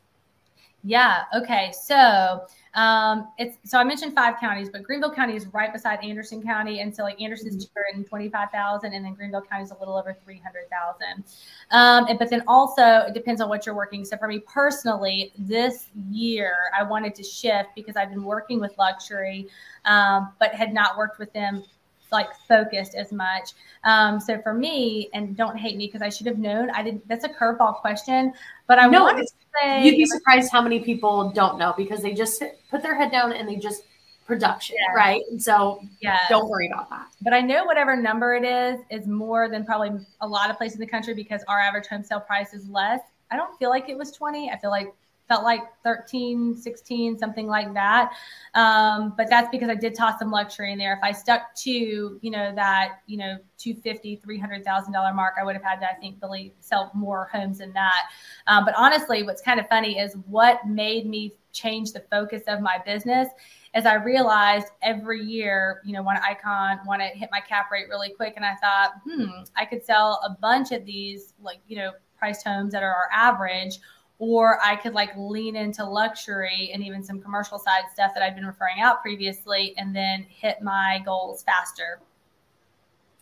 Yeah. 0.84 1.24
Okay. 1.36 1.74
So 1.74 2.46
um, 2.76 3.30
it's 3.40 3.58
so 3.70 3.80
I 3.80 3.84
mentioned 3.84 4.14
five 4.14 4.36
counties, 4.40 4.70
but 4.70 4.84
Greenville 4.84 5.12
County 5.12 5.36
is 5.36 5.48
right 5.48 5.74
beside 5.74 6.04
Anderson 6.04 6.44
County, 6.44 6.80
and 6.82 6.96
so 6.96 7.02
like 7.04 7.20
Anderson's 7.20 7.56
mm-hmm. 7.56 7.62
two 7.62 7.70
hundred 7.76 7.98
and 7.98 8.08
twenty-five 8.08 8.52
thousand, 8.52 8.94
and 8.94 9.04
then 9.04 9.16
Greenville 9.16 9.42
County 9.42 9.64
is 9.64 9.72
a 9.72 9.78
little 9.80 9.98
over 9.98 10.16
three 10.24 10.40
hundred 10.40 10.70
thousand. 10.70 11.24
Um, 11.72 12.18
but 12.18 12.30
then 12.30 12.44
also 12.48 13.06
it 13.08 13.16
depends 13.16 13.42
on 13.42 13.50
what 13.50 13.66
you're 13.66 13.76
working. 13.76 14.06
So 14.06 14.16
for 14.18 14.28
me 14.28 14.40
personally, 14.40 15.34
this 15.38 15.88
year 16.12 16.56
I 16.78 16.84
wanted 16.84 17.16
to 17.16 17.24
shift 17.24 17.70
because 17.76 17.96
I've 17.96 18.10
been 18.10 18.24
working 18.24 18.60
with 18.62 18.78
luxury, 18.78 19.48
um, 19.86 20.34
but 20.40 20.54
had 20.54 20.72
not 20.74 20.98
worked 20.98 21.18
with 21.18 21.34
them 21.34 21.64
like 22.12 22.30
focused 22.48 22.96
as 22.96 23.12
much. 23.12 23.52
Um, 23.84 24.20
so 24.20 24.42
for 24.42 24.54
me, 24.54 25.10
and 25.14 25.36
don't 25.36 25.58
hate 25.58 25.78
me 25.78 25.88
because 25.88 26.02
I 26.02 26.10
should 26.10 26.28
have 26.28 26.38
known. 26.38 26.70
I 26.72 26.84
didn't. 26.84 27.08
That's 27.08 27.26
a 27.26 27.30
curveball 27.30 27.82
question, 27.82 28.34
but 28.68 28.80
I 28.80 28.88
no, 28.88 29.04
want 29.04 29.18
to 29.18 29.28
say 29.62 29.84
you'd 29.84 29.98
be 29.98 30.06
surprised 30.06 30.52
how 30.52 30.62
many 30.62 30.80
people 30.80 31.32
don't 31.32 31.58
know 31.58 31.74
because 31.78 32.02
they 32.02 32.14
just 32.14 32.44
put 32.70 32.82
their 32.82 32.96
head 32.96 33.12
down 33.12 33.34
and 33.34 33.48
they 33.48 33.56
just 33.56 33.84
production, 34.28 34.76
yeah. 34.78 34.94
right? 34.94 35.22
And 35.32 35.42
so 35.42 35.82
yeah, 36.02 36.20
don't 36.30 36.50
worry 36.50 36.70
about 36.72 36.90
that. 36.90 37.08
But 37.22 37.34
I 37.34 37.42
know 37.42 37.64
whatever 37.64 37.96
number 37.96 38.36
it 38.36 38.44
is 38.44 38.80
is 38.92 39.08
more 39.08 39.50
than 39.50 39.66
probably 39.66 39.92
a 40.22 40.28
lot 40.28 40.50
of 40.50 40.58
places 40.58 40.76
in 40.76 40.82
the 40.82 40.88
country 40.88 41.14
because 41.14 41.44
our 41.48 41.60
average 41.60 41.88
home 41.88 42.04
sale 42.04 42.20
price 42.20 42.54
is 42.54 42.68
less. 42.70 43.00
I 43.32 43.38
don't 43.38 43.58
feel 43.58 43.70
like 43.70 43.90
it 43.90 43.98
was 43.98 44.12
20. 44.12 44.52
I 44.52 44.58
feel 44.58 44.70
like 44.70 44.94
felt 45.28 45.44
like 45.44 45.62
13 45.84 46.56
16 46.56 47.18
something 47.18 47.48
like 47.48 47.74
that 47.74 48.14
um, 48.56 49.14
but 49.18 49.30
that's 49.30 49.50
because 49.50 49.70
i 49.70 49.76
did 49.76 49.94
toss 49.96 50.20
some 50.20 50.32
luxury 50.32 50.72
in 50.72 50.78
there 50.78 50.94
if 50.94 51.00
i 51.04 51.12
stuck 51.12 51.54
to 51.56 52.20
you 52.22 52.32
know 52.32 52.54
that 52.56 53.00
you 53.08 53.18
know 53.18 53.38
250 53.58 54.18
300000 54.18 54.94
dollar 54.94 55.14
mark 55.14 55.36
i 55.40 55.44
would 55.44 55.56
have 55.56 55.64
had 55.64 55.80
to 55.80 55.90
i 55.90 55.94
think 55.96 56.18
really 56.22 56.54
sell 56.60 56.92
more 56.94 57.30
homes 57.32 57.60
than 57.60 57.72
that 57.74 58.10
um, 58.48 58.66
but 58.66 58.74
honestly 58.78 59.24
what's 59.24 59.42
kind 59.42 59.60
of 59.60 59.68
funny 59.68 60.00
is 60.00 60.16
what 60.28 60.66
made 60.68 61.06
me 61.08 61.34
change 61.52 61.92
the 61.92 62.04
focus 62.12 62.44
of 62.48 62.62
my 62.62 62.80
business 62.86 63.30
as 63.74 63.86
I 63.86 63.96
realized 63.96 64.68
every 64.82 65.24
year, 65.24 65.82
you 65.86 65.94
know, 65.94 66.02
one 66.02 66.18
icon, 66.18 66.80
want 66.88 67.02
to 67.02 67.08
hit 67.08 67.30
my 67.32 67.40
cap 67.40 67.70
rate 67.72 67.88
really 67.90 68.10
quick. 68.10 68.34
And 68.36 68.46
I 68.46 68.56
thought, 68.56 68.94
hmm, 69.04 69.44
I 69.56 69.66
could 69.66 69.84
sell 69.84 70.20
a 70.26 70.32
bunch 70.32 70.72
of 70.72 70.86
these, 70.86 71.34
like, 71.42 71.60
you 71.68 71.78
know, 71.78 71.92
priced 72.18 72.46
homes 72.46 72.72
that 72.74 72.82
are 72.82 72.94
our 72.94 73.10
average, 73.14 73.80
or 74.20 74.60
I 74.64 74.76
could 74.76 74.94
like 74.94 75.12
lean 75.16 75.56
into 75.56 75.86
luxury 75.86 76.72
and 76.74 76.84
even 76.84 77.04
some 77.04 77.20
commercial 77.22 77.60
side 77.60 77.84
stuff 77.94 78.14
that 78.14 78.24
I've 78.24 78.36
been 78.36 78.46
referring 78.46 78.80
out 78.82 79.02
previously 79.02 79.74
and 79.78 79.96
then 79.96 80.26
hit 80.28 80.62
my 80.62 81.02
goals 81.06 81.44
faster. 81.44 82.00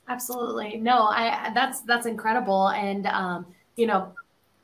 Absolutely. 0.08 0.78
No, 0.78 1.08
I 1.08 1.52
that's 1.54 1.82
that's 1.82 2.06
incredible 2.06 2.70
and 2.70 3.08
um 3.08 3.46
you 3.76 3.88
know 3.88 4.14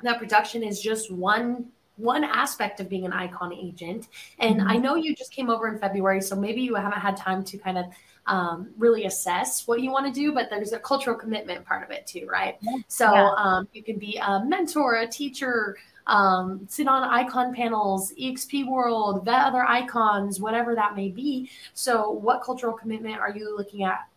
that 0.04 0.20
production 0.20 0.64
is 0.64 0.82
just 0.82 1.12
one 1.12 1.66
one 1.98 2.24
aspect 2.24 2.80
of 2.80 2.90
being 2.90 3.06
an 3.06 3.14
icon 3.14 3.54
agent. 3.54 4.08
And 4.40 4.60
mm-hmm. 4.60 4.70
I 4.70 4.78
know 4.78 4.96
you 4.96 5.16
just 5.16 5.32
came 5.32 5.50
over 5.50 5.68
in 5.68 5.78
February, 5.78 6.22
so 6.22 6.36
maybe 6.36 6.62
you 6.62 6.76
haven't 6.76 7.00
had 7.00 7.16
time 7.16 7.44
to 7.44 7.58
kind 7.58 7.78
of 7.78 7.86
um, 8.28 8.70
really 8.78 9.06
assess 9.06 9.68
what 9.68 9.82
you 9.82 9.92
want 9.92 10.06
to 10.08 10.12
do, 10.12 10.34
but 10.34 10.50
there's 10.50 10.74
a 10.74 10.80
cultural 10.80 11.16
commitment 11.16 11.66
part 11.66 11.84
of 11.84 11.92
it 11.92 12.08
too, 12.08 12.28
right? 12.32 12.58
Yeah. 12.62 12.78
So 12.88 13.08
um, 13.08 13.68
you 13.74 13.84
can 13.84 13.98
be 13.98 14.18
a 14.18 14.44
mentor, 14.44 14.96
a 14.96 15.08
teacher, 15.08 15.78
um, 16.08 16.66
sit 16.70 16.88
on 16.88 17.04
icon 17.04 17.54
panels, 17.54 18.14
EXP 18.20 18.68
World, 18.68 19.26
vet 19.26 19.46
other 19.46 19.64
icons, 19.64 20.40
whatever 20.40 20.76
that 20.76 20.96
may 20.96 21.10
be. 21.10 21.50
So, 21.74 22.10
what 22.10 22.44
cultural 22.44 22.74
commitment 22.74 23.20
are 23.20 23.32
you 23.32 23.56
looking 23.56 23.84
at 23.84 24.08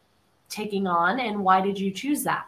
taking 0.49 0.87
on, 0.87 1.21
and 1.21 1.43
why 1.45 1.61
did 1.61 1.79
you 1.79 1.91
choose 1.91 2.25
that? 2.25 2.47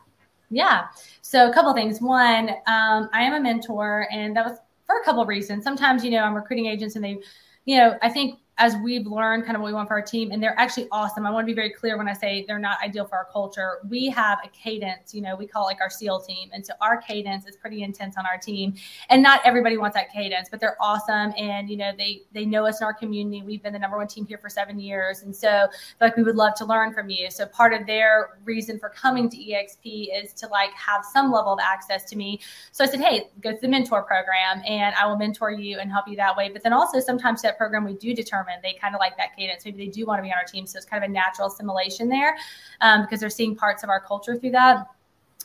Yeah. 0.50 0.86
So, 1.22 1.50
a 1.50 1.52
couple 1.52 1.72
things. 1.74 2.00
One, 2.00 2.50
um, 2.66 3.08
I 3.12 3.22
am 3.22 3.34
a 3.34 3.40
mentor, 3.40 4.08
and 4.10 4.36
that 4.36 4.46
was 4.46 4.58
for 4.86 5.00
a 5.00 5.04
couple 5.04 5.22
of 5.22 5.28
reasons. 5.28 5.64
Sometimes, 5.64 6.04
you 6.04 6.10
know, 6.10 6.20
I'm 6.20 6.34
recruiting 6.34 6.66
agents, 6.66 6.96
and 6.96 7.04
they, 7.04 7.18
you 7.64 7.76
know, 7.78 7.98
I 8.02 8.08
think 8.08 8.38
as 8.58 8.74
we've 8.82 9.06
learned 9.06 9.44
kind 9.44 9.54
of 9.54 9.60
what 9.60 9.68
we 9.68 9.74
want 9.74 9.86
for 9.86 9.94
our 9.94 10.02
team 10.02 10.30
and 10.30 10.42
they're 10.42 10.58
actually 10.58 10.88
awesome. 10.90 11.26
I 11.26 11.30
want 11.30 11.44
to 11.44 11.46
be 11.46 11.54
very 11.54 11.70
clear 11.70 11.98
when 11.98 12.08
i 12.08 12.14
say 12.14 12.44
they're 12.48 12.58
not 12.58 12.78
ideal 12.82 13.04
for 13.04 13.16
our 13.16 13.28
culture. 13.30 13.80
We 13.88 14.08
have 14.10 14.38
a 14.44 14.48
cadence 14.48 15.14
you 15.14 15.20
know 15.20 15.36
we 15.36 15.46
call 15.46 15.64
it 15.64 15.72
like 15.72 15.80
our 15.82 15.90
seal 15.90 16.20
team 16.20 16.48
and 16.52 16.64
so 16.64 16.72
our 16.80 16.96
cadence 16.96 17.46
is 17.46 17.56
pretty 17.56 17.82
intense 17.82 18.16
on 18.16 18.24
our 18.24 18.38
team. 18.38 18.74
And 19.10 19.22
not 19.22 19.40
everybody 19.44 19.76
wants 19.76 19.94
that 19.96 20.10
cadence 20.10 20.48
but 20.50 20.60
they're 20.60 20.76
awesome 20.80 21.34
and 21.36 21.68
you 21.68 21.76
know 21.76 21.92
they 21.96 22.22
they 22.32 22.46
know 22.46 22.66
us 22.66 22.80
in 22.80 22.86
our 22.86 22.94
community. 22.94 23.42
We've 23.42 23.62
been 23.62 23.74
the 23.74 23.78
number 23.78 23.98
one 23.98 24.06
team 24.06 24.24
here 24.24 24.38
for 24.38 24.48
seven 24.48 24.78
years 24.80 25.22
and 25.22 25.36
so 25.36 25.66
like 26.00 26.16
we 26.16 26.22
would 26.22 26.36
love 26.36 26.54
to 26.56 26.64
learn 26.64 26.94
from 26.94 27.10
you. 27.10 27.30
So 27.30 27.44
part 27.46 27.74
of 27.74 27.86
their 27.86 28.38
reason 28.44 28.78
for 28.78 28.88
coming 28.88 29.28
to 29.28 29.36
exp 29.36 29.84
is 29.84 30.32
to 30.32 30.48
like 30.48 30.72
have 30.72 31.04
some 31.04 31.30
level 31.30 31.52
of 31.52 31.58
access 31.62 32.04
to 32.04 32.16
me. 32.16 32.40
So 32.72 32.84
i 32.84 32.86
said 32.86 33.00
hey 33.00 33.28
go 33.42 33.52
to 33.52 33.58
the 33.60 33.68
mentor 33.68 34.02
program 34.02 34.62
and 34.66 34.94
i 34.94 35.04
will 35.04 35.16
mentor 35.16 35.50
you 35.50 35.78
and 35.78 35.92
help 35.92 36.08
you 36.08 36.16
that 36.16 36.34
way. 36.34 36.48
But 36.48 36.62
then 36.62 36.72
also 36.72 37.00
sometimes 37.00 37.42
that 37.42 37.58
program 37.58 37.84
we 37.84 37.94
do 37.94 38.14
determine 38.14 38.45
determined 38.46 38.62
they 38.62 38.78
kind 38.78 38.94
of 38.94 38.98
like 38.98 39.16
that 39.16 39.36
cadence. 39.36 39.64
Maybe 39.64 39.84
they 39.84 39.90
do 39.90 40.06
want 40.06 40.18
to 40.18 40.22
be 40.22 40.30
on 40.30 40.38
our 40.38 40.44
team. 40.44 40.66
So 40.66 40.76
it's 40.76 40.86
kind 40.86 41.02
of 41.02 41.10
a 41.10 41.12
natural 41.12 41.48
assimilation 41.48 42.08
there 42.08 42.36
um, 42.80 43.02
because 43.02 43.20
they're 43.20 43.30
seeing 43.30 43.54
parts 43.54 43.82
of 43.82 43.90
our 43.90 44.00
culture 44.00 44.36
through 44.36 44.52
that. 44.52 44.86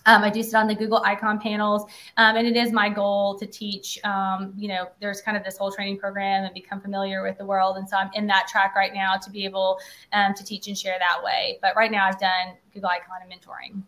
Um, 0.07 0.23
I 0.23 0.31
do 0.31 0.41
sit 0.41 0.55
on 0.55 0.67
the 0.67 0.73
Google 0.73 0.99
Icon 1.05 1.39
panels, 1.39 1.83
um, 2.17 2.35
and 2.35 2.47
it 2.47 2.57
is 2.57 2.71
my 2.71 2.89
goal 2.89 3.37
to 3.37 3.45
teach. 3.45 4.03
Um, 4.03 4.51
you 4.57 4.67
know, 4.67 4.87
there's 4.99 5.21
kind 5.21 5.37
of 5.37 5.43
this 5.43 5.59
whole 5.59 5.71
training 5.71 5.99
program 5.99 6.43
and 6.43 6.51
become 6.55 6.81
familiar 6.81 7.21
with 7.21 7.37
the 7.37 7.45
world, 7.45 7.77
and 7.77 7.87
so 7.87 7.97
I'm 7.97 8.09
in 8.15 8.25
that 8.25 8.47
track 8.47 8.73
right 8.75 8.95
now 8.95 9.15
to 9.17 9.29
be 9.29 9.45
able 9.45 9.77
um, 10.11 10.33
to 10.33 10.43
teach 10.43 10.67
and 10.67 10.75
share 10.75 10.97
that 10.97 11.23
way. 11.23 11.59
But 11.61 11.75
right 11.75 11.91
now, 11.91 12.07
I've 12.07 12.19
done 12.19 12.55
Google 12.73 12.89
Icon 12.89 13.17
and 13.21 13.31
mentoring. 13.31 13.83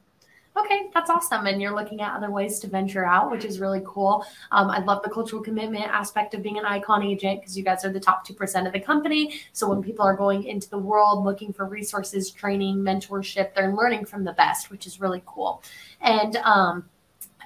Okay, 0.56 0.90
that's 0.94 1.10
awesome. 1.10 1.48
And 1.48 1.60
you're 1.60 1.74
looking 1.74 2.02
at 2.02 2.16
other 2.16 2.30
ways 2.30 2.60
to 2.60 2.68
venture 2.68 3.06
out, 3.06 3.32
which 3.32 3.44
is 3.44 3.60
really 3.60 3.82
cool. 3.86 4.24
Um, 4.52 4.70
I 4.70 4.80
love 4.80 5.02
the 5.04 5.10
cultural 5.10 5.42
commitment 5.42 5.86
aspect 5.86 6.36
of 6.36 6.44
being 6.44 6.60
an 6.60 6.66
icon 6.66 7.02
agent 7.02 7.42
because 7.42 7.58
you 7.58 7.64
guys 7.64 7.84
are 7.84 7.92
the 7.92 8.00
top 8.00 8.28
2% 8.28 8.68
of 8.68 8.74
the 8.74 8.80
company. 8.80 9.40
So 9.52 9.68
when 9.68 9.82
people 9.82 10.06
are 10.06 10.16
going 10.16 10.44
into 10.44 10.70
the 10.70 10.78
world 10.78 11.26
looking 11.26 11.54
for 11.54 11.66
resources, 11.66 12.30
training, 12.30 12.78
mentorship, 12.78 13.56
they're 13.56 13.74
learning 13.74 14.06
from 14.06 14.24
the 14.24 14.34
best, 14.34 14.70
which 14.70 14.86
is 14.86 15.00
really 15.00 15.24
cool. 15.26 15.64
And 16.02 16.36
um, 16.38 16.86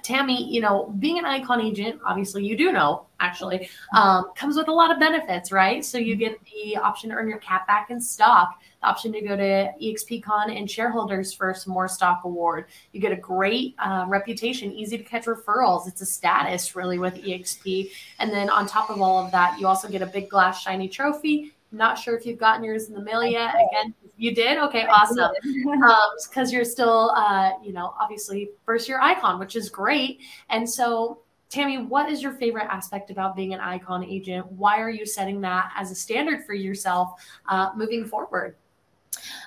Tammy, 0.02 0.52
you 0.52 0.60
know, 0.60 0.94
being 0.98 1.18
an 1.18 1.24
icon 1.24 1.60
agent, 1.60 2.00
obviously 2.04 2.44
you 2.44 2.56
do 2.56 2.72
know 2.72 3.08
actually, 3.20 3.68
um, 3.94 4.30
comes 4.36 4.56
with 4.56 4.68
a 4.68 4.72
lot 4.72 4.90
of 4.90 4.98
benefits, 4.98 5.50
right? 5.50 5.84
So 5.84 5.98
you 5.98 6.16
get 6.16 6.38
the 6.44 6.76
option 6.76 7.10
to 7.10 7.16
earn 7.16 7.28
your 7.28 7.38
cap 7.38 7.66
back 7.66 7.90
in 7.90 8.00
stock, 8.00 8.60
the 8.80 8.86
option 8.86 9.12
to 9.12 9.20
go 9.20 9.36
to 9.36 9.72
EXPCon 9.82 10.56
and 10.56 10.70
shareholders 10.70 11.32
for 11.32 11.54
some 11.54 11.72
more 11.72 11.88
stock 11.88 12.20
award. 12.24 12.66
You 12.92 13.00
get 13.00 13.12
a 13.12 13.16
great 13.16 13.74
uh, 13.78 14.04
reputation, 14.08 14.72
easy 14.72 14.96
to 14.98 15.04
catch 15.04 15.24
referrals. 15.24 15.88
It's 15.88 16.00
a 16.00 16.06
status 16.06 16.76
really 16.76 16.98
with 16.98 17.14
EXP. 17.14 17.90
And 18.18 18.30
then 18.30 18.50
on 18.50 18.66
top 18.66 18.90
of 18.90 19.00
all 19.00 19.24
of 19.24 19.32
that, 19.32 19.58
you 19.58 19.66
also 19.66 19.88
get 19.88 20.02
a 20.02 20.06
big 20.06 20.28
glass 20.28 20.62
shiny 20.62 20.88
trophy. 20.88 21.52
Not 21.70 21.98
sure 21.98 22.16
if 22.16 22.24
you've 22.24 22.38
gotten 22.38 22.64
yours 22.64 22.88
in 22.88 22.94
the 22.94 23.02
mail 23.02 23.24
yet. 23.24 23.54
Again, 23.54 23.94
you 24.18 24.34
did? 24.34 24.58
Okay, 24.58 24.84
awesome. 24.86 25.30
Because 25.42 26.48
um, 26.48 26.52
you're 26.52 26.64
still, 26.64 27.12
uh, 27.16 27.52
you 27.62 27.72
know, 27.72 27.94
obviously 28.00 28.50
first 28.66 28.88
year 28.88 29.00
icon, 29.00 29.38
which 29.38 29.56
is 29.56 29.70
great. 29.70 30.20
And 30.50 30.68
so, 30.68 31.20
Tammy, 31.48 31.78
what 31.78 32.10
is 32.10 32.22
your 32.22 32.32
favorite 32.32 32.66
aspect 32.68 33.10
about 33.10 33.36
being 33.36 33.54
an 33.54 33.60
icon 33.60 34.04
agent? 34.04 34.50
Why 34.52 34.80
are 34.80 34.90
you 34.90 35.06
setting 35.06 35.40
that 35.42 35.72
as 35.76 35.90
a 35.90 35.94
standard 35.94 36.44
for 36.44 36.52
yourself 36.52 37.22
uh, 37.48 37.70
moving 37.76 38.04
forward? 38.04 38.56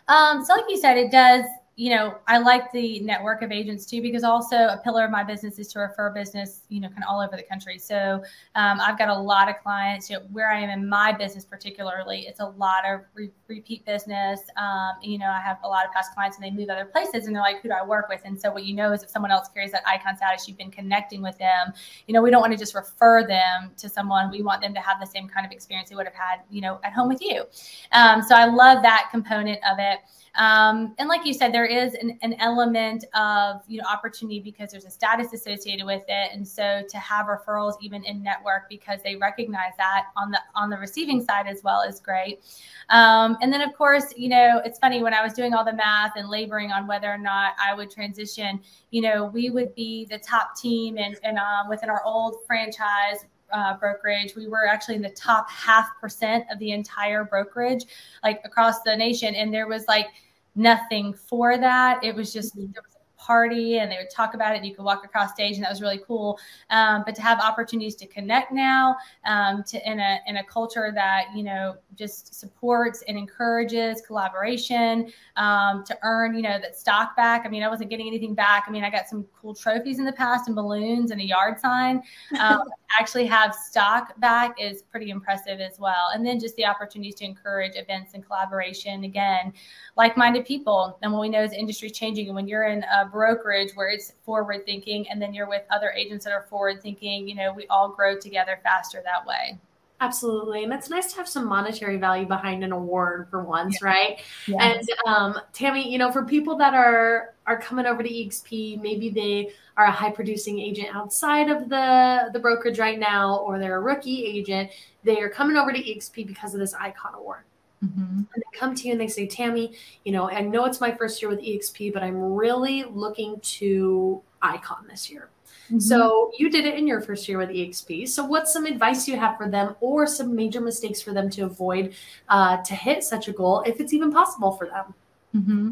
Um, 0.07 0.43
so, 0.43 0.55
like 0.55 0.65
you 0.69 0.77
said, 0.77 0.97
it 0.97 1.12
does 1.12 1.45
you 1.82 1.89
know, 1.89 2.20
I 2.28 2.38
like 2.38 2.72
the 2.72 3.00
network 3.00 3.41
of 3.41 3.52
agents 3.52 3.88
too, 3.88 4.04
because 4.04 4.24
also 4.24 4.56
a 4.56 4.80
pillar 4.84 5.04
of 5.04 5.10
my 5.10 5.24
business 5.24 5.58
is 5.58 5.67
to 5.70 5.80
refer 5.80 6.12
business, 6.12 6.62
you 6.70 6.80
know, 6.80 6.88
kind 6.89 7.00
of 7.00 7.06
all 7.10 7.20
over 7.20 7.36
the 7.36 7.41
country. 7.41 7.80
So 7.80 8.22
um, 8.54 8.80
I've 8.80 9.00
got 9.00 9.10
a 9.10 9.17
lot 9.17 9.50
of 9.50 9.56
clients 9.63 10.08
you 10.08 10.17
know, 10.17 10.22
where 10.32 10.52
I 10.52 10.60
am 10.60 10.70
in 10.70 10.88
my 10.88 11.12
business, 11.12 11.44
particularly. 11.44 12.28
It's 12.28 12.39
a 12.39 12.46
lot 12.46 12.88
of 12.88 13.02
re- 13.15 13.32
repeat 13.48 13.84
business. 13.84 14.41
Um, 14.58 14.91
you 15.02 15.17
know, 15.17 15.26
I 15.26 15.41
have 15.41 15.58
a 15.63 15.67
lot 15.67 15.88
of 15.88 15.91
past 15.91 16.13
clients 16.13 16.38
and 16.38 16.46
they 16.46 16.52
move 16.52 16.70
other 16.70 16.86
places 16.86 17.26
and 17.26 17.36
they're 17.36 17.41
like, 17.41 17.63
who 17.63 17.70
do 17.70 17.74
I 17.74 17.84
work 17.84 18.10
with? 18.10 18.22
And 18.26 18.39
so 18.39 18.52
what 18.52 18.63
you 18.63 18.76
know 18.76 18.94
is 18.94 19.02
if 19.02 19.10
someone 19.10 19.32
else 19.32 19.48
carries 19.52 19.72
that 19.72 19.82
icon 19.88 20.15
status, 20.15 20.48
you've 20.48 20.60
been 20.60 20.70
connecting 20.70 21.24
with 21.24 21.39
them. 21.39 21.74
You 22.06 22.13
know, 22.13 22.22
we 22.22 22.30
don't 22.30 22.41
want 22.41 22.54
to 22.54 22.60
just 22.60 22.76
refer 22.76 23.26
them 23.26 23.72
to 23.78 23.89
someone. 23.89 24.30
We 24.30 24.44
want 24.44 24.62
them 24.62 24.76
to 24.76 24.82
have 24.82 25.00
the 25.00 25.08
same 25.08 25.28
kind 25.28 25.48
of 25.48 25.52
experience 25.52 25.89
they 25.89 25.96
would 25.96 26.06
have 26.06 26.13
had, 26.13 26.41
you 26.52 26.62
know, 26.62 26.80
at 26.84 26.94
home 26.94 27.08
with 27.08 27.24
you. 27.24 27.46
Um, 27.91 28.22
so 28.22 28.36
I 28.36 28.46
love 28.46 28.84
that 28.84 29.08
component 29.10 29.58
of 29.67 29.80
it. 29.80 29.98
Um, 30.36 30.96
and 30.98 31.10
like 31.10 31.26
you 31.26 31.34
said, 31.34 31.54
there 31.54 31.65
is 31.65 31.94
an, 31.96 32.17
an 32.22 32.36
element 32.39 33.04
of 33.13 33.62
you 33.67 33.82
know 33.82 33.88
opportunity 33.88 34.39
because 34.39 34.72
there's 34.72 34.86
a 34.86 34.91
status 34.91 35.34
associated 35.34 35.86
with 35.86 36.04
it, 36.08 36.32
and 36.34 36.48
so 36.48 36.84
to 36.88 36.98
have 36.98 37.26
referrals 37.26 37.74
even 37.82 38.04
in 38.06 38.24
network 38.24 38.70
because 38.70 39.02
they 39.04 39.15
recognize 39.15 39.74
that 39.78 40.06
on 40.15 40.32
the 40.32 40.39
on 40.56 40.70
the 40.70 40.78
receiving 40.78 41.24
side 41.24 41.48
as 41.48 41.63
well 41.63 41.82
is 41.82 42.00
great. 42.00 42.41
Um, 42.89 43.38
and 43.41 43.52
then 43.52 43.62
of 43.62 43.76
course, 43.76 44.13
you 44.15 44.30
know, 44.30 44.62
it's 44.63 44.80
funny 44.80 45.04
when 45.04 45.13
I 45.13 45.22
was 45.22 45.34
doing 45.34 45.54
all 45.54 45.65
the 45.65 45.74
math 45.74 46.13
and 46.15 46.30
laboring 46.30 46.72
on 46.72 46.88
whether 46.88 47.12
or 47.12 47.17
not 47.17 47.54
I 47.63 47.74
would 47.74 47.91
transition. 47.91 48.62
You 48.91 49.02
know, 49.02 49.26
we 49.26 49.50
would 49.50 49.76
be 49.76 50.06
the 50.06 50.17
top 50.17 50.56
team 50.56 50.98
and, 50.98 51.17
and 51.24 51.38
um, 51.38 51.67
within 51.70 51.89
our 51.89 52.04
old 52.06 52.38
franchise 52.48 53.26
uh, 53.52 53.78
brokerage. 53.78 54.36
We 54.36 54.48
were 54.48 54.68
actually 54.68 54.96
in 54.96 55.02
the 55.02 55.10
top 55.10 55.50
half 55.50 55.90
percent 56.00 56.46
of 56.52 56.60
the 56.60 56.72
entire 56.72 57.24
brokerage, 57.24 57.86
like 58.24 58.42
across 58.46 58.82
the 58.82 58.96
nation. 58.96 59.36
And 59.36 59.54
there 59.54 59.68
was 59.68 59.86
like 59.88 60.08
nothing 60.56 61.14
for 61.14 61.58
that. 61.58 62.04
It 62.04 62.16
was 62.16 62.34
just, 62.34 62.56
there 62.56 62.84
was 62.84 62.90
party 63.21 63.77
and 63.77 63.91
they 63.91 63.97
would 63.97 64.10
talk 64.10 64.34
about 64.34 64.53
it 64.53 64.57
and 64.57 64.65
you 64.65 64.73
could 64.73 64.84
walk 64.84 65.05
across 65.05 65.31
stage 65.31 65.55
and 65.55 65.63
that 65.63 65.69
was 65.69 65.81
really 65.81 65.99
cool. 66.05 66.39
Um, 66.71 67.03
but 67.05 67.13
to 67.15 67.21
have 67.21 67.39
opportunities 67.39 67.95
to 67.97 68.07
connect 68.07 68.51
now 68.51 68.97
um, 69.25 69.63
to 69.67 69.89
in 69.89 69.99
a 69.99 70.19
in 70.27 70.38
a 70.38 70.43
culture 70.43 70.91
that 70.95 71.27
you 71.36 71.43
know 71.43 71.75
just 71.95 72.34
supports 72.34 73.03
and 73.07 73.17
encourages 73.17 74.01
collaboration 74.01 75.12
um, 75.38 75.84
to 75.86 75.97
earn 76.03 76.36
you 76.36 76.41
know 76.41 76.60
that 76.60 76.75
stock 76.75 77.15
back. 77.15 77.43
I 77.45 77.49
mean 77.49 77.63
i 77.63 77.67
wasn't 77.67 77.89
getting 77.89 78.07
anything 78.07 78.34
back. 78.34 78.65
I 78.67 78.71
mean 78.71 78.84
i 78.84 78.89
got 78.89 79.07
some 79.07 79.25
cool 79.39 79.53
trophies 79.53 79.99
in 79.99 80.05
the 80.05 80.13
past 80.13 80.47
and 80.47 80.55
balloons 80.55 81.12
and 81.12 81.21
a 81.21 81.25
yard 81.25 81.60
sign. 81.60 82.01
Um, 82.41 82.63
actually 82.99 83.25
have 83.25 83.53
stock 83.53 84.19
back 84.19 84.55
is 84.60 84.81
pretty 84.81 85.10
impressive 85.10 85.60
as 85.60 85.79
well. 85.79 86.10
And 86.13 86.25
then 86.25 86.39
just 86.39 86.55
the 86.55 86.65
opportunities 86.65 87.15
to 87.15 87.25
encourage 87.25 87.75
events 87.75 88.13
and 88.13 88.25
collaboration 88.25 89.03
again 89.03 89.53
like-minded 89.97 90.45
people. 90.45 90.97
And 91.01 91.12
what 91.12 91.21
we 91.21 91.29
know 91.29 91.43
is 91.43 91.53
industry 91.53 91.89
changing. 91.89 92.27
And 92.27 92.36
when 92.36 92.47
you're 92.47 92.65
in 92.65 92.84
a 92.84 93.10
brokerage 93.12 93.71
where 93.76 93.89
it's 93.89 94.13
forward 94.24 94.65
thinking 94.65 95.08
and 95.10 95.21
then 95.21 95.34
you're 95.34 95.50
with 95.50 95.63
other 95.69 95.91
agents 95.91 96.26
that 96.26 96.32
are 96.32 96.43
forward 96.43 96.82
thinking 96.82 97.28
you 97.28 97.36
know 97.36 97.54
we 97.54 97.67
all 97.67 97.89
grow 97.89 98.17
together 98.17 98.60
faster 98.63 99.02
that 99.04 99.26
way 99.26 99.58
Absolutely. 100.02 100.63
And 100.63 100.74
it's 100.74 100.89
nice 100.89 101.12
to 101.12 101.17
have 101.17 101.30
some 101.30 101.45
monetary 101.45 101.97
value 101.97 102.26
behind 102.26 102.63
an 102.63 102.71
award 102.71 103.28
for 103.30 103.43
once, 103.43 103.78
yeah. 103.82 103.88
right? 103.88 104.19
And 104.60 104.89
um, 105.06 105.39
Tammy, 105.54 105.88
you 105.91 106.00
know, 106.00 106.12
for 106.12 106.26
people 106.26 106.58
that 106.58 106.74
are 106.74 107.36
are 107.45 107.60
coming 107.60 107.86
over 107.86 108.02
to 108.02 108.10
EXP, 108.10 108.82
maybe 108.82 109.10
they 109.10 109.52
are 109.78 109.86
a 109.86 109.91
high 109.91 110.10
producing 110.10 110.60
agent 110.60 110.88
outside 110.95 111.52
of 111.52 111.69
the 111.69 112.32
the 112.34 112.39
brokerage 112.39 112.80
right 112.80 112.97
now, 112.97 113.38
or 113.38 113.60
they're 113.60 113.78
a 113.78 113.80
rookie 113.80 114.26
agent. 114.26 114.71
They 115.04 115.21
are 115.21 115.30
coming 115.30 115.56
over 115.56 115.71
to 115.71 115.80
EXP 115.80 116.26
because 116.26 116.56
of 116.56 116.60
this 116.60 116.74
icon 116.74 117.13
award. 117.13 117.43
Mm-hmm. 117.84 118.02
And 118.02 118.28
they 118.36 118.58
come 118.58 118.76
to 118.76 118.88
you 118.88 118.91
and 118.91 119.02
they 119.02 119.08
say, 119.08 119.26
Tammy, 119.26 119.74
you 120.04 120.12
know, 120.12 120.30
I 120.30 120.41
know 120.41 120.65
it's 120.65 120.80
my 120.80 120.91
first 120.91 121.22
year 121.22 121.30
with 121.30 121.41
EXP, 121.41 121.94
but 121.94 122.04
I'm 122.04 122.15
really 122.34 122.84
looking 122.84 123.39
to 123.39 124.22
icon 124.41 124.86
this 124.88 125.10
year. 125.10 125.30
Mm-hmm. 125.65 125.80
So 125.80 126.32
you 126.38 126.50
did 126.50 126.65
it 126.65 126.76
in 126.76 126.86
your 126.86 127.02
first 127.02 127.28
year 127.28 127.38
with 127.38 127.50
EXP. 127.50 128.08
So 128.10 128.26
what's 128.26 128.52
some 128.52 128.65
advice 128.65 129.08
you 129.08 129.17
have 129.17 129.38
for 129.38 129.50
them 129.50 129.76
or 129.80 130.06
some 130.06 130.36
major 130.36 130.62
mistakes 130.62 131.02
for 131.02 131.13
them 131.13 131.30
to 131.32 131.44
avoid 131.44 131.94
uh, 132.30 132.58
to 132.63 132.76
hit 132.76 133.04
such 133.04 133.28
a 133.28 133.32
goal 133.32 133.62
if 133.62 133.80
it's 133.80 133.94
even 133.94 134.12
possible 134.12 134.52
for 134.52 134.67
them? 134.67 134.94
Mm-hmm. 135.36 135.70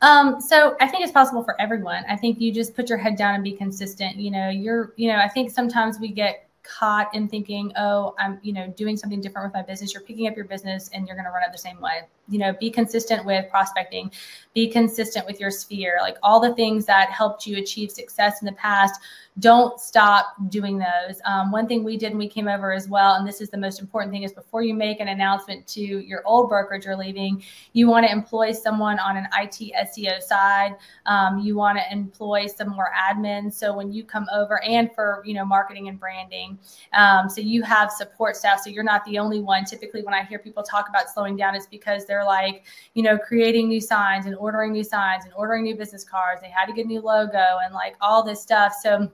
Um, 0.00 0.40
so 0.40 0.76
I 0.80 0.86
think 0.86 1.02
it's 1.02 1.12
possible 1.12 1.42
for 1.42 1.60
everyone. 1.60 2.04
I 2.08 2.16
think 2.16 2.40
you 2.40 2.52
just 2.52 2.76
put 2.76 2.88
your 2.88 2.98
head 2.98 3.16
down 3.16 3.34
and 3.34 3.42
be 3.42 3.52
consistent. 3.52 4.16
You 4.16 4.30
know, 4.30 4.48
you're, 4.48 4.92
you 4.96 5.08
know, 5.08 5.16
I 5.16 5.28
think 5.28 5.50
sometimes 5.50 5.98
we 5.98 6.08
get 6.08 6.47
caught 6.68 7.14
in 7.14 7.28
thinking, 7.28 7.72
oh, 7.76 8.14
I'm, 8.18 8.38
you 8.42 8.52
know, 8.52 8.68
doing 8.76 8.96
something 8.96 9.20
different 9.20 9.46
with 9.46 9.54
my 9.54 9.62
business. 9.62 9.94
You're 9.94 10.02
picking 10.02 10.26
up 10.26 10.36
your 10.36 10.44
business 10.44 10.90
and 10.92 11.06
you're 11.06 11.16
going 11.16 11.26
to 11.26 11.30
run 11.30 11.42
it 11.42 11.52
the 11.52 11.58
same 11.58 11.80
way. 11.80 12.02
You 12.28 12.38
know, 12.38 12.52
be 12.52 12.70
consistent 12.70 13.24
with 13.24 13.48
prospecting, 13.50 14.10
be 14.54 14.68
consistent 14.68 15.26
with 15.26 15.40
your 15.40 15.50
sphere, 15.50 15.98
like 16.00 16.16
all 16.22 16.40
the 16.40 16.54
things 16.54 16.84
that 16.86 17.10
helped 17.10 17.46
you 17.46 17.56
achieve 17.56 17.90
success 17.90 18.42
in 18.42 18.46
the 18.46 18.52
past 18.52 19.00
don't 19.38 19.78
stop 19.78 20.34
doing 20.48 20.78
those. 20.78 21.20
Um, 21.24 21.52
one 21.52 21.68
thing 21.68 21.84
we 21.84 21.96
did 21.96 22.10
when 22.10 22.18
we 22.18 22.28
came 22.28 22.48
over 22.48 22.72
as 22.72 22.88
well, 22.88 23.14
and 23.14 23.26
this 23.26 23.40
is 23.40 23.50
the 23.50 23.56
most 23.56 23.80
important 23.80 24.12
thing, 24.12 24.24
is 24.24 24.32
before 24.32 24.62
you 24.62 24.74
make 24.74 25.00
an 25.00 25.08
announcement 25.08 25.66
to 25.68 25.80
your 25.80 26.22
old 26.26 26.48
brokerage 26.48 26.86
you're 26.86 26.96
leaving, 26.96 27.42
you 27.72 27.88
want 27.88 28.04
to 28.06 28.10
employ 28.10 28.52
someone 28.52 28.98
on 28.98 29.16
an 29.16 29.28
IT 29.38 29.72
SEO 29.86 30.20
side. 30.20 30.74
Um, 31.06 31.38
you 31.38 31.56
want 31.56 31.78
to 31.78 31.92
employ 31.92 32.46
some 32.46 32.70
more 32.70 32.90
admins. 32.96 33.54
So 33.54 33.76
when 33.76 33.92
you 33.92 34.02
come 34.02 34.26
over, 34.34 34.62
and 34.64 34.92
for 34.92 35.22
you 35.24 35.34
know 35.34 35.44
marketing 35.44 35.88
and 35.88 36.00
branding, 36.00 36.58
um, 36.92 37.28
so 37.28 37.40
you 37.40 37.62
have 37.62 37.92
support 37.92 38.36
staff. 38.36 38.60
So 38.60 38.70
you're 38.70 38.84
not 38.84 39.04
the 39.04 39.18
only 39.18 39.40
one. 39.40 39.64
Typically, 39.64 40.02
when 40.02 40.14
I 40.14 40.24
hear 40.24 40.38
people 40.38 40.62
talk 40.62 40.88
about 40.88 41.10
slowing 41.10 41.36
down, 41.36 41.54
it's 41.54 41.66
because 41.66 42.06
they're 42.06 42.17
like 42.24 42.64
you 42.94 43.02
know 43.02 43.18
creating 43.18 43.68
new 43.68 43.80
signs 43.80 44.26
and 44.26 44.34
ordering 44.36 44.72
new 44.72 44.84
signs 44.84 45.24
and 45.24 45.32
ordering 45.34 45.64
new 45.64 45.76
business 45.76 46.04
cards. 46.04 46.40
They 46.40 46.50
had 46.50 46.66
to 46.66 46.72
get 46.72 46.84
a 46.86 46.88
new 46.88 47.00
logo 47.00 47.58
and 47.64 47.74
like 47.74 47.96
all 48.00 48.22
this 48.22 48.42
stuff. 48.42 48.74
So 48.82 49.10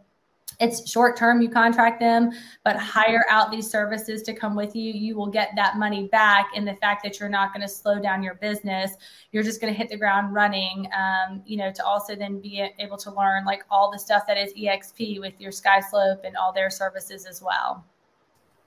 it's 0.61 0.89
short 0.89 1.17
term 1.17 1.41
you 1.41 1.49
contract 1.49 2.01
them 2.01 2.31
but 2.65 2.77
hire 2.77 3.25
out 3.31 3.51
these 3.51 3.69
services 3.69 4.23
to 4.23 4.33
come 4.33 4.55
with 4.55 4.77
you 4.77 4.93
you 4.93 5.17
will 5.17 5.27
get 5.27 5.51
that 5.57 5.77
money 5.77 6.07
back 6.09 6.49
in 6.55 6.65
the 6.65 6.75
fact 6.75 7.03
that 7.03 7.19
you're 7.19 7.29
not 7.29 7.53
going 7.53 7.61
to 7.61 7.69
slow 7.69 8.01
down 8.01 8.23
your 8.23 8.35
business 8.35 8.93
you're 9.33 9.43
just 9.43 9.61
going 9.61 9.73
to 9.73 9.77
hit 9.77 9.89
the 9.89 9.97
ground 9.97 10.33
running 10.33 10.89
um, 10.97 11.43
you 11.45 11.57
know 11.57 11.73
to 11.73 11.85
also 11.85 12.15
then 12.15 12.41
be 12.41 12.69
able 12.79 12.97
to 12.97 13.11
learn 13.13 13.45
like 13.45 13.65
all 13.71 13.91
the 13.91 13.99
stuff 13.99 14.27
that 14.27 14.37
is 14.37 14.53
exp 14.55 15.21
with 15.21 15.35
your 15.41 15.51
skyslope 15.51 16.25
and 16.25 16.37
all 16.37 16.53
their 16.53 16.71
services 16.71 17.27
as 17.27 17.43
well 17.43 17.85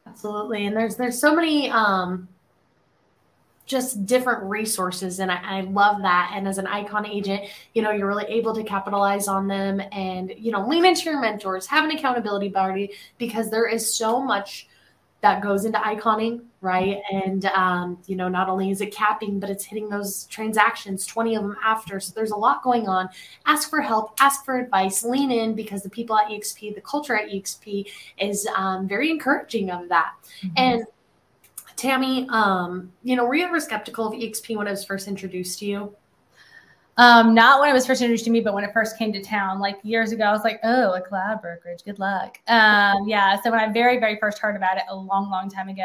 absolutely 0.08 0.66
and 0.66 0.76
there's 0.76 0.96
there's 0.96 1.20
so 1.20 1.34
many 1.34 1.70
um 1.70 2.28
just 3.68 4.06
different 4.06 4.42
resources 4.44 5.20
and 5.20 5.32
I, 5.32 5.60
I, 5.60 5.62
love 5.62 6.02
that. 6.02 6.32
And 6.34 6.48
as 6.48 6.58
an 6.58 6.66
icon 6.68 7.06
agent 7.06 7.44
you 7.74 7.82
know 7.82 7.92
you're 7.92 8.08
really 8.08 8.26
able 8.26 8.56
to 8.56 8.64
capitalize 8.64 9.28
on 9.28 9.48
them 9.48 9.82
and 9.92 10.34
you 10.38 10.52
know 10.52 10.66
lean 10.66 10.86
into 10.86 11.04
your 11.04 11.22
mentors 11.22 11.68
have 11.68 11.84
an 11.84 11.92
accountability 11.92 12.50
buddy 12.50 12.92
because 13.18 13.52
there 13.52 13.68
is 13.68 13.96
so 13.96 14.22
much 14.22 14.68
that 15.22 15.42
goes 15.42 15.66
into 15.66 15.86
iconing 15.86 16.42
right? 16.62 17.02
And 17.12 17.46
um, 17.46 18.00
you 18.08 18.16
know 18.16 18.28
not 18.28 18.50
only 18.50 18.72
is 18.72 18.82
it 18.82 18.94
capping 18.94 19.40
but 19.40 19.50
it's 19.50 19.64
hitting 19.64 19.90
those 19.90 20.26
transactions 20.26 21.06
20 21.06 21.36
of 21.36 21.44
them 21.44 21.58
after. 21.64 22.00
So 22.00 22.14
there's 22.16 22.32
a 22.32 22.36
lot 22.36 22.64
going 22.64 22.88
on. 22.88 23.10
Ask 23.46 23.70
for 23.70 23.82
help 23.82 24.16
ask 24.20 24.44
for 24.44 24.58
advice 24.58 25.04
lean 25.04 25.32
in 25.32 25.54
because 25.54 25.84
the 25.84 25.90
people 25.90 26.18
at 26.18 26.30
exp 26.30 26.74
the 26.74 26.82
culture 26.82 27.16
at 27.16 27.30
exp 27.30 27.86
is 28.20 28.48
um, 28.56 28.88
very 28.88 29.10
encouraging 29.10 29.70
of 29.70 29.90
that. 29.90 30.14
Mm-hmm. 30.44 30.54
and 30.58 30.86
Tammy, 31.78 32.28
um, 32.30 32.92
you 33.04 33.16
know, 33.16 33.24
were 33.24 33.36
you 33.36 33.46
ever 33.46 33.60
skeptical 33.60 34.08
of 34.08 34.14
EXP 34.14 34.58
when 34.58 34.68
it 34.68 34.72
was 34.72 34.84
first 34.84 35.08
introduced 35.08 35.60
to 35.60 35.66
you? 35.66 35.96
Um, 37.00 37.36
not 37.36 37.60
when 37.60 37.70
it 37.70 37.74
was 37.74 37.86
first 37.86 38.02
introduced 38.02 38.26
to 38.26 38.32
me, 38.32 38.42
but 38.42 38.56
when 38.56 38.64
it 38.64 38.74
first 38.74 38.98
came 38.98 39.14
to 39.14 39.22
town, 39.22 39.60
like 39.60 39.78
years 39.84 40.12
ago, 40.12 40.24
I 40.24 40.32
was 40.32 40.44
like, 40.44 40.60
oh, 40.64 40.94
a 40.94 41.02
cloud 41.02 41.44
brokerage, 41.44 41.84
good 41.86 42.00
luck. 42.00 42.40
Um, 42.48 43.08
yeah. 43.08 43.40
So 43.40 43.52
when 43.52 43.60
I 43.60 43.72
very, 43.72 44.00
very 44.00 44.18
first 44.18 44.40
heard 44.40 44.56
about 44.56 44.78
it 44.78 44.84
a 44.90 44.96
long, 44.96 45.30
long 45.30 45.48
time 45.48 45.70
ago, 45.70 45.84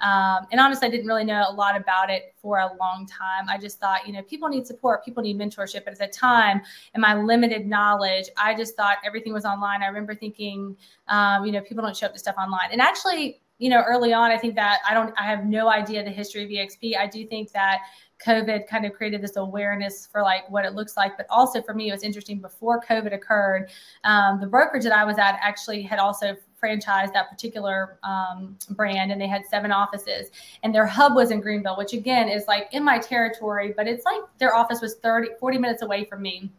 um, 0.00 0.46
and 0.50 0.58
honestly, 0.58 0.88
I 0.88 0.90
didn't 0.90 1.06
really 1.06 1.24
know 1.24 1.44
a 1.46 1.52
lot 1.52 1.76
about 1.76 2.08
it 2.08 2.34
for 2.40 2.60
a 2.60 2.70
long 2.80 3.06
time. 3.06 3.46
I 3.46 3.58
just 3.58 3.78
thought, 3.78 4.06
you 4.06 4.14
know, 4.14 4.22
people 4.22 4.48
need 4.48 4.66
support, 4.66 5.04
people 5.04 5.22
need 5.22 5.38
mentorship. 5.38 5.84
But 5.84 5.92
at 5.92 5.98
the 5.98 6.06
time, 6.06 6.62
in 6.94 7.02
my 7.02 7.14
limited 7.14 7.66
knowledge, 7.66 8.30
I 8.38 8.54
just 8.54 8.74
thought 8.74 8.96
everything 9.04 9.34
was 9.34 9.44
online. 9.44 9.82
I 9.82 9.88
remember 9.88 10.14
thinking, 10.14 10.74
um, 11.08 11.44
you 11.44 11.52
know, 11.52 11.60
people 11.60 11.84
don't 11.84 11.94
show 11.94 12.06
up 12.06 12.14
to 12.14 12.18
stuff 12.18 12.36
online. 12.38 12.70
And 12.72 12.80
actually, 12.80 13.42
you 13.58 13.68
know, 13.68 13.82
early 13.86 14.12
on, 14.12 14.30
I 14.30 14.38
think 14.38 14.54
that 14.54 14.78
I 14.88 14.94
don't, 14.94 15.12
I 15.18 15.24
have 15.24 15.44
no 15.44 15.68
idea 15.68 16.04
the 16.04 16.10
history 16.10 16.44
of 16.44 16.50
EXP. 16.50 16.96
I 16.96 17.06
do 17.06 17.26
think 17.26 17.52
that 17.52 17.80
COVID 18.24 18.66
kind 18.66 18.84
of 18.84 18.92
created 18.92 19.22
this 19.22 19.36
awareness 19.36 20.06
for 20.10 20.22
like 20.22 20.48
what 20.50 20.64
it 20.64 20.74
looks 20.74 20.96
like. 20.96 21.16
But 21.16 21.26
also 21.30 21.62
for 21.62 21.74
me, 21.74 21.88
it 21.88 21.92
was 21.92 22.02
interesting 22.02 22.40
before 22.40 22.80
COVID 22.80 23.12
occurred. 23.12 23.70
Um, 24.04 24.40
the 24.40 24.46
brokerage 24.46 24.84
that 24.84 24.92
I 24.92 25.04
was 25.04 25.18
at 25.18 25.38
actually 25.42 25.82
had 25.82 25.98
also 25.98 26.36
franchised 26.62 27.12
that 27.12 27.30
particular 27.30 27.98
um, 28.02 28.56
brand 28.70 29.12
and 29.12 29.20
they 29.20 29.28
had 29.28 29.46
seven 29.46 29.70
offices 29.70 30.30
and 30.64 30.74
their 30.74 30.86
hub 30.86 31.14
was 31.14 31.30
in 31.30 31.40
Greenville, 31.40 31.76
which 31.76 31.92
again 31.92 32.28
is 32.28 32.44
like 32.48 32.68
in 32.72 32.84
my 32.84 32.98
territory, 32.98 33.72
but 33.76 33.86
it's 33.86 34.04
like 34.04 34.20
their 34.38 34.54
office 34.54 34.80
was 34.80 34.96
30, 34.96 35.30
40 35.38 35.58
minutes 35.58 35.82
away 35.82 36.04
from 36.04 36.22
me. 36.22 36.50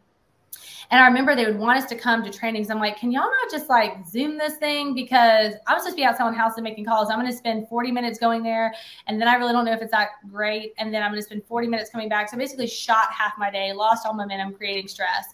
And 0.90 1.00
I 1.00 1.06
remember 1.06 1.36
they 1.36 1.46
would 1.46 1.58
want 1.58 1.78
us 1.78 1.88
to 1.90 1.94
come 1.94 2.24
to 2.24 2.30
trainings. 2.30 2.68
I'm 2.68 2.80
like, 2.80 2.96
can 2.96 3.12
y'all 3.12 3.22
not 3.22 3.50
just 3.50 3.68
like 3.68 4.04
zoom 4.08 4.38
this 4.38 4.54
thing? 4.56 4.92
Because 4.92 5.54
I'm 5.68 5.78
supposed 5.78 5.96
to 5.96 6.00
be 6.00 6.04
out 6.04 6.16
selling 6.16 6.34
houses 6.34 6.58
and 6.58 6.64
making 6.64 6.84
calls. 6.84 7.10
I'm 7.10 7.18
going 7.20 7.30
to 7.30 7.36
spend 7.36 7.68
40 7.68 7.92
minutes 7.92 8.18
going 8.18 8.42
there. 8.42 8.74
And 9.06 9.20
then 9.20 9.28
I 9.28 9.34
really 9.34 9.52
don't 9.52 9.64
know 9.64 9.72
if 9.72 9.82
it's 9.82 9.92
that 9.92 10.08
great. 10.28 10.74
And 10.78 10.92
then 10.92 11.02
I'm 11.04 11.10
going 11.10 11.20
to 11.20 11.26
spend 11.26 11.44
40 11.44 11.68
minutes 11.68 11.90
coming 11.90 12.08
back. 12.08 12.28
So 12.28 12.36
I 12.36 12.38
basically 12.38 12.66
shot 12.66 13.12
half 13.12 13.34
my 13.38 13.50
day, 13.50 13.72
lost 13.72 14.04
all 14.04 14.14
momentum, 14.14 14.52
creating 14.54 14.88
stress. 14.88 15.26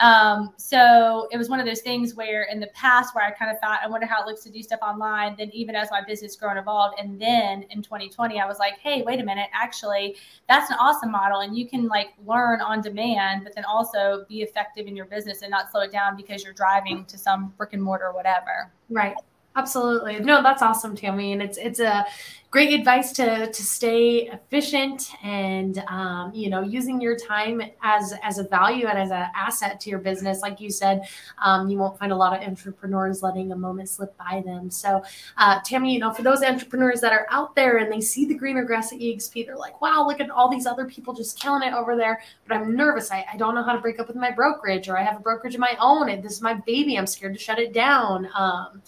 Um, 0.00 0.54
so 0.56 1.28
it 1.30 1.36
was 1.36 1.50
one 1.50 1.60
of 1.60 1.66
those 1.66 1.82
things 1.82 2.14
where 2.14 2.44
in 2.44 2.58
the 2.58 2.68
past 2.68 3.14
where 3.14 3.24
I 3.24 3.30
kind 3.30 3.50
of 3.50 3.60
thought, 3.60 3.80
I 3.84 3.88
wonder 3.88 4.06
how 4.06 4.22
it 4.22 4.26
looks 4.26 4.42
to 4.44 4.50
do 4.50 4.62
stuff 4.62 4.80
online. 4.80 5.34
Then 5.36 5.50
even 5.52 5.74
as 5.74 5.90
my 5.90 6.02
business 6.02 6.36
grew 6.36 6.48
and 6.48 6.58
evolved, 6.58 6.98
and 6.98 7.20
then 7.20 7.64
in 7.68 7.82
2020, 7.82 8.40
I 8.40 8.46
was 8.46 8.58
like, 8.58 8.78
hey, 8.78 9.02
wait 9.02 9.20
a 9.20 9.24
minute, 9.24 9.48
actually, 9.52 10.16
that's 10.48 10.70
an 10.70 10.76
awesome 10.80 11.10
model, 11.10 11.40
and 11.40 11.56
you 11.56 11.68
can 11.68 11.86
like 11.86 12.14
learn 12.26 12.62
on 12.62 12.80
demand, 12.80 13.44
but 13.44 13.54
then 13.54 13.64
also 13.66 14.24
be 14.26 14.40
effective 14.40 14.86
in 14.86 14.96
your 14.96 14.99
business 15.06 15.42
and 15.42 15.50
not 15.50 15.70
slow 15.70 15.82
it 15.82 15.92
down 15.92 16.16
because 16.16 16.44
you're 16.44 16.52
driving 16.52 17.04
to 17.06 17.18
some 17.18 17.52
brick 17.56 17.72
and 17.72 17.82
mortar 17.82 18.06
or 18.06 18.12
whatever. 18.12 18.70
Right. 18.88 19.14
Absolutely. 19.56 20.20
No, 20.20 20.42
that's 20.42 20.62
awesome, 20.62 20.94
Tammy. 20.94 21.32
And 21.32 21.42
it's 21.42 21.58
it's 21.58 21.80
a 21.80 22.06
great 22.50 22.72
advice 22.72 23.10
to 23.12 23.50
to 23.50 23.62
stay 23.64 24.28
efficient 24.28 25.10
and 25.22 25.78
um, 25.88 26.32
you 26.32 26.48
know 26.48 26.62
using 26.62 27.00
your 27.00 27.16
time 27.16 27.60
as 27.82 28.14
as 28.22 28.38
a 28.38 28.44
value 28.44 28.86
and 28.86 28.96
as 28.96 29.10
an 29.10 29.26
asset 29.34 29.80
to 29.80 29.90
your 29.90 29.98
business. 29.98 30.40
Like 30.40 30.60
you 30.60 30.70
said, 30.70 31.02
um, 31.42 31.68
you 31.68 31.78
won't 31.78 31.98
find 31.98 32.12
a 32.12 32.16
lot 32.16 32.32
of 32.32 32.46
entrepreneurs 32.46 33.24
letting 33.24 33.50
a 33.50 33.56
moment 33.56 33.88
slip 33.88 34.16
by 34.16 34.40
them. 34.46 34.70
So, 34.70 35.02
uh, 35.36 35.58
Tammy, 35.64 35.94
you 35.94 35.98
know, 35.98 36.12
for 36.12 36.22
those 36.22 36.44
entrepreneurs 36.44 37.00
that 37.00 37.12
are 37.12 37.26
out 37.28 37.56
there 37.56 37.78
and 37.78 37.92
they 37.92 38.00
see 38.00 38.26
the 38.26 38.34
greener 38.34 38.62
grass 38.62 38.92
at 38.92 39.00
EXP, 39.00 39.46
they're 39.46 39.56
like, 39.56 39.80
wow, 39.80 40.06
look 40.06 40.20
at 40.20 40.30
all 40.30 40.48
these 40.48 40.66
other 40.66 40.84
people 40.86 41.12
just 41.12 41.40
killing 41.40 41.64
it 41.64 41.74
over 41.74 41.96
there. 41.96 42.20
But 42.46 42.56
I'm 42.56 42.76
nervous. 42.76 43.10
I, 43.10 43.26
I 43.32 43.36
don't 43.36 43.56
know 43.56 43.64
how 43.64 43.72
to 43.72 43.80
break 43.80 43.98
up 43.98 44.06
with 44.06 44.16
my 44.16 44.30
brokerage, 44.30 44.88
or 44.88 44.96
I 44.96 45.02
have 45.02 45.16
a 45.16 45.20
brokerage 45.20 45.54
of 45.54 45.60
my 45.60 45.76
own. 45.80 46.08
And 46.08 46.22
this 46.22 46.34
is 46.34 46.40
my 46.40 46.54
baby. 46.54 46.96
I'm 46.96 47.08
scared 47.08 47.34
to 47.34 47.40
shut 47.40 47.58
it 47.58 47.72
down. 47.72 48.28
Um, 48.32 48.82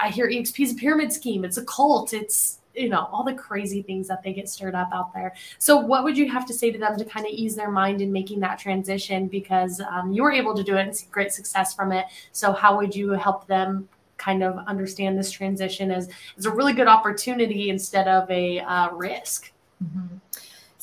I 0.00 0.08
hear 0.08 0.28
EXP 0.28 0.60
is 0.60 0.72
a 0.72 0.74
pyramid 0.76 1.12
scheme. 1.12 1.44
It's 1.44 1.56
a 1.56 1.64
cult. 1.64 2.12
It's 2.12 2.58
you 2.74 2.88
know 2.88 3.08
all 3.12 3.24
the 3.24 3.34
crazy 3.34 3.82
things 3.82 4.06
that 4.08 4.22
they 4.22 4.32
get 4.32 4.48
stirred 4.48 4.74
up 4.74 4.90
out 4.92 5.12
there. 5.12 5.34
So, 5.58 5.76
what 5.76 6.04
would 6.04 6.16
you 6.16 6.30
have 6.30 6.46
to 6.46 6.54
say 6.54 6.70
to 6.70 6.78
them 6.78 6.96
to 6.96 7.04
kind 7.04 7.26
of 7.26 7.32
ease 7.32 7.56
their 7.56 7.70
mind 7.70 8.00
in 8.00 8.12
making 8.12 8.40
that 8.40 8.58
transition? 8.58 9.28
Because 9.28 9.80
um, 9.80 10.12
you 10.12 10.22
were 10.22 10.32
able 10.32 10.54
to 10.54 10.62
do 10.62 10.76
it 10.76 10.82
and 10.82 10.96
see 10.96 11.06
great 11.10 11.32
success 11.32 11.74
from 11.74 11.92
it. 11.92 12.06
So, 12.32 12.52
how 12.52 12.76
would 12.76 12.94
you 12.94 13.10
help 13.10 13.46
them 13.46 13.88
kind 14.16 14.42
of 14.42 14.58
understand 14.66 15.18
this 15.18 15.30
transition 15.30 15.90
as 15.90 16.08
as 16.38 16.46
a 16.46 16.50
really 16.50 16.72
good 16.72 16.88
opportunity 16.88 17.70
instead 17.70 18.08
of 18.08 18.30
a 18.30 18.60
uh, 18.60 18.90
risk? 18.92 19.52
Mm-hmm. 19.82 20.16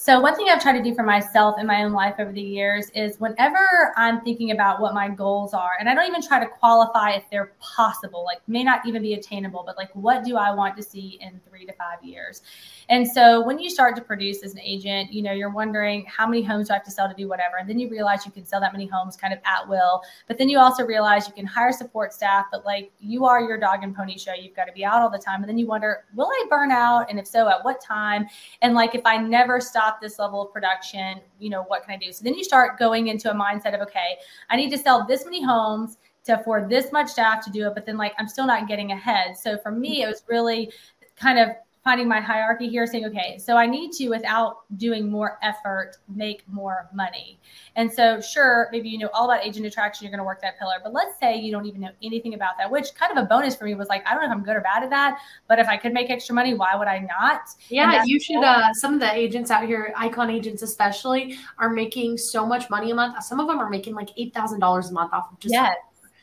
So, 0.07 0.21
one 0.21 0.35
thing 0.35 0.47
I've 0.49 0.61
tried 0.61 0.77
to 0.77 0.81
do 0.81 0.95
for 0.95 1.03
myself 1.03 1.59
in 1.59 1.67
my 1.67 1.83
own 1.83 1.91
life 1.91 2.15
over 2.17 2.31
the 2.31 2.41
years 2.41 2.89
is 2.91 3.19
whenever 3.19 3.91
I'm 3.97 4.21
thinking 4.21 4.51
about 4.51 4.79
what 4.79 4.93
my 4.93 5.09
goals 5.09 5.53
are, 5.53 5.71
and 5.81 5.89
I 5.89 5.93
don't 5.93 6.07
even 6.07 6.25
try 6.25 6.39
to 6.39 6.47
qualify 6.47 7.09
if 7.09 7.23
they're 7.29 7.51
possible, 7.59 8.23
like 8.23 8.39
may 8.47 8.63
not 8.63 8.87
even 8.87 9.01
be 9.01 9.15
attainable, 9.15 9.63
but 9.65 9.75
like 9.75 9.93
what 9.97 10.23
do 10.23 10.37
I 10.37 10.51
want 10.51 10.77
to 10.77 10.81
see 10.81 11.19
in 11.19 11.41
three 11.49 11.65
to 11.65 11.73
five 11.73 12.01
years? 12.01 12.41
And 12.87 13.05
so, 13.05 13.45
when 13.45 13.59
you 13.59 13.69
start 13.69 13.97
to 13.97 14.01
produce 14.01 14.43
as 14.43 14.53
an 14.53 14.61
agent, 14.61 15.11
you 15.11 15.21
know, 15.21 15.33
you're 15.33 15.49
wondering 15.49 16.05
how 16.05 16.25
many 16.25 16.41
homes 16.41 16.69
do 16.69 16.73
I 16.73 16.77
have 16.77 16.85
to 16.85 16.91
sell 16.91 17.09
to 17.09 17.13
do 17.13 17.27
whatever. 17.27 17.57
And 17.57 17.69
then 17.69 17.77
you 17.77 17.89
realize 17.89 18.25
you 18.25 18.31
can 18.31 18.45
sell 18.45 18.61
that 18.61 18.71
many 18.71 18.87
homes 18.87 19.17
kind 19.17 19.33
of 19.33 19.39
at 19.43 19.67
will. 19.67 20.01
But 20.25 20.37
then 20.37 20.47
you 20.47 20.57
also 20.57 20.85
realize 20.85 21.27
you 21.27 21.33
can 21.33 21.45
hire 21.45 21.73
support 21.73 22.13
staff, 22.13 22.45
but 22.49 22.63
like 22.63 22.93
you 23.01 23.25
are 23.25 23.41
your 23.41 23.57
dog 23.57 23.83
and 23.83 23.93
pony 23.93 24.17
show. 24.17 24.33
You've 24.33 24.55
got 24.55 24.67
to 24.67 24.71
be 24.71 24.85
out 24.85 25.01
all 25.01 25.09
the 25.09 25.17
time. 25.17 25.41
And 25.41 25.49
then 25.49 25.57
you 25.57 25.67
wonder, 25.67 26.05
will 26.15 26.29
I 26.31 26.45
burn 26.49 26.71
out? 26.71 27.09
And 27.09 27.19
if 27.19 27.27
so, 27.27 27.49
at 27.49 27.65
what 27.65 27.81
time? 27.81 28.27
And 28.61 28.73
like 28.73 28.95
if 28.95 29.05
I 29.05 29.17
never 29.17 29.59
stop 29.59 29.96
this 30.01 30.19
level 30.19 30.41
of 30.41 30.53
production, 30.53 31.19
you 31.39 31.49
know, 31.49 31.63
what 31.63 31.83
can 31.83 31.93
I 31.93 31.97
do? 31.97 32.11
So 32.11 32.23
then 32.23 32.35
you 32.35 32.43
start 32.43 32.77
going 32.79 33.07
into 33.07 33.31
a 33.31 33.33
mindset 33.33 33.73
of, 33.73 33.81
okay, 33.81 34.17
I 34.49 34.55
need 34.55 34.69
to 34.71 34.77
sell 34.77 35.05
this 35.05 35.25
many 35.25 35.43
homes 35.43 35.97
to 36.25 36.39
afford 36.39 36.69
this 36.69 36.91
much 36.91 37.09
staff 37.09 37.43
to 37.45 37.51
do 37.51 37.67
it, 37.67 37.73
but 37.73 37.85
then 37.85 37.97
like 37.97 38.13
I'm 38.17 38.27
still 38.27 38.45
not 38.45 38.67
getting 38.67 38.91
ahead. 38.91 39.37
So 39.37 39.57
for 39.57 39.71
me, 39.71 40.03
it 40.03 40.07
was 40.07 40.23
really 40.27 40.71
kind 41.15 41.39
of 41.39 41.49
finding 41.83 42.07
my 42.07 42.19
hierarchy 42.19 42.67
here 42.67 42.85
saying 42.85 43.05
okay 43.05 43.37
so 43.37 43.55
i 43.55 43.65
need 43.65 43.91
to 43.91 44.09
without 44.09 44.63
doing 44.77 45.09
more 45.09 45.39
effort 45.41 45.97
make 46.13 46.47
more 46.47 46.89
money 46.93 47.39
and 47.75 47.91
so 47.91 48.19
sure 48.19 48.67
maybe 48.71 48.89
you 48.89 48.97
know 48.97 49.09
all 49.13 49.29
about 49.29 49.45
agent 49.45 49.65
attraction 49.65 50.03
you're 50.03 50.11
going 50.11 50.19
to 50.19 50.25
work 50.25 50.41
that 50.41 50.57
pillar 50.59 50.75
but 50.83 50.93
let's 50.93 51.19
say 51.19 51.35
you 51.35 51.51
don't 51.51 51.65
even 51.65 51.81
know 51.81 51.89
anything 52.03 52.33
about 52.33 52.57
that 52.57 52.69
which 52.69 52.93
kind 52.95 53.15
of 53.17 53.23
a 53.23 53.27
bonus 53.27 53.55
for 53.55 53.65
me 53.65 53.73
was 53.73 53.87
like 53.87 54.05
i 54.07 54.11
don't 54.11 54.21
know 54.21 54.27
if 54.27 54.31
i'm 54.31 54.43
good 54.43 54.55
or 54.55 54.61
bad 54.61 54.83
at 54.83 54.89
that 54.89 55.19
but 55.47 55.59
if 55.59 55.67
i 55.67 55.77
could 55.77 55.93
make 55.93 56.09
extra 56.09 56.35
money 56.35 56.53
why 56.53 56.75
would 56.75 56.87
i 56.87 56.99
not 56.99 57.41
yeah 57.69 58.03
you 58.05 58.19
should 58.19 58.43
uh, 58.43 58.73
some 58.73 58.93
of 58.93 58.99
the 58.99 59.13
agents 59.13 59.51
out 59.51 59.65
here 59.65 59.93
icon 59.97 60.29
agents 60.29 60.61
especially 60.61 61.37
are 61.57 61.69
making 61.69 62.17
so 62.17 62.45
much 62.45 62.69
money 62.69 62.91
a 62.91 62.95
month 62.95 63.21
some 63.23 63.39
of 63.39 63.47
them 63.47 63.59
are 63.59 63.69
making 63.69 63.95
like 63.95 64.09
$8000 64.17 64.89
a 64.89 64.93
month 64.93 65.13
off 65.13 65.31
of 65.31 65.39
just 65.39 65.53
yes. 65.53 65.75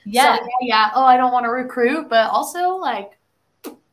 Yeah. 0.05 0.37
So, 0.37 0.43
yeah, 0.43 0.49
yeah. 0.61 0.91
Oh, 0.95 1.05
I 1.05 1.17
don't 1.17 1.33
want 1.33 1.45
to 1.45 1.51
recruit, 1.51 2.09
but 2.09 2.29
also 2.31 2.77
like, 2.77 3.19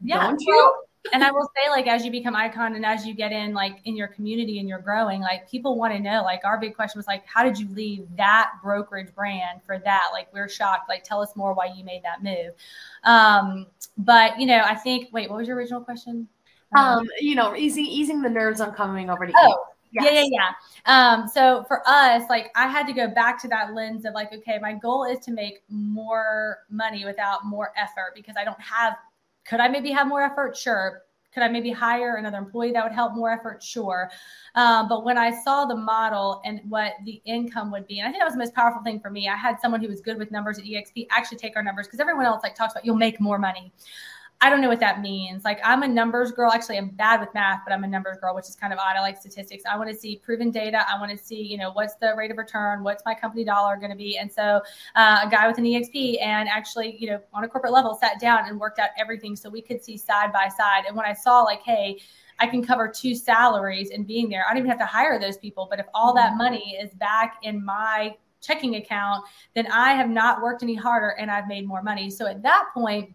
yeah, 0.04 0.28
don't 0.28 0.42
you? 0.42 0.74
And 1.14 1.24
I 1.24 1.32
will 1.32 1.50
say, 1.56 1.70
like, 1.70 1.88
as 1.88 2.06
you 2.06 2.12
become 2.12 2.36
icon 2.36 2.76
and 2.76 2.86
as 2.86 3.08
you 3.08 3.14
get 3.14 3.32
in, 3.32 3.54
like, 3.54 3.78
in 3.86 3.96
your 3.96 4.08
community 4.08 4.60
and 4.60 4.70
you're 4.70 4.80
growing, 4.80 5.20
like, 5.22 5.50
people 5.50 5.78
want 5.78 5.94
to 5.94 6.00
know. 6.00 6.22
Like, 6.24 6.42
our 6.46 6.60
big 6.60 6.76
question 6.76 7.00
was, 7.00 7.08
like, 7.08 7.26
how 7.26 7.44
did 7.44 7.58
you 7.58 7.68
leave 7.70 8.06
that 8.18 8.52
brokerage 8.64 9.14
brand 9.16 9.62
for 9.66 9.80
that? 9.80 10.10
Like, 10.14 10.32
we're 10.32 10.48
shocked. 10.48 10.88
Like, 10.90 11.04
tell 11.04 11.20
us 11.22 11.36
more 11.36 11.54
why 11.54 11.72
you 11.76 11.84
made 11.84 12.04
that 12.04 12.24
move. 12.24 12.54
Um, 13.04 13.66
but 13.98 14.40
you 14.40 14.46
know, 14.46 14.62
I 14.64 14.76
think. 14.76 15.10
Wait, 15.12 15.30
what 15.30 15.40
was 15.40 15.48
your 15.48 15.58
original 15.58 15.82
question? 15.82 16.28
Um, 16.78 17.06
you 17.20 17.36
know, 17.36 17.56
easing 17.56 17.86
easing 17.86 18.22
the 18.22 18.30
nerves 18.30 18.62
on 18.62 18.72
coming 18.74 19.10
over 19.10 19.26
to 19.26 19.34
oh. 19.36 19.58
Yes. 19.94 20.06
Yeah, 20.06 20.22
yeah, 20.22 20.28
yeah. 20.32 21.14
Um, 21.14 21.28
so 21.28 21.66
for 21.68 21.82
us, 21.86 22.24
like 22.30 22.50
I 22.56 22.68
had 22.68 22.88
to 22.88 22.94
go 22.94 23.10
back 23.10 23.42
to 23.42 23.50
that 23.50 23.74
lens 23.74 24.06
of 24.06 24.14
like, 24.14 24.32
okay, 24.32 24.58
my 24.62 24.74
goal 24.74 25.04
is 25.04 25.20
to 25.26 25.32
make 25.32 25.64
more 25.68 26.60
money 26.70 27.04
without 27.04 27.46
more 27.46 27.74
effort 27.76 28.14
because 28.16 28.36
I 28.38 28.46
don't 28.46 28.62
have 28.62 28.96
could 29.46 29.60
I 29.60 29.68
maybe 29.68 29.92
have 29.92 30.08
more 30.08 30.22
effort? 30.22 30.56
Sure. 30.58 31.04
could 31.34 31.44
I 31.44 31.48
maybe 31.48 31.72
hire 31.72 32.18
another 32.18 32.38
employee 32.38 32.74
that 32.74 32.84
would 32.84 32.92
help 32.92 33.14
more 33.16 33.32
effort? 33.32 33.64
Sure. 33.64 34.12
Um, 34.56 34.90
but 34.90 35.06
when 35.06 35.18
I 35.18 35.32
saw 35.44 35.66
the 35.66 35.76
model 35.76 36.42
and 36.44 36.60
what 36.68 36.94
the 37.06 37.22
income 37.26 37.72
would 37.72 37.88
be, 37.88 38.00
and 38.00 38.08
I 38.08 38.12
think 38.12 38.22
that 38.22 38.26
was 38.26 38.34
the 38.34 38.40
most 38.40 38.54
powerful 38.54 38.84
thing 38.84 39.00
for 39.00 39.10
me, 39.10 39.30
I 39.30 39.38
had 39.38 39.60
someone 39.62 39.82
who 39.82 39.88
was 39.88 40.02
good 40.02 40.18
with 40.18 40.30
numbers 40.30 40.60
at 40.60 40.66
EXP 40.66 41.08
actually 41.10 41.38
take 41.38 41.56
our 41.56 41.64
numbers 41.64 41.88
because 41.88 42.02
everyone 42.02 42.26
else 42.26 42.44
like 42.44 42.56
talks 42.56 42.74
about 42.74 42.86
you'll 42.86 42.98
make 42.98 43.22
more 43.22 43.40
money. 43.40 43.72
I 44.44 44.50
don't 44.50 44.60
know 44.60 44.70
what 44.70 44.80
that 44.80 45.02
means. 45.02 45.46
Like 45.46 45.60
I'm 45.64 45.84
a 45.84 45.88
numbers 45.88 46.32
girl. 46.32 46.52
Actually, 46.52 46.80
I'm 46.80 46.90
bad 46.90 47.20
with 47.20 47.32
math, 47.36 47.62
but 47.64 47.74
I'm 47.74 47.84
a 47.84 47.88
numbers 47.88 48.18
girl, 48.20 48.34
which 48.34 48.50
is 48.50 48.56
kind 48.56 48.74
of 48.74 48.80
odd. 48.80 48.96
I 48.98 49.02
like 49.02 49.18
statistics. 49.18 49.64
I 49.72 49.78
want 49.78 49.90
to 49.90 49.96
see 49.96 50.16
proven 50.18 50.50
data. 50.50 50.84
I 50.92 51.00
want 51.00 51.12
to 51.12 51.18
see, 51.24 51.42
you 51.42 51.58
know, 51.58 51.72
what's 51.72 51.94
the 51.96 52.14
rate 52.18 52.32
of 52.32 52.38
return? 52.38 52.84
What's 52.84 53.04
my 53.06 53.14
company 53.14 53.44
dollar 53.44 53.76
going 53.76 53.92
to 53.92 53.96
be? 53.96 54.18
And 54.18 54.32
so 54.32 54.62
uh, 54.96 55.20
a 55.24 55.30
guy 55.30 55.48
with 55.48 55.60
an 55.60 55.66
EXP 55.66 56.22
and 56.24 56.50
actually, 56.50 56.98
you 57.00 57.08
know, 57.08 57.22
on 57.34 57.44
a 57.44 57.48
corporate 57.48 57.72
level 57.72 57.94
sat 57.94 58.20
down 58.20 58.48
and 58.48 58.60
worked 58.60 58.80
out 58.80 58.90
everything 58.98 59.36
so 59.36 59.48
we 59.48 59.62
could 59.62 59.84
see 59.84 59.96
side 59.96 60.34
by 60.34 60.48
side. 60.48 60.86
And 60.88 60.98
when 60.98 61.06
I 61.06 61.14
saw 61.14 61.44
like, 61.44 61.62
hey, 61.62 62.00
I 62.40 62.48
can 62.48 62.66
cover 62.66 62.88
two 62.88 63.14
salaries 63.14 63.92
and 63.92 64.08
being 64.08 64.28
there, 64.28 64.44
I 64.48 64.54
don't 64.54 64.58
even 64.58 64.72
have 64.72 64.80
to 64.80 64.86
hire 64.86 65.20
those 65.20 65.38
people. 65.38 65.68
But 65.70 65.80
if 65.80 65.86
all 65.94 66.16
that 66.16 66.30
mm-hmm. 66.30 66.38
money 66.40 66.80
is 66.82 66.92
back 66.96 67.38
in 67.44 67.64
my 67.64 68.16
checking 68.42 68.78
account, 68.78 69.24
then 69.54 69.68
I 69.72 69.94
have 69.94 70.10
not 70.10 70.42
worked 70.42 70.64
any 70.64 70.74
harder 70.74 71.10
and 71.10 71.30
I've 71.30 71.48
made 71.48 71.68
more 71.68 71.84
money. 71.84 72.10
So 72.10 72.26
at 72.26 72.42
that 72.42 72.70
point, 72.74 73.14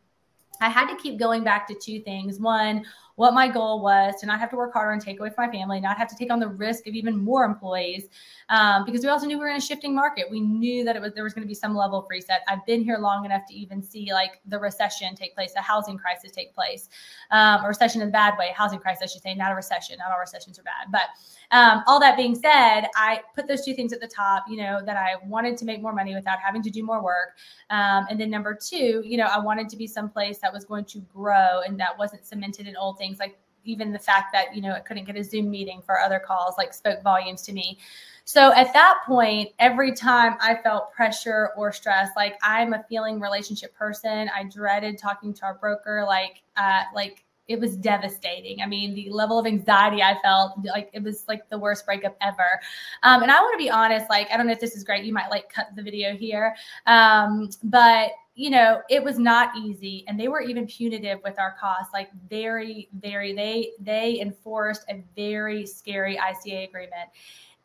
I 0.60 0.68
had 0.68 0.88
to 0.88 0.96
keep 0.96 1.18
going 1.18 1.44
back 1.44 1.66
to 1.68 1.74
two 1.74 2.00
things. 2.00 2.38
One, 2.40 2.84
what 3.16 3.32
my 3.32 3.48
goal 3.48 3.82
was 3.82 4.14
to 4.20 4.26
not 4.26 4.38
have 4.38 4.50
to 4.50 4.56
work 4.56 4.72
harder 4.72 4.92
and 4.92 5.00
take 5.00 5.18
away 5.18 5.30
from 5.30 5.46
my 5.46 5.52
family, 5.52 5.80
not 5.80 5.96
have 5.96 6.08
to 6.08 6.16
take 6.16 6.30
on 6.30 6.38
the 6.38 6.48
risk 6.48 6.86
of 6.86 6.94
even 6.94 7.16
more 7.16 7.44
employees, 7.44 8.08
um, 8.50 8.84
because 8.84 9.02
we 9.02 9.08
also 9.08 9.26
knew 9.26 9.38
we 9.38 9.44
were 9.44 9.50
in 9.50 9.56
a 9.56 9.60
shifting 9.60 9.94
market. 9.94 10.30
We 10.30 10.40
knew 10.40 10.84
that 10.84 10.96
it 10.96 11.02
was 11.02 11.14
there 11.14 11.24
was 11.24 11.32
going 11.32 11.42
to 11.42 11.48
be 11.48 11.54
some 11.54 11.74
level 11.74 11.98
of 11.98 12.06
reset. 12.10 12.42
I've 12.46 12.64
been 12.66 12.82
here 12.82 12.98
long 12.98 13.24
enough 13.24 13.42
to 13.48 13.54
even 13.54 13.82
see 13.82 14.12
like 14.12 14.40
the 14.46 14.58
recession 14.58 15.14
take 15.14 15.34
place, 15.34 15.52
a 15.56 15.62
housing 15.62 15.96
crisis 15.96 16.30
take 16.30 16.54
place, 16.54 16.90
um, 17.30 17.64
a 17.64 17.68
recession 17.68 18.02
in 18.02 18.08
a 18.08 18.10
bad 18.10 18.34
way, 18.38 18.52
housing 18.54 18.78
crisis, 18.78 19.02
I 19.02 19.06
should 19.06 19.22
say, 19.22 19.34
not 19.34 19.50
a 19.50 19.54
recession. 19.54 19.96
Not 19.98 20.12
all 20.12 20.20
recessions 20.20 20.58
are 20.58 20.62
bad, 20.62 20.92
but 20.92 21.08
um, 21.52 21.82
all 21.86 21.98
that 22.00 22.16
being 22.16 22.34
said, 22.34 22.86
I 22.96 23.22
put 23.34 23.48
those 23.48 23.64
two 23.64 23.72
things 23.72 23.94
at 23.94 24.00
the 24.00 24.08
top. 24.08 24.44
You 24.46 24.58
know 24.58 24.80
that 24.84 24.96
I 24.96 25.16
wanted 25.26 25.56
to 25.58 25.64
make 25.64 25.80
more 25.80 25.94
money 25.94 26.14
without 26.14 26.38
having 26.38 26.62
to 26.62 26.70
do 26.70 26.84
more 26.84 27.02
work, 27.02 27.36
um, 27.70 28.06
and 28.10 28.20
then 28.20 28.28
number 28.28 28.54
two, 28.54 29.02
you 29.04 29.16
know, 29.16 29.26
I 29.26 29.38
wanted 29.38 29.70
to 29.70 29.76
be 29.76 29.86
someplace 29.86 30.38
that 30.40 30.52
was 30.52 30.66
going 30.66 30.84
to 30.86 31.00
grow 31.12 31.62
and 31.66 31.80
that 31.80 31.96
wasn't 31.98 32.26
cemented 32.26 32.66
in 32.66 32.76
old 32.76 32.98
things 32.98 33.05
like 33.18 33.38
even 33.64 33.92
the 33.92 33.98
fact 33.98 34.32
that 34.32 34.54
you 34.54 34.62
know 34.62 34.74
it 34.74 34.84
couldn't 34.84 35.04
get 35.04 35.16
a 35.16 35.24
zoom 35.24 35.50
meeting 35.50 35.82
for 35.84 36.00
other 36.00 36.18
calls 36.18 36.54
like 36.56 36.72
spoke 36.72 37.02
volumes 37.02 37.42
to 37.42 37.52
me 37.52 37.78
so 38.24 38.52
at 38.54 38.72
that 38.72 39.00
point 39.06 39.50
every 39.58 39.92
time 39.92 40.36
i 40.40 40.54
felt 40.54 40.92
pressure 40.92 41.50
or 41.56 41.72
stress 41.72 42.10
like 42.16 42.36
i'm 42.42 42.72
a 42.72 42.84
feeling 42.88 43.20
relationship 43.20 43.74
person 43.74 44.30
i 44.34 44.44
dreaded 44.44 44.98
talking 44.98 45.34
to 45.34 45.44
our 45.44 45.54
broker 45.54 46.04
like 46.06 46.42
uh 46.56 46.82
like 46.94 47.24
it 47.48 47.60
was 47.60 47.76
devastating. 47.76 48.60
I 48.60 48.66
mean, 48.66 48.94
the 48.94 49.08
level 49.10 49.38
of 49.38 49.46
anxiety 49.46 50.02
I 50.02 50.18
felt, 50.22 50.58
like 50.64 50.90
it 50.92 51.02
was 51.02 51.26
like 51.28 51.48
the 51.48 51.58
worst 51.58 51.86
breakup 51.86 52.16
ever. 52.20 52.60
Um, 53.02 53.22
and 53.22 53.30
I 53.30 53.40
want 53.40 53.54
to 53.54 53.64
be 53.64 53.70
honest, 53.70 54.10
like, 54.10 54.28
I 54.32 54.36
don't 54.36 54.46
know 54.46 54.52
if 54.52 54.60
this 54.60 54.74
is 54.74 54.82
great. 54.82 55.04
You 55.04 55.12
might 55.12 55.30
like 55.30 55.48
cut 55.48 55.68
the 55.76 55.82
video 55.82 56.16
here. 56.16 56.56
Um, 56.86 57.50
but 57.62 58.10
you 58.36 58.50
know, 58.50 58.82
it 58.88 59.02
was 59.02 59.18
not 59.18 59.56
easy. 59.56 60.04
And 60.06 60.20
they 60.20 60.28
were 60.28 60.40
even 60.40 60.66
punitive 60.66 61.18
with 61.24 61.38
our 61.38 61.56
costs, 61.58 61.92
like 61.92 62.10
very, 62.28 62.88
very, 63.00 63.34
they, 63.34 63.72
they 63.80 64.20
enforced 64.20 64.84
a 64.88 65.02
very 65.16 65.66
scary 65.66 66.16
ICA 66.16 66.68
agreement 66.68 67.10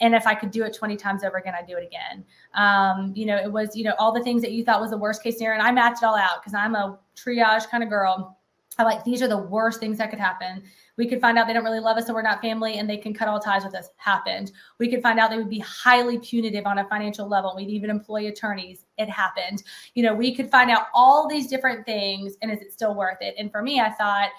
and 0.01 0.15
if 0.15 0.25
I 0.25 0.33
could 0.33 0.51
do 0.51 0.63
it 0.63 0.73
20 0.73 0.97
times 0.97 1.23
over 1.23 1.37
again, 1.37 1.53
I'd 1.57 1.67
do 1.67 1.77
it 1.77 1.85
again. 1.85 2.25
Um, 2.55 3.13
you 3.15 3.27
know, 3.27 3.37
it 3.37 3.51
was, 3.51 3.75
you 3.75 3.83
know, 3.83 3.93
all 3.99 4.11
the 4.11 4.23
things 4.23 4.41
that 4.41 4.51
you 4.51 4.65
thought 4.65 4.81
was 4.81 4.89
the 4.89 4.97
worst 4.97 5.21
case 5.21 5.37
scenario. 5.37 5.59
And 5.59 5.67
I 5.67 5.71
mapped 5.71 6.01
it 6.01 6.05
all 6.05 6.17
out 6.17 6.41
because 6.41 6.55
I'm 6.55 6.73
a 6.73 6.99
triage 7.15 7.69
kind 7.69 7.83
of 7.83 7.89
girl. 7.89 8.37
I 8.79 8.83
like 8.83 9.03
these 9.03 9.21
are 9.21 9.27
the 9.27 9.37
worst 9.37 9.79
things 9.79 9.99
that 9.99 10.09
could 10.09 10.19
happen. 10.19 10.63
We 10.97 11.07
could 11.07 11.21
find 11.21 11.37
out 11.37 11.47
they 11.47 11.53
don't 11.53 11.63
really 11.63 11.79
love 11.79 11.97
us 11.97 12.05
and 12.05 12.15
we're 12.15 12.21
not 12.21 12.41
family 12.41 12.77
and 12.77 12.89
they 12.89 12.97
can 12.97 13.13
cut 13.13 13.27
all 13.27 13.39
ties 13.39 13.63
with 13.63 13.75
us. 13.75 13.89
Happened. 13.97 14.51
We 14.77 14.89
could 14.89 15.01
find 15.01 15.19
out 15.19 15.29
they 15.29 15.37
would 15.37 15.49
be 15.49 15.59
highly 15.59 16.19
punitive 16.19 16.65
on 16.65 16.79
a 16.79 16.87
financial 16.87 17.27
level. 17.27 17.53
We'd 17.55 17.69
even 17.69 17.89
employ 17.89 18.27
attorneys. 18.27 18.85
It 18.97 19.09
happened. 19.09 19.63
You 19.93 20.03
know, 20.03 20.13
we 20.13 20.35
could 20.35 20.51
find 20.51 20.69
out 20.69 20.87
all 20.93 21.27
these 21.27 21.47
different 21.47 21.85
things 21.85 22.35
and 22.41 22.51
is 22.51 22.61
it 22.61 22.73
still 22.73 22.95
worth 22.95 23.17
it? 23.21 23.35
And 23.37 23.51
for 23.51 23.61
me, 23.61 23.79
I 23.79 23.89
thought, 23.91 24.29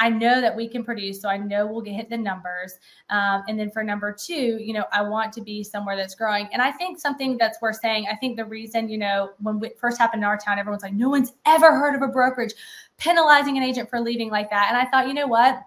I 0.00 0.08
know 0.08 0.40
that 0.40 0.56
we 0.56 0.66
can 0.66 0.82
produce, 0.82 1.20
so 1.20 1.28
I 1.28 1.36
know 1.36 1.66
we'll 1.66 1.82
get 1.82 1.92
hit 1.92 2.08
the 2.08 2.16
numbers. 2.16 2.72
Um, 3.10 3.42
and 3.48 3.60
then 3.60 3.70
for 3.70 3.84
number 3.84 4.16
two, 4.18 4.58
you 4.58 4.72
know, 4.72 4.86
I 4.92 5.02
want 5.02 5.30
to 5.34 5.42
be 5.42 5.62
somewhere 5.62 5.94
that's 5.94 6.14
growing. 6.14 6.48
And 6.52 6.62
I 6.62 6.72
think 6.72 6.98
something 6.98 7.36
that's 7.36 7.60
worth 7.60 7.80
saying. 7.82 8.06
I 8.10 8.16
think 8.16 8.38
the 8.38 8.46
reason, 8.46 8.88
you 8.88 8.96
know, 8.96 9.32
when 9.40 9.62
it 9.62 9.78
first 9.78 9.98
happened 9.98 10.22
in 10.22 10.24
our 10.24 10.38
town, 10.38 10.58
everyone's 10.58 10.82
like, 10.82 10.94
no 10.94 11.10
one's 11.10 11.34
ever 11.44 11.78
heard 11.78 11.94
of 11.94 12.00
a 12.00 12.08
brokerage 12.08 12.54
penalizing 12.96 13.58
an 13.58 13.62
agent 13.62 13.90
for 13.90 14.00
leaving 14.00 14.30
like 14.30 14.48
that. 14.48 14.68
And 14.68 14.76
I 14.76 14.90
thought, 14.90 15.06
you 15.06 15.12
know 15.12 15.26
what? 15.26 15.62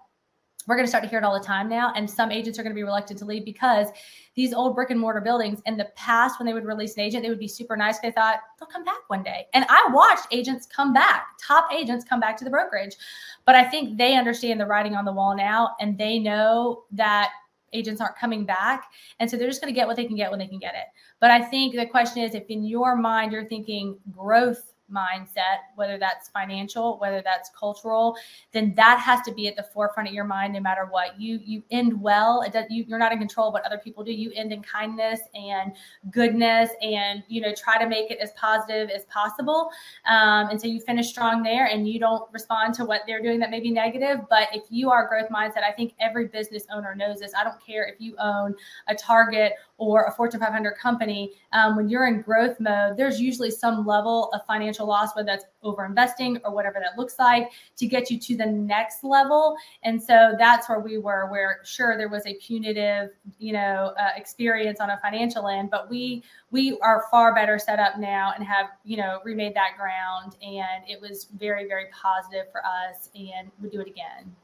We're 0.66 0.76
going 0.76 0.86
to 0.86 0.88
start 0.88 1.04
to 1.04 1.10
hear 1.10 1.18
it 1.18 1.24
all 1.24 1.38
the 1.38 1.44
time 1.44 1.68
now. 1.68 1.92
And 1.94 2.08
some 2.08 2.30
agents 2.30 2.58
are 2.58 2.62
going 2.62 2.72
to 2.72 2.78
be 2.78 2.82
reluctant 2.82 3.18
to 3.18 3.24
leave 3.24 3.44
because 3.44 3.88
these 4.34 4.52
old 4.52 4.74
brick 4.74 4.90
and 4.90 4.98
mortar 4.98 5.20
buildings 5.20 5.60
in 5.66 5.76
the 5.76 5.86
past, 5.96 6.38
when 6.38 6.46
they 6.46 6.52
would 6.52 6.64
release 6.64 6.94
an 6.94 7.00
agent, 7.00 7.22
they 7.22 7.28
would 7.28 7.38
be 7.38 7.48
super 7.48 7.76
nice. 7.76 7.98
They 7.98 8.10
thought 8.10 8.40
they'll 8.58 8.68
come 8.68 8.84
back 8.84 9.00
one 9.08 9.22
day. 9.22 9.46
And 9.52 9.64
I 9.68 9.88
watched 9.92 10.26
agents 10.30 10.66
come 10.66 10.92
back, 10.92 11.26
top 11.40 11.72
agents 11.72 12.04
come 12.04 12.20
back 12.20 12.36
to 12.38 12.44
the 12.44 12.50
brokerage. 12.50 12.96
But 13.44 13.54
I 13.54 13.64
think 13.64 13.98
they 13.98 14.16
understand 14.16 14.60
the 14.60 14.66
writing 14.66 14.94
on 14.94 15.04
the 15.04 15.12
wall 15.12 15.36
now 15.36 15.76
and 15.80 15.98
they 15.98 16.18
know 16.18 16.84
that 16.92 17.30
agents 17.72 18.00
aren't 18.00 18.16
coming 18.16 18.44
back. 18.44 18.84
And 19.20 19.30
so 19.30 19.36
they're 19.36 19.48
just 19.48 19.60
going 19.60 19.72
to 19.72 19.78
get 19.78 19.86
what 19.86 19.96
they 19.96 20.04
can 20.04 20.16
get 20.16 20.30
when 20.30 20.38
they 20.38 20.46
can 20.46 20.58
get 20.58 20.74
it. 20.74 20.84
But 21.20 21.30
I 21.30 21.42
think 21.42 21.74
the 21.74 21.86
question 21.86 22.22
is 22.22 22.34
if 22.34 22.44
in 22.48 22.64
your 22.64 22.96
mind 22.96 23.32
you're 23.32 23.44
thinking 23.44 23.98
growth 24.12 24.73
mindset, 24.92 25.58
whether 25.76 25.98
that's 25.98 26.28
financial, 26.28 26.98
whether 26.98 27.22
that's 27.22 27.50
cultural, 27.58 28.16
then 28.52 28.74
that 28.76 28.98
has 28.98 29.20
to 29.22 29.32
be 29.32 29.48
at 29.48 29.56
the 29.56 29.62
forefront 29.62 30.08
of 30.08 30.14
your 30.14 30.24
mind 30.24 30.52
no 30.52 30.60
matter 30.60 30.86
what. 30.90 31.20
You 31.20 31.40
you 31.44 31.62
end 31.70 32.00
well. 32.00 32.42
It 32.42 32.52
does, 32.52 32.66
you, 32.70 32.84
you're 32.86 32.98
not 32.98 33.12
in 33.12 33.18
control 33.18 33.48
of 33.48 33.54
what 33.54 33.64
other 33.64 33.78
people 33.78 34.04
do. 34.04 34.12
You 34.12 34.32
end 34.34 34.52
in 34.52 34.62
kindness 34.62 35.20
and 35.34 35.72
goodness, 36.10 36.70
and 36.82 37.22
you 37.28 37.40
know 37.40 37.54
try 37.54 37.78
to 37.78 37.88
make 37.88 38.10
it 38.10 38.18
as 38.18 38.32
positive 38.32 38.90
as 38.90 39.04
possible. 39.04 39.70
Um, 40.06 40.48
and 40.50 40.60
so 40.60 40.66
you 40.66 40.80
finish 40.80 41.08
strong 41.08 41.42
there, 41.42 41.66
and 41.66 41.88
you 41.88 41.98
don't 41.98 42.30
respond 42.32 42.74
to 42.74 42.84
what 42.84 43.02
they're 43.06 43.22
doing 43.22 43.38
that 43.40 43.50
may 43.50 43.60
be 43.60 43.70
negative. 43.70 44.20
But 44.28 44.48
if 44.52 44.64
you 44.70 44.90
are 44.90 45.08
growth 45.08 45.30
mindset, 45.30 45.62
I 45.62 45.72
think 45.72 45.94
every 46.00 46.26
business 46.26 46.66
owner 46.72 46.94
knows 46.94 47.20
this. 47.20 47.32
I 47.38 47.44
don't 47.44 47.64
care 47.64 47.86
if 47.86 48.00
you 48.00 48.14
own 48.18 48.54
a 48.88 48.94
Target 48.94 49.54
or 49.76 50.04
a 50.04 50.12
Fortune 50.12 50.40
500 50.40 50.72
company. 50.76 51.32
Um, 51.52 51.76
when 51.76 51.88
you're 51.88 52.06
in 52.06 52.22
growth 52.22 52.60
mode, 52.60 52.96
there's 52.96 53.20
usually 53.20 53.50
some 53.50 53.84
level 53.86 54.30
of 54.32 54.44
financial 54.46 54.86
loss, 54.86 55.14
whether 55.16 55.26
that's 55.26 55.44
over 55.62 55.84
investing 55.84 56.38
or 56.44 56.54
whatever 56.54 56.78
that 56.80 56.98
looks 56.98 57.18
like, 57.18 57.50
to 57.76 57.86
get 57.86 58.10
you 58.10 58.18
to 58.20 58.36
the 58.36 58.46
next 58.46 59.02
level. 59.02 59.56
And 59.82 60.00
so 60.00 60.34
that's 60.38 60.68
where 60.68 60.80
we 60.80 60.98
were, 60.98 61.28
where 61.30 61.60
sure 61.64 61.96
there 61.96 62.08
was 62.08 62.24
a 62.26 62.34
punitive, 62.34 63.10
you 63.38 63.52
know, 63.52 63.94
uh, 63.98 64.10
experience 64.16 64.80
on 64.80 64.90
a 64.90 64.98
financial 65.02 65.48
end, 65.48 65.70
but 65.70 65.90
we 65.90 66.22
we 66.50 66.78
are 66.82 67.04
far 67.10 67.34
better 67.34 67.58
set 67.58 67.80
up 67.80 67.98
now 67.98 68.32
and 68.36 68.46
have 68.46 68.66
you 68.84 68.96
know 68.96 69.18
remade 69.24 69.54
that 69.54 69.76
ground, 69.76 70.36
and 70.40 70.88
it 70.88 71.00
was 71.00 71.26
very 71.36 71.66
very 71.66 71.86
positive 71.90 72.46
for 72.52 72.62
us, 72.64 73.10
and 73.14 73.50
we 73.60 73.68
do 73.68 73.80
it 73.80 73.88
again. 73.88 74.34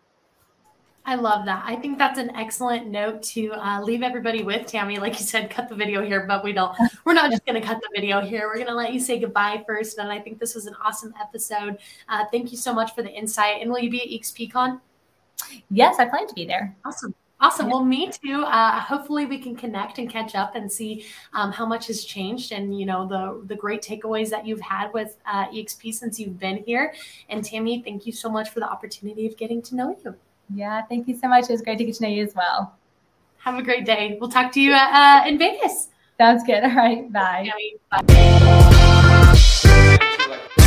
I 1.06 1.14
love 1.14 1.46
that. 1.46 1.64
I 1.66 1.76
think 1.76 1.98
that's 1.98 2.18
an 2.18 2.30
excellent 2.36 2.86
note 2.88 3.22
to 3.22 3.52
uh, 3.54 3.80
leave 3.82 4.02
everybody 4.02 4.42
with. 4.42 4.66
Tammy, 4.66 4.98
like 4.98 5.14
you 5.14 5.24
said, 5.24 5.50
cut 5.50 5.68
the 5.68 5.74
video 5.74 6.04
here, 6.04 6.26
but 6.26 6.44
we 6.44 6.52
don't. 6.52 6.76
We're 7.04 7.14
not 7.14 7.30
just 7.30 7.44
going 7.46 7.60
to 7.60 7.66
cut 7.66 7.80
the 7.80 7.88
video 7.94 8.20
here. 8.20 8.46
We're 8.46 8.56
going 8.56 8.66
to 8.66 8.74
let 8.74 8.92
you 8.92 9.00
say 9.00 9.18
goodbye 9.18 9.64
first. 9.66 9.98
And 9.98 10.12
I 10.12 10.18
think 10.20 10.38
this 10.38 10.54
was 10.54 10.66
an 10.66 10.74
awesome 10.84 11.14
episode. 11.20 11.78
Uh, 12.08 12.26
thank 12.30 12.52
you 12.52 12.58
so 12.58 12.74
much 12.74 12.94
for 12.94 13.02
the 13.02 13.10
insight. 13.10 13.62
And 13.62 13.70
will 13.70 13.78
you 13.78 13.90
be 13.90 14.02
at 14.02 14.08
EXPCon? 14.08 14.80
Yes, 15.70 15.96
I 15.98 16.04
plan 16.04 16.26
to 16.26 16.34
be 16.34 16.44
there. 16.44 16.76
Awesome. 16.84 17.14
Awesome. 17.40 17.70
Well, 17.70 17.82
me 17.82 18.10
too. 18.12 18.44
Uh, 18.44 18.78
hopefully, 18.78 19.24
we 19.24 19.38
can 19.38 19.56
connect 19.56 19.98
and 19.98 20.10
catch 20.10 20.34
up 20.34 20.54
and 20.54 20.70
see 20.70 21.06
um, 21.32 21.50
how 21.50 21.64
much 21.64 21.86
has 21.86 22.04
changed, 22.04 22.52
and 22.52 22.78
you 22.78 22.84
know 22.84 23.08
the 23.08 23.40
the 23.46 23.56
great 23.56 23.80
takeaways 23.80 24.28
that 24.28 24.46
you've 24.46 24.60
had 24.60 24.92
with 24.92 25.16
uh, 25.24 25.46
EXP 25.46 25.94
since 25.94 26.20
you've 26.20 26.38
been 26.38 26.62
here. 26.64 26.92
And 27.30 27.42
Tammy, 27.42 27.82
thank 27.82 28.04
you 28.04 28.12
so 28.12 28.28
much 28.28 28.50
for 28.50 28.60
the 28.60 28.68
opportunity 28.68 29.26
of 29.26 29.38
getting 29.38 29.62
to 29.62 29.74
know 29.74 29.98
you. 30.04 30.14
Yeah, 30.54 30.82
thank 30.82 31.08
you 31.08 31.16
so 31.16 31.28
much. 31.28 31.44
It 31.44 31.52
was 31.52 31.62
great 31.62 31.78
to 31.78 31.84
get 31.84 31.94
to 31.96 32.02
know 32.02 32.08
you 32.08 32.24
as 32.24 32.34
well. 32.34 32.74
Have 33.38 33.58
a 33.58 33.62
great 33.62 33.86
day. 33.86 34.18
We'll 34.20 34.30
talk 34.30 34.52
to 34.52 34.60
you 34.60 34.72
uh, 34.72 35.22
in 35.26 35.38
Vegas. 35.38 35.88
Sounds 36.18 36.42
good. 36.44 36.62
All 36.64 36.74
right. 36.74 37.10
Bye. 37.12 37.50
Bye. 37.90 40.66